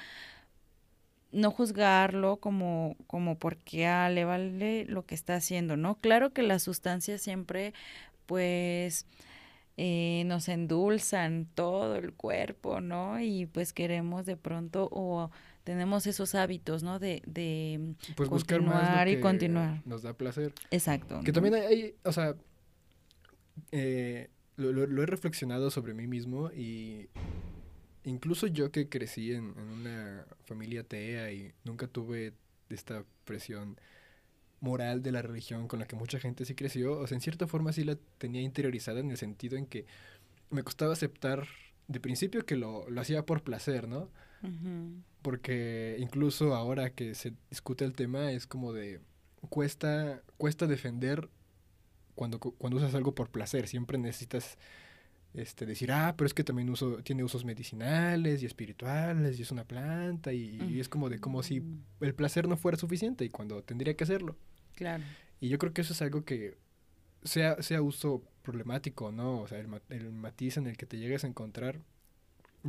no 1.35 1.51
juzgarlo 1.51 2.37
como, 2.37 2.97
como 3.07 3.39
porque 3.39 3.87
ah, 3.87 4.09
le 4.09 4.24
vale 4.24 4.87
lo 4.87 5.05
que 5.05 5.14
está 5.14 5.35
haciendo, 5.35 5.76
¿no? 5.76 5.97
Claro 5.97 6.32
que 6.32 6.43
las 6.43 6.62
sustancias 6.62 7.20
siempre, 7.20 7.74
pues, 8.26 9.07
eh, 9.76 10.22
nos 10.26 10.49
endulzan 10.49 11.49
todo 11.55 11.97
el 11.97 12.12
cuerpo, 12.12 12.80
¿no? 12.80 13.20
Y 13.20 13.47
pues 13.47 13.72
queremos 13.72 14.24
de 14.24 14.37
pronto 14.37 14.89
o 14.93 15.30
tenemos 15.64 16.07
esos 16.07 16.35
hábitos, 16.37 16.82
¿no? 16.82 16.99
De, 17.01 17.22
de 17.26 17.95
pues 18.14 18.28
continuar 18.28 19.09
y 19.09 19.18
continuar. 19.18 19.82
Nos 19.85 20.03
da 20.03 20.12
placer. 20.12 20.53
Exacto. 20.70 21.20
Que 21.20 21.32
¿no? 21.32 21.35
también 21.35 21.55
hay, 21.55 21.62
hay, 21.66 21.95
o 22.05 22.12
sea, 22.12 22.37
eh, 23.72 24.30
lo, 24.57 24.72
lo, 24.72 24.87
lo 24.87 25.03
he 25.03 25.07
reflexionado 25.07 25.70
sobre 25.70 25.95
mí 25.95 26.07
mismo 26.07 26.53
y 26.53 27.09
incluso 28.05 28.46
yo 28.46 28.70
que 28.70 28.88
crecí 28.88 29.32
en, 29.32 29.55
en, 29.59 29.68
una 29.68 30.26
familia 30.44 30.82
atea 30.82 31.32
y 31.32 31.52
nunca 31.64 31.86
tuve 31.86 32.34
esta 32.68 33.05
presión 33.24 33.78
moral 34.61 35.02
de 35.02 35.12
la 35.12 35.22
religión 35.22 35.68
con 35.68 35.78
la 35.78 35.86
que 35.86 35.96
mucha 35.96 36.18
gente 36.18 36.44
sí 36.44 36.55
creció, 36.55 36.98
o 36.98 37.07
sea, 37.07 37.16
en 37.16 37.20
cierta 37.20 37.46
forma 37.46 37.72
sí 37.72 37.84
la 37.84 37.96
tenía 38.18 38.40
interiorizada 38.40 39.00
en 39.00 39.11
el 39.11 39.16
sentido 39.16 39.57
en 39.59 39.66
que 39.66 39.86
me 40.50 40.62
costaba 40.62 40.92
aceptar 40.92 41.46
de 41.88 42.00
principio 42.00 42.46
que 42.46 42.57
lo, 42.57 42.88
lo 42.88 43.00
hacía 43.00 43.26
por 43.26 43.42
placer, 43.42 43.88
¿no? 43.88 44.11
Porque 45.22 45.96
incluso 46.00 46.55
ahora 46.55 46.90
que 46.90 47.14
se 47.14 47.32
discute 47.48 47.86
el 47.86 47.94
tema 47.94 48.30
es 48.30 48.46
como 48.46 48.74
de 48.74 49.00
cuesta 49.48 50.22
cuesta 50.36 50.66
defender 50.66 51.30
cuando, 52.14 52.38
cuando 52.38 52.76
usas 52.76 52.94
algo 52.94 53.14
por 53.14 53.30
placer, 53.30 53.66
siempre 53.66 53.96
necesitas 53.96 54.59
este, 55.35 55.66
decir, 55.66 55.91
ah, 55.91 56.14
pero 56.16 56.26
es 56.26 56.35
que 56.35 56.45
también 56.45 56.70
uso, 56.70 56.99
tiene 57.03 57.24
usos 57.24 57.45
medicinales 57.45 58.43
y 58.43 58.47
espirituales 58.47 59.39
y 59.39 59.43
es 59.43 59.51
una 59.51 59.64
planta 59.64 60.32
y, 60.32 60.78
es 60.78 60.89
como 60.89 61.11
de 61.11 61.18
como 61.18 61.43
si 61.43 61.62
el 62.01 62.14
placer 62.14 62.49
no 62.49 62.57
fuera 62.57 62.78
suficiente 62.78 63.24
y 63.24 63.30
cuando 63.30 63.62
tendría 63.62 63.95
que 63.95 64.05
hacerlo. 64.05 64.37
Claro. 64.76 65.03
Y 65.41 65.49
yo 65.49 65.59
creo 65.59 65.72
que 65.72 65.80
eso 65.80 65.93
es 65.93 66.03
algo 66.03 66.24
que 66.24 66.57
sea, 67.24 67.61
sea 67.62 67.82
uso 67.82 68.22
problemático, 68.43 69.11
¿no? 69.11 69.41
O 69.41 69.49
sea, 69.49 69.59
el, 69.59 69.68
el 69.89 70.12
matiz 70.12 70.57
en 70.57 70.68
el 70.68 70.76
que 70.76 70.87
te 70.87 70.99
llegues 70.99 71.24
a 71.24 71.26
encontrar, 71.26 71.80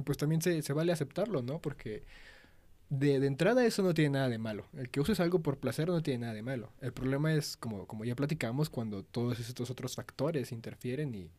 pues 0.03 0.17
también 0.17 0.41
se, 0.41 0.61
se 0.63 0.73
vale 0.73 0.91
aceptarlo, 0.91 1.43
¿no? 1.43 1.59
Porque 1.59 2.03
de, 2.89 3.19
de, 3.19 3.27
entrada 3.27 3.63
eso 3.63 3.83
no 3.83 3.93
tiene 3.93 4.11
nada 4.11 4.29
de 4.29 4.39
malo. 4.39 4.65
El 4.73 4.89
que 4.89 5.01
uses 5.01 5.19
algo 5.19 5.39
por 5.39 5.59
placer 5.59 5.87
no 5.87 6.01
tiene 6.01 6.21
nada 6.21 6.33
de 6.33 6.41
malo. 6.41 6.71
El 6.81 6.93
problema 6.93 7.31
es, 7.31 7.57
como, 7.57 7.85
como 7.85 8.05
ya 8.05 8.15
platicamos, 8.15 8.71
cuando 8.71 9.03
todos 9.03 9.39
estos 9.39 9.69
otros 9.69 9.95
factores 9.95 10.51
interfieren 10.51 11.13
y, 11.13 11.29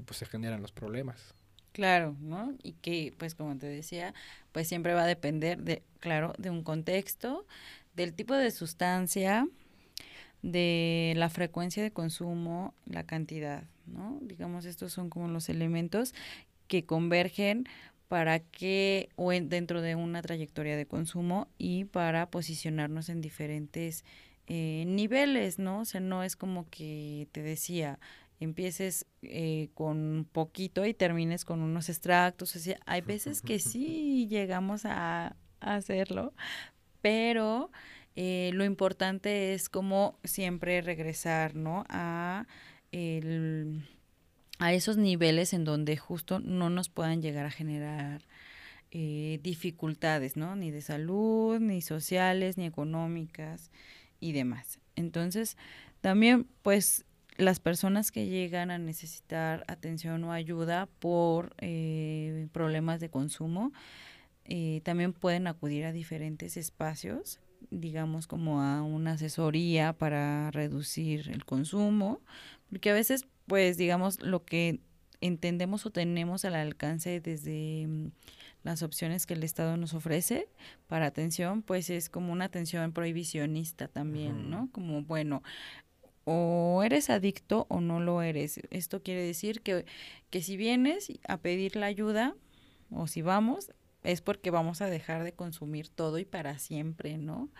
pues 0.00 0.18
se 0.18 0.26
generan 0.26 0.62
los 0.62 0.72
problemas. 0.72 1.34
Claro, 1.72 2.16
¿no? 2.20 2.54
Y 2.62 2.72
que, 2.72 3.14
pues 3.16 3.34
como 3.34 3.56
te 3.56 3.66
decía, 3.66 4.12
pues 4.52 4.66
siempre 4.68 4.94
va 4.94 5.04
a 5.04 5.06
depender 5.06 5.62
de, 5.62 5.82
claro, 6.00 6.34
de 6.38 6.50
un 6.50 6.64
contexto, 6.64 7.46
del 7.94 8.12
tipo 8.14 8.34
de 8.34 8.50
sustancia, 8.50 9.46
de 10.42 11.12
la 11.16 11.28
frecuencia 11.28 11.82
de 11.82 11.92
consumo, 11.92 12.74
la 12.86 13.04
cantidad, 13.04 13.64
¿no? 13.86 14.18
Digamos, 14.22 14.64
estos 14.64 14.92
son 14.92 15.10
como 15.10 15.28
los 15.28 15.48
elementos 15.48 16.14
que 16.66 16.84
convergen 16.84 17.68
para 18.08 18.40
que, 18.40 19.08
o 19.14 19.30
dentro 19.30 19.82
de 19.82 19.94
una 19.94 20.22
trayectoria 20.22 20.76
de 20.76 20.86
consumo 20.86 21.46
y 21.58 21.84
para 21.84 22.30
posicionarnos 22.30 23.08
en 23.08 23.20
diferentes 23.20 24.04
eh, 24.48 24.84
niveles, 24.86 25.60
¿no? 25.60 25.80
O 25.80 25.84
sea, 25.84 26.00
no 26.00 26.24
es 26.24 26.34
como 26.34 26.68
que 26.70 27.28
te 27.30 27.42
decía, 27.42 28.00
empieces 28.40 29.06
eh, 29.22 29.68
con 29.74 30.26
poquito 30.32 30.84
y 30.86 30.94
termines 30.94 31.44
con 31.44 31.60
unos 31.60 31.88
extractos. 31.88 32.56
O 32.56 32.58
sea, 32.58 32.78
hay 32.86 33.02
veces 33.02 33.42
que 33.42 33.58
sí 33.60 34.26
llegamos 34.28 34.82
a, 34.84 35.36
hacerlo, 35.60 36.32
pero 37.02 37.70
eh, 38.16 38.50
lo 38.54 38.64
importante 38.64 39.52
es 39.52 39.68
como 39.68 40.18
siempre 40.24 40.80
regresar, 40.80 41.54
¿no? 41.54 41.84
A 41.90 42.46
el 42.92 43.84
a 44.60 44.74
esos 44.74 44.98
niveles 44.98 45.54
en 45.54 45.64
donde 45.64 45.96
justo 45.96 46.38
no 46.38 46.70
nos 46.70 46.90
puedan 46.90 47.22
llegar 47.22 47.46
a 47.46 47.50
generar 47.50 48.22
eh, 48.90 49.40
dificultades, 49.42 50.36
¿no? 50.36 50.54
Ni 50.54 50.70
de 50.70 50.82
salud, 50.82 51.58
ni 51.60 51.80
sociales, 51.80 52.58
ni 52.58 52.66
económicas 52.66 53.70
y 54.20 54.32
demás. 54.32 54.78
Entonces, 54.96 55.56
también, 56.02 56.46
pues, 56.62 57.06
las 57.40 57.60
personas 57.60 58.12
que 58.12 58.26
llegan 58.26 58.70
a 58.70 58.78
necesitar 58.78 59.64
atención 59.66 60.22
o 60.24 60.32
ayuda 60.32 60.86
por 60.98 61.54
eh, 61.58 62.48
problemas 62.52 63.00
de 63.00 63.08
consumo, 63.08 63.72
eh, 64.44 64.80
también 64.84 65.12
pueden 65.12 65.46
acudir 65.46 65.84
a 65.84 65.92
diferentes 65.92 66.56
espacios, 66.56 67.40
digamos 67.70 68.26
como 68.26 68.62
a 68.62 68.82
una 68.82 69.12
asesoría 69.12 69.92
para 69.92 70.50
reducir 70.50 71.30
el 71.30 71.44
consumo, 71.44 72.20
porque 72.68 72.90
a 72.90 72.94
veces 72.94 73.26
pues 73.46 73.76
digamos 73.76 74.20
lo 74.20 74.44
que 74.44 74.80
entendemos 75.20 75.84
o 75.86 75.90
tenemos 75.90 76.44
al 76.44 76.54
alcance 76.54 77.20
desde 77.20 77.86
mm, 77.86 78.10
las 78.62 78.82
opciones 78.82 79.26
que 79.26 79.34
el 79.34 79.44
Estado 79.44 79.76
nos 79.76 79.94
ofrece 79.94 80.48
para 80.86 81.06
atención, 81.06 81.62
pues 81.62 81.90
es 81.90 82.08
como 82.08 82.32
una 82.32 82.46
atención 82.46 82.92
prohibicionista 82.92 83.88
también, 83.88 84.50
¿no? 84.50 84.68
Como, 84.72 85.02
bueno, 85.02 85.42
o 86.32 86.84
eres 86.84 87.10
adicto 87.10 87.66
o 87.68 87.80
no 87.80 87.98
lo 87.98 88.22
eres. 88.22 88.60
Esto 88.70 89.02
quiere 89.02 89.20
decir 89.22 89.62
que, 89.62 89.84
que 90.30 90.42
si 90.42 90.56
vienes 90.56 91.12
a 91.26 91.38
pedir 91.38 91.74
la 91.74 91.86
ayuda 91.86 92.36
o 92.92 93.08
si 93.08 93.20
vamos, 93.20 93.72
es 94.04 94.20
porque 94.20 94.52
vamos 94.52 94.80
a 94.80 94.86
dejar 94.86 95.24
de 95.24 95.32
consumir 95.32 95.88
todo 95.88 96.18
y 96.18 96.24
para 96.24 96.56
siempre, 96.60 97.18
¿no? 97.18 97.50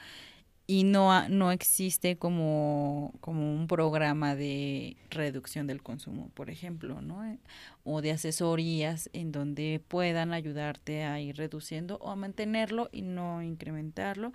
y 0.68 0.84
no, 0.84 1.28
no 1.28 1.50
existe 1.50 2.16
como, 2.16 3.12
como 3.20 3.52
un 3.52 3.66
programa 3.66 4.36
de 4.36 4.96
reducción 5.10 5.66
del 5.66 5.82
consumo, 5.82 6.30
por 6.34 6.48
ejemplo, 6.48 7.02
¿no? 7.02 7.24
Eh, 7.24 7.40
o 7.82 8.02
de 8.02 8.12
asesorías 8.12 9.10
en 9.12 9.32
donde 9.32 9.82
puedan 9.88 10.32
ayudarte 10.32 11.02
a 11.02 11.18
ir 11.18 11.36
reduciendo 11.38 11.96
o 11.96 12.12
a 12.12 12.14
mantenerlo 12.14 12.88
y 12.92 13.02
no 13.02 13.42
incrementarlo. 13.42 14.32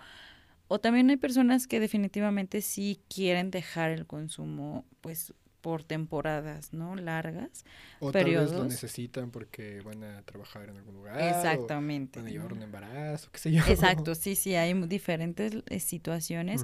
O 0.68 0.80
también 0.80 1.10
hay 1.10 1.18
personas 1.18 1.68
que 1.68 1.80
definitivamente 1.80 2.62
sí 2.62 3.00
quieren 3.08 3.52
dejar 3.52 3.92
el 3.92 4.06
consumo, 4.08 4.86
pues 5.02 5.34
por 5.62 5.84
temporadas, 5.84 6.74
¿no? 6.74 6.96
Largas. 6.96 7.66
O 8.00 8.12
periodos. 8.12 8.52
tal 8.52 8.60
vez 8.60 8.66
lo 8.66 8.70
necesitan 8.70 9.32
porque 9.32 9.82
van 9.82 10.04
a 10.04 10.22
trabajar 10.22 10.70
en 10.70 10.78
algún 10.78 10.96
lugar. 10.96 11.20
Exactamente. 11.20 12.20
van 12.20 12.28
a 12.28 12.32
llevar 12.32 12.54
un 12.54 12.62
embarazo, 12.62 13.30
qué 13.32 13.40
sé 13.40 13.52
yo. 13.52 13.64
Exacto, 13.68 14.14
sí, 14.16 14.36
sí, 14.36 14.56
hay 14.56 14.74
diferentes 14.88 15.54
eh, 15.68 15.80
situaciones 15.80 16.62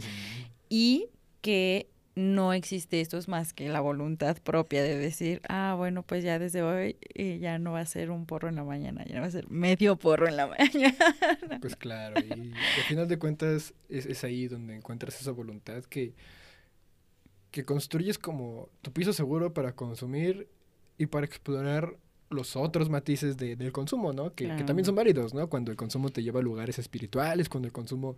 y 0.69 1.09
que 1.41 1.90
no 2.15 2.53
existe 2.53 3.01
esto 3.01 3.17
es 3.17 3.27
más 3.27 3.53
que 3.53 3.69
la 3.69 3.79
voluntad 3.79 4.37
propia 4.43 4.83
de 4.83 4.97
decir, 4.97 5.41
ah, 5.47 5.75
bueno, 5.77 6.03
pues 6.03 6.23
ya 6.23 6.39
desde 6.39 6.61
hoy 6.61 6.97
eh, 7.13 7.39
ya 7.39 7.59
no 7.59 7.73
va 7.73 7.79
a 7.81 7.85
ser 7.85 8.11
un 8.11 8.25
porro 8.25 8.49
en 8.49 8.55
la 8.55 8.63
mañana, 8.63 9.05
ya 9.05 9.19
va 9.21 9.27
a 9.27 9.31
ser 9.31 9.49
medio 9.49 9.95
porro 9.95 10.27
en 10.27 10.37
la 10.37 10.47
mañana. 10.59 11.59
Pues 11.61 11.75
claro, 11.75 12.19
y 12.19 12.31
al 12.31 12.83
final 12.87 13.07
de 13.07 13.17
cuentas 13.17 13.73
es, 13.89 14.05
es 14.05 14.23
ahí 14.23 14.47
donde 14.47 14.75
encuentras 14.75 15.19
esa 15.19 15.31
voluntad 15.31 15.83
que 15.85 16.13
que 17.51 17.65
construyes 17.65 18.17
como 18.17 18.69
tu 18.81 18.91
piso 18.91 19.13
seguro 19.13 19.53
para 19.53 19.75
consumir 19.75 20.47
y 20.97 21.07
para 21.07 21.25
explorar 21.25 21.97
los 22.29 22.55
otros 22.55 22.89
matices 22.89 23.35
de, 23.35 23.57
del 23.57 23.73
consumo, 23.73 24.13
¿no? 24.13 24.33
Que, 24.33 24.47
también 24.65 24.85
son 24.85 24.95
válidos, 24.95 25.33
¿no? 25.33 25.49
Cuando 25.49 25.69
el 25.69 25.77
consumo 25.77 26.09
te 26.09 26.23
lleva 26.23 26.39
a 26.39 26.43
lugares 26.43 26.79
espirituales, 26.79 27.49
cuando 27.49 27.67
el 27.67 27.73
consumo 27.73 28.15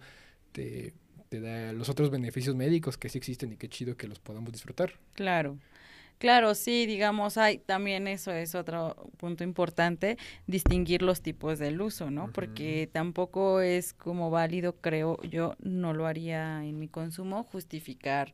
te, 0.51 0.93
te 1.33 1.41
da 1.41 1.73
los 1.73 1.89
otros 1.89 2.11
beneficios 2.11 2.55
médicos 2.55 2.95
que 2.95 3.09
sí 3.09 3.17
existen 3.17 3.53
y 3.53 3.57
qué 3.57 3.67
chido 3.67 3.97
que 3.97 4.07
los 4.07 4.19
podamos 4.19 4.51
disfrutar. 4.51 4.93
Claro. 5.13 5.57
Claro, 6.19 6.53
sí, 6.53 6.85
digamos, 6.85 7.37
hay 7.37 7.57
también 7.57 8.07
eso 8.07 8.31
es 8.31 8.53
otro 8.53 9.09
punto 9.17 9.43
importante, 9.43 10.19
distinguir 10.45 11.01
los 11.01 11.21
tipos 11.21 11.57
del 11.57 11.81
uso, 11.81 12.11
¿no? 12.11 12.31
Porque 12.31 12.87
tampoco 12.93 13.61
es 13.61 13.93
como 13.93 14.29
válido, 14.29 14.75
creo 14.79 15.19
yo, 15.23 15.55
no 15.59 15.93
lo 15.93 16.05
haría 16.05 16.63
en 16.63 16.77
mi 16.77 16.87
consumo, 16.87 17.43
justificar 17.43 18.33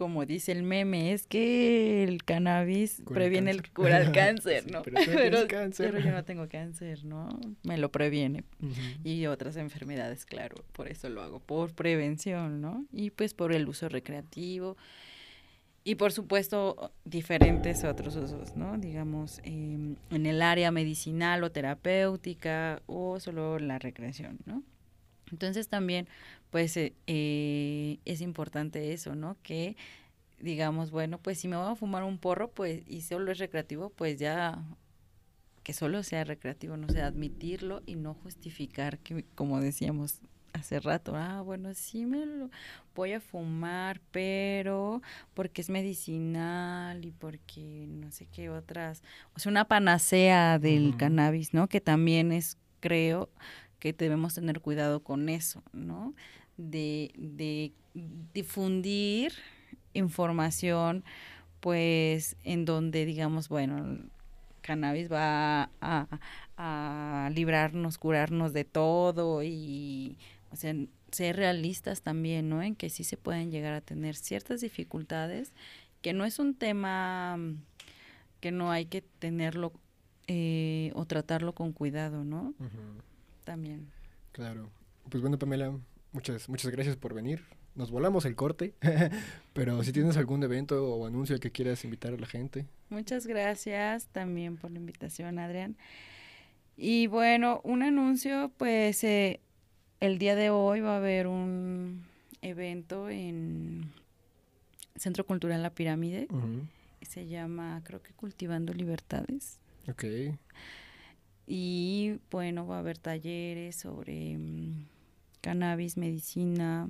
como 0.00 0.24
dice 0.24 0.52
el 0.52 0.62
meme, 0.62 1.12
es 1.12 1.26
que 1.26 2.04
el 2.04 2.24
cannabis 2.24 3.02
previene 3.06 3.50
el, 3.50 3.70
cura 3.70 3.98
el 3.98 4.12
cáncer, 4.12 4.64
¿no? 4.72 4.80
pero, 4.82 4.98
yo 4.98 6.10
no 6.10 6.24
tengo 6.24 6.48
cáncer, 6.48 7.04
¿no? 7.04 7.38
Me 7.64 7.76
lo 7.76 7.92
previene. 7.92 8.44
Y 9.04 9.26
otras 9.26 9.56
enfermedades, 9.56 10.24
claro, 10.24 10.64
por 10.72 10.88
eso 10.88 11.10
lo 11.10 11.20
hago, 11.20 11.38
por 11.38 11.74
prevención, 11.74 12.62
¿no? 12.62 12.86
Y 12.90 13.10
pues 13.10 13.34
por 13.34 13.52
el 13.52 13.68
uso 13.68 13.90
recreativo. 13.90 14.78
Y 15.84 15.96
por 15.96 16.12
supuesto, 16.12 16.92
diferentes 17.04 17.84
otros 17.84 18.16
usos, 18.16 18.56
¿no? 18.56 18.78
Digamos, 18.78 19.42
em, 19.44 19.96
en 20.10 20.24
el 20.24 20.40
área 20.40 20.70
medicinal 20.70 21.44
o 21.44 21.52
terapéutica 21.52 22.80
o 22.86 23.20
solo 23.20 23.58
la 23.58 23.78
recreación, 23.78 24.38
¿no? 24.46 24.62
Entonces 25.32 25.68
también, 25.68 26.08
pues, 26.50 26.76
eh, 26.76 26.94
eh, 27.06 27.98
es 28.04 28.20
importante 28.20 28.92
eso, 28.92 29.14
¿no? 29.14 29.36
Que 29.42 29.76
digamos, 30.40 30.90
bueno, 30.90 31.18
pues 31.18 31.38
si 31.38 31.48
me 31.48 31.56
voy 31.56 31.70
a 31.70 31.76
fumar 31.76 32.02
un 32.02 32.18
porro, 32.18 32.50
pues, 32.50 32.82
y 32.86 33.02
solo 33.02 33.30
es 33.30 33.38
recreativo, 33.38 33.90
pues 33.90 34.18
ya 34.18 34.62
que 35.62 35.72
solo 35.72 36.02
sea 36.02 36.24
recreativo, 36.24 36.76
no 36.76 36.88
sé, 36.88 37.02
admitirlo 37.02 37.82
y 37.86 37.96
no 37.96 38.14
justificar 38.14 38.98
que, 38.98 39.24
como 39.34 39.60
decíamos 39.60 40.20
hace 40.52 40.80
rato, 40.80 41.14
ah, 41.14 41.42
bueno, 41.42 41.74
sí 41.74 42.06
me 42.06 42.26
lo 42.26 42.50
voy 42.94 43.12
a 43.12 43.20
fumar, 43.20 44.00
pero 44.10 45.00
porque 45.34 45.60
es 45.60 45.70
medicinal 45.70 47.04
y 47.04 47.12
porque 47.12 47.86
no 47.88 48.10
sé 48.10 48.26
qué 48.26 48.50
otras, 48.50 49.02
o 49.34 49.38
sea, 49.38 49.50
una 49.50 49.66
panacea 49.66 50.58
del 50.58 50.96
cannabis, 50.96 51.54
¿no? 51.54 51.68
Que 51.68 51.80
también 51.80 52.32
es, 52.32 52.56
creo, 52.80 53.30
que 53.80 53.92
debemos 53.92 54.34
tener 54.34 54.60
cuidado 54.60 55.02
con 55.02 55.28
eso, 55.28 55.62
¿no? 55.72 56.14
De, 56.56 57.10
de 57.16 57.72
difundir 58.34 59.32
información, 59.94 61.02
pues, 61.60 62.36
en 62.44 62.64
donde 62.64 63.04
digamos, 63.06 63.48
bueno, 63.48 63.98
cannabis 64.62 65.10
va 65.10 65.70
a, 65.80 66.06
a 66.56 67.30
librarnos, 67.34 67.98
curarnos 67.98 68.52
de 68.52 68.64
todo 68.64 69.42
y, 69.42 70.16
o 70.52 70.56
sea, 70.56 70.74
ser 71.10 71.36
realistas 71.36 72.02
también, 72.02 72.48
¿no? 72.48 72.62
En 72.62 72.76
que 72.76 72.90
sí 72.90 73.02
se 73.02 73.16
pueden 73.16 73.50
llegar 73.50 73.72
a 73.72 73.80
tener 73.80 74.14
ciertas 74.14 74.60
dificultades, 74.60 75.52
que 76.02 76.12
no 76.12 76.24
es 76.24 76.38
un 76.38 76.54
tema 76.54 77.38
que 78.40 78.52
no 78.52 78.70
hay 78.70 78.86
que 78.86 79.02
tenerlo 79.02 79.72
eh, 80.26 80.92
o 80.94 81.04
tratarlo 81.06 81.54
con 81.54 81.72
cuidado, 81.72 82.24
¿no? 82.24 82.54
Ujú, 82.58 83.02
También. 83.44 83.90
Claro. 84.32 84.70
Pues 85.08 85.20
bueno, 85.20 85.38
Pamela, 85.38 85.72
muchas, 86.12 86.48
muchas 86.48 86.70
gracias 86.70 86.96
por 86.96 87.14
venir. 87.14 87.42
Nos 87.74 87.90
volamos 87.90 88.24
el 88.24 88.34
corte, 88.34 88.74
pero 89.52 89.82
si 89.84 89.92
tienes 89.92 90.16
algún 90.16 90.42
evento 90.42 90.84
o 90.84 91.06
anuncio 91.06 91.38
que 91.38 91.50
quieras 91.50 91.84
invitar 91.84 92.12
a 92.12 92.16
la 92.16 92.26
gente. 92.26 92.66
Muchas 92.88 93.26
gracias 93.26 94.06
también 94.06 94.56
por 94.56 94.70
la 94.70 94.78
invitación, 94.78 95.38
Adrián. 95.38 95.76
Y 96.76 97.06
bueno, 97.06 97.60
un 97.62 97.82
anuncio, 97.82 98.50
pues 98.56 99.04
eh, 99.04 99.40
el 100.00 100.18
día 100.18 100.34
de 100.34 100.50
hoy 100.50 100.80
va 100.80 100.94
a 100.94 100.96
haber 100.96 101.26
un 101.26 102.04
evento 102.42 103.10
en 103.10 103.92
Centro 104.96 105.24
Cultural 105.24 105.62
La 105.62 105.70
Pirámide. 105.70 106.26
Se 107.02 107.26
llama, 107.26 107.82
creo 107.84 108.02
que 108.02 108.12
Cultivando 108.12 108.72
Libertades. 108.72 109.58
Ok. 109.88 110.04
Y 111.46 112.18
bueno, 112.30 112.66
va 112.66 112.76
a 112.76 112.78
haber 112.80 112.98
talleres 112.98 113.76
sobre 113.76 114.38
mm, 114.38 114.86
cannabis, 115.40 115.96
medicina 115.96 116.88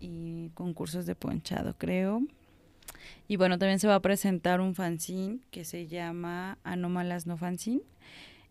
y 0.00 0.50
concursos 0.54 1.06
de 1.06 1.14
ponchado, 1.14 1.74
creo. 1.76 2.22
Y 3.28 3.36
bueno, 3.36 3.58
también 3.58 3.78
se 3.78 3.88
va 3.88 3.96
a 3.96 4.00
presentar 4.00 4.60
un 4.60 4.74
fanzine 4.74 5.40
que 5.50 5.64
se 5.64 5.86
llama 5.86 6.58
Anómalas 6.64 7.26
No 7.26 7.36
Fanzine. 7.36 7.82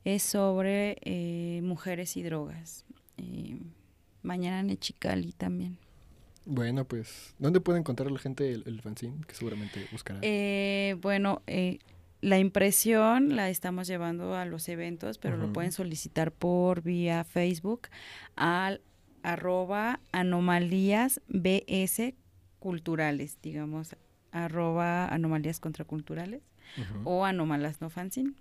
Es 0.04 0.22
sobre 0.22 0.98
eh, 1.02 1.62
mujeres 1.64 2.16
y 2.16 2.24
drogas. 2.24 2.86
Eh, 3.18 3.58
mañana 4.22 4.60
en 4.60 4.70
Echicali 4.70 5.32
también. 5.32 5.78
Bueno, 6.46 6.86
pues, 6.86 7.34
¿dónde 7.40 7.60
puede 7.60 7.80
encontrar 7.80 8.12
la 8.12 8.20
gente 8.20 8.52
el, 8.52 8.64
el 8.68 8.82
fanzine? 8.82 9.16
Que 9.28 9.34
seguramente 9.34 9.88
buscará. 9.92 10.20
Eh, 10.22 10.96
bueno, 11.02 11.42
eh, 11.48 11.80
la 12.26 12.40
impresión 12.40 13.36
la 13.36 13.50
estamos 13.50 13.88
llevando 13.88 14.36
a 14.36 14.46
los 14.46 14.68
eventos, 14.70 15.18
pero 15.18 15.38
lo 15.38 15.54
pueden 15.54 15.72
solicitar 15.72 16.32
por 16.32 16.82
vía 16.82 17.24
Facebook 17.24 17.88
al 18.36 18.82
arroba 19.22 20.00
anomalías 20.12 21.22
BS 21.28 22.16
culturales, 22.60 23.38
digamos, 23.44 23.96
arroba 24.32 25.08
anomalías 25.08 25.60
contraculturales 25.60 26.42
o 27.04 27.26
anomalas 27.26 27.80
no 27.82 27.90
fanzine. 27.90 28.34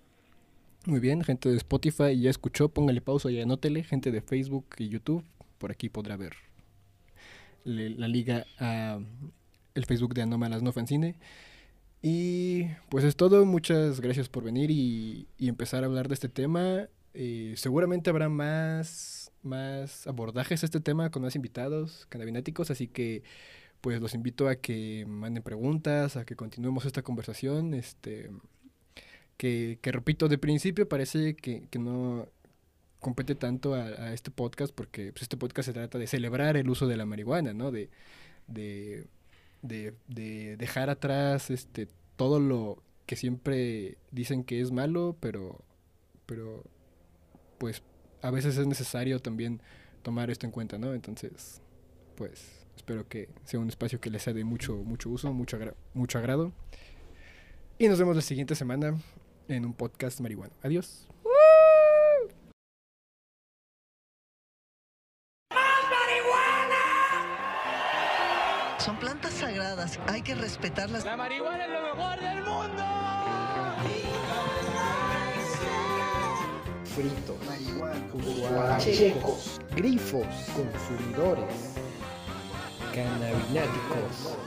Muy 0.87 0.99
bien, 0.99 1.23
gente 1.23 1.49
de 1.49 1.57
Spotify 1.57 2.19
ya 2.19 2.29
escuchó, 2.29 2.69
póngale 2.69 3.01
pausa 3.01 3.29
y 3.31 3.39
anótele. 3.39 3.83
Gente 3.83 4.11
de 4.11 4.21
Facebook 4.21 4.65
y 4.77 4.89
YouTube, 4.89 5.23
por 5.57 5.71
aquí 5.71 5.89
podrá 5.89 6.17
ver 6.17 6.33
le- 7.63 7.89
la 7.91 8.07
liga 8.07 8.45
a 8.59 8.99
el 9.73 9.85
Facebook 9.85 10.13
de 10.13 10.21
Anómalas 10.23 10.61
No 10.63 10.71
Fancine. 10.71 11.15
Y 12.07 12.65
pues 12.89 13.03
es 13.03 13.15
todo, 13.15 13.47
muchas 13.47 13.99
gracias 13.99 14.29
por 14.29 14.43
venir 14.43 14.69
y, 14.69 15.27
empezar 15.39 15.81
a 15.81 15.87
hablar 15.87 16.07
de 16.07 16.13
este 16.13 16.29
tema. 16.29 16.87
Eh, 17.15 17.55
seguramente 17.57 18.11
habrá 18.11 18.29
más, 18.29 19.31
más 19.41 20.05
abordajes 20.05 20.61
a 20.61 20.67
este 20.67 20.79
tema 20.79 21.09
con 21.09 21.23
más 21.23 21.35
invitados 21.35 22.05
cannabináticos, 22.09 22.69
así 22.69 22.87
que 22.87 23.23
pues 23.81 23.99
los 24.01 24.13
invito 24.13 24.47
a 24.47 24.55
que 24.55 25.03
manden 25.07 25.41
preguntas, 25.41 26.15
a 26.15 26.25
que 26.25 26.35
continuemos 26.35 26.85
esta 26.85 27.01
conversación. 27.01 27.73
Este, 27.73 28.29
que, 29.37 29.79
que 29.81 29.91
repito, 29.91 30.27
de 30.27 30.37
principio 30.37 30.87
parece 30.87 31.35
que, 31.35 31.67
que 31.71 31.79
no 31.79 32.29
compete 32.99 33.33
tanto 33.33 33.73
a, 33.73 33.85
a 33.85 34.13
este 34.13 34.29
podcast 34.29 34.71
porque 34.75 35.11
pues, 35.11 35.23
este 35.23 35.37
podcast 35.37 35.65
se 35.65 35.73
trata 35.73 35.97
de 35.97 36.05
celebrar 36.05 36.55
el 36.55 36.69
uso 36.69 36.85
de 36.85 36.97
la 36.97 37.07
marihuana, 37.07 37.55
¿no? 37.55 37.71
De, 37.71 37.89
de, 38.45 39.07
de, 39.67 39.93
de 40.07 40.57
dejar 40.57 40.89
atrás 40.89 41.49
este, 41.49 41.87
todo 42.15 42.39
lo 42.39 42.81
que 43.05 43.15
siempre 43.15 43.97
dicen 44.11 44.43
que 44.43 44.61
es 44.61 44.71
malo, 44.71 45.15
pero, 45.19 45.63
pero 46.25 46.63
pues 47.57 47.83
a 48.21 48.31
veces 48.31 48.57
es 48.57 48.67
necesario 48.67 49.19
también 49.19 49.61
tomar 50.01 50.29
esto 50.29 50.45
en 50.45 50.51
cuenta, 50.51 50.77
¿no? 50.77 50.93
Entonces, 50.93 51.61
pues 52.15 52.65
espero 52.75 53.07
que 53.07 53.29
sea 53.43 53.59
un 53.59 53.69
espacio 53.69 53.99
que 53.99 54.09
les 54.09 54.23
sea 54.23 54.33
de 54.33 54.43
mucho, 54.43 54.75
mucho 54.75 55.09
uso, 55.09 55.33
mucho, 55.33 55.57
mucho 55.93 56.17
agrado. 56.17 56.51
Y 57.77 57.87
nos 57.87 57.99
vemos 57.99 58.15
la 58.15 58.21
siguiente 58.21 58.55
semana 58.55 58.97
en 59.47 59.65
un 59.65 59.73
podcast 59.73 60.19
marihuano. 60.21 60.53
Adiós. 60.63 61.07
Hay 70.07 70.21
que 70.21 70.35
respetarlas. 70.35 71.05
La 71.05 71.17
marihuana 71.17 71.65
es 71.65 71.71
lo 71.71 71.81
mejor 71.81 72.19
del 72.19 72.43
mundo. 72.43 72.83
fritos, 76.95 77.35
guachecos, 78.49 79.59
grifos, 79.75 80.25
consumidores, 80.55 81.75
cannabináticos. 82.93 84.37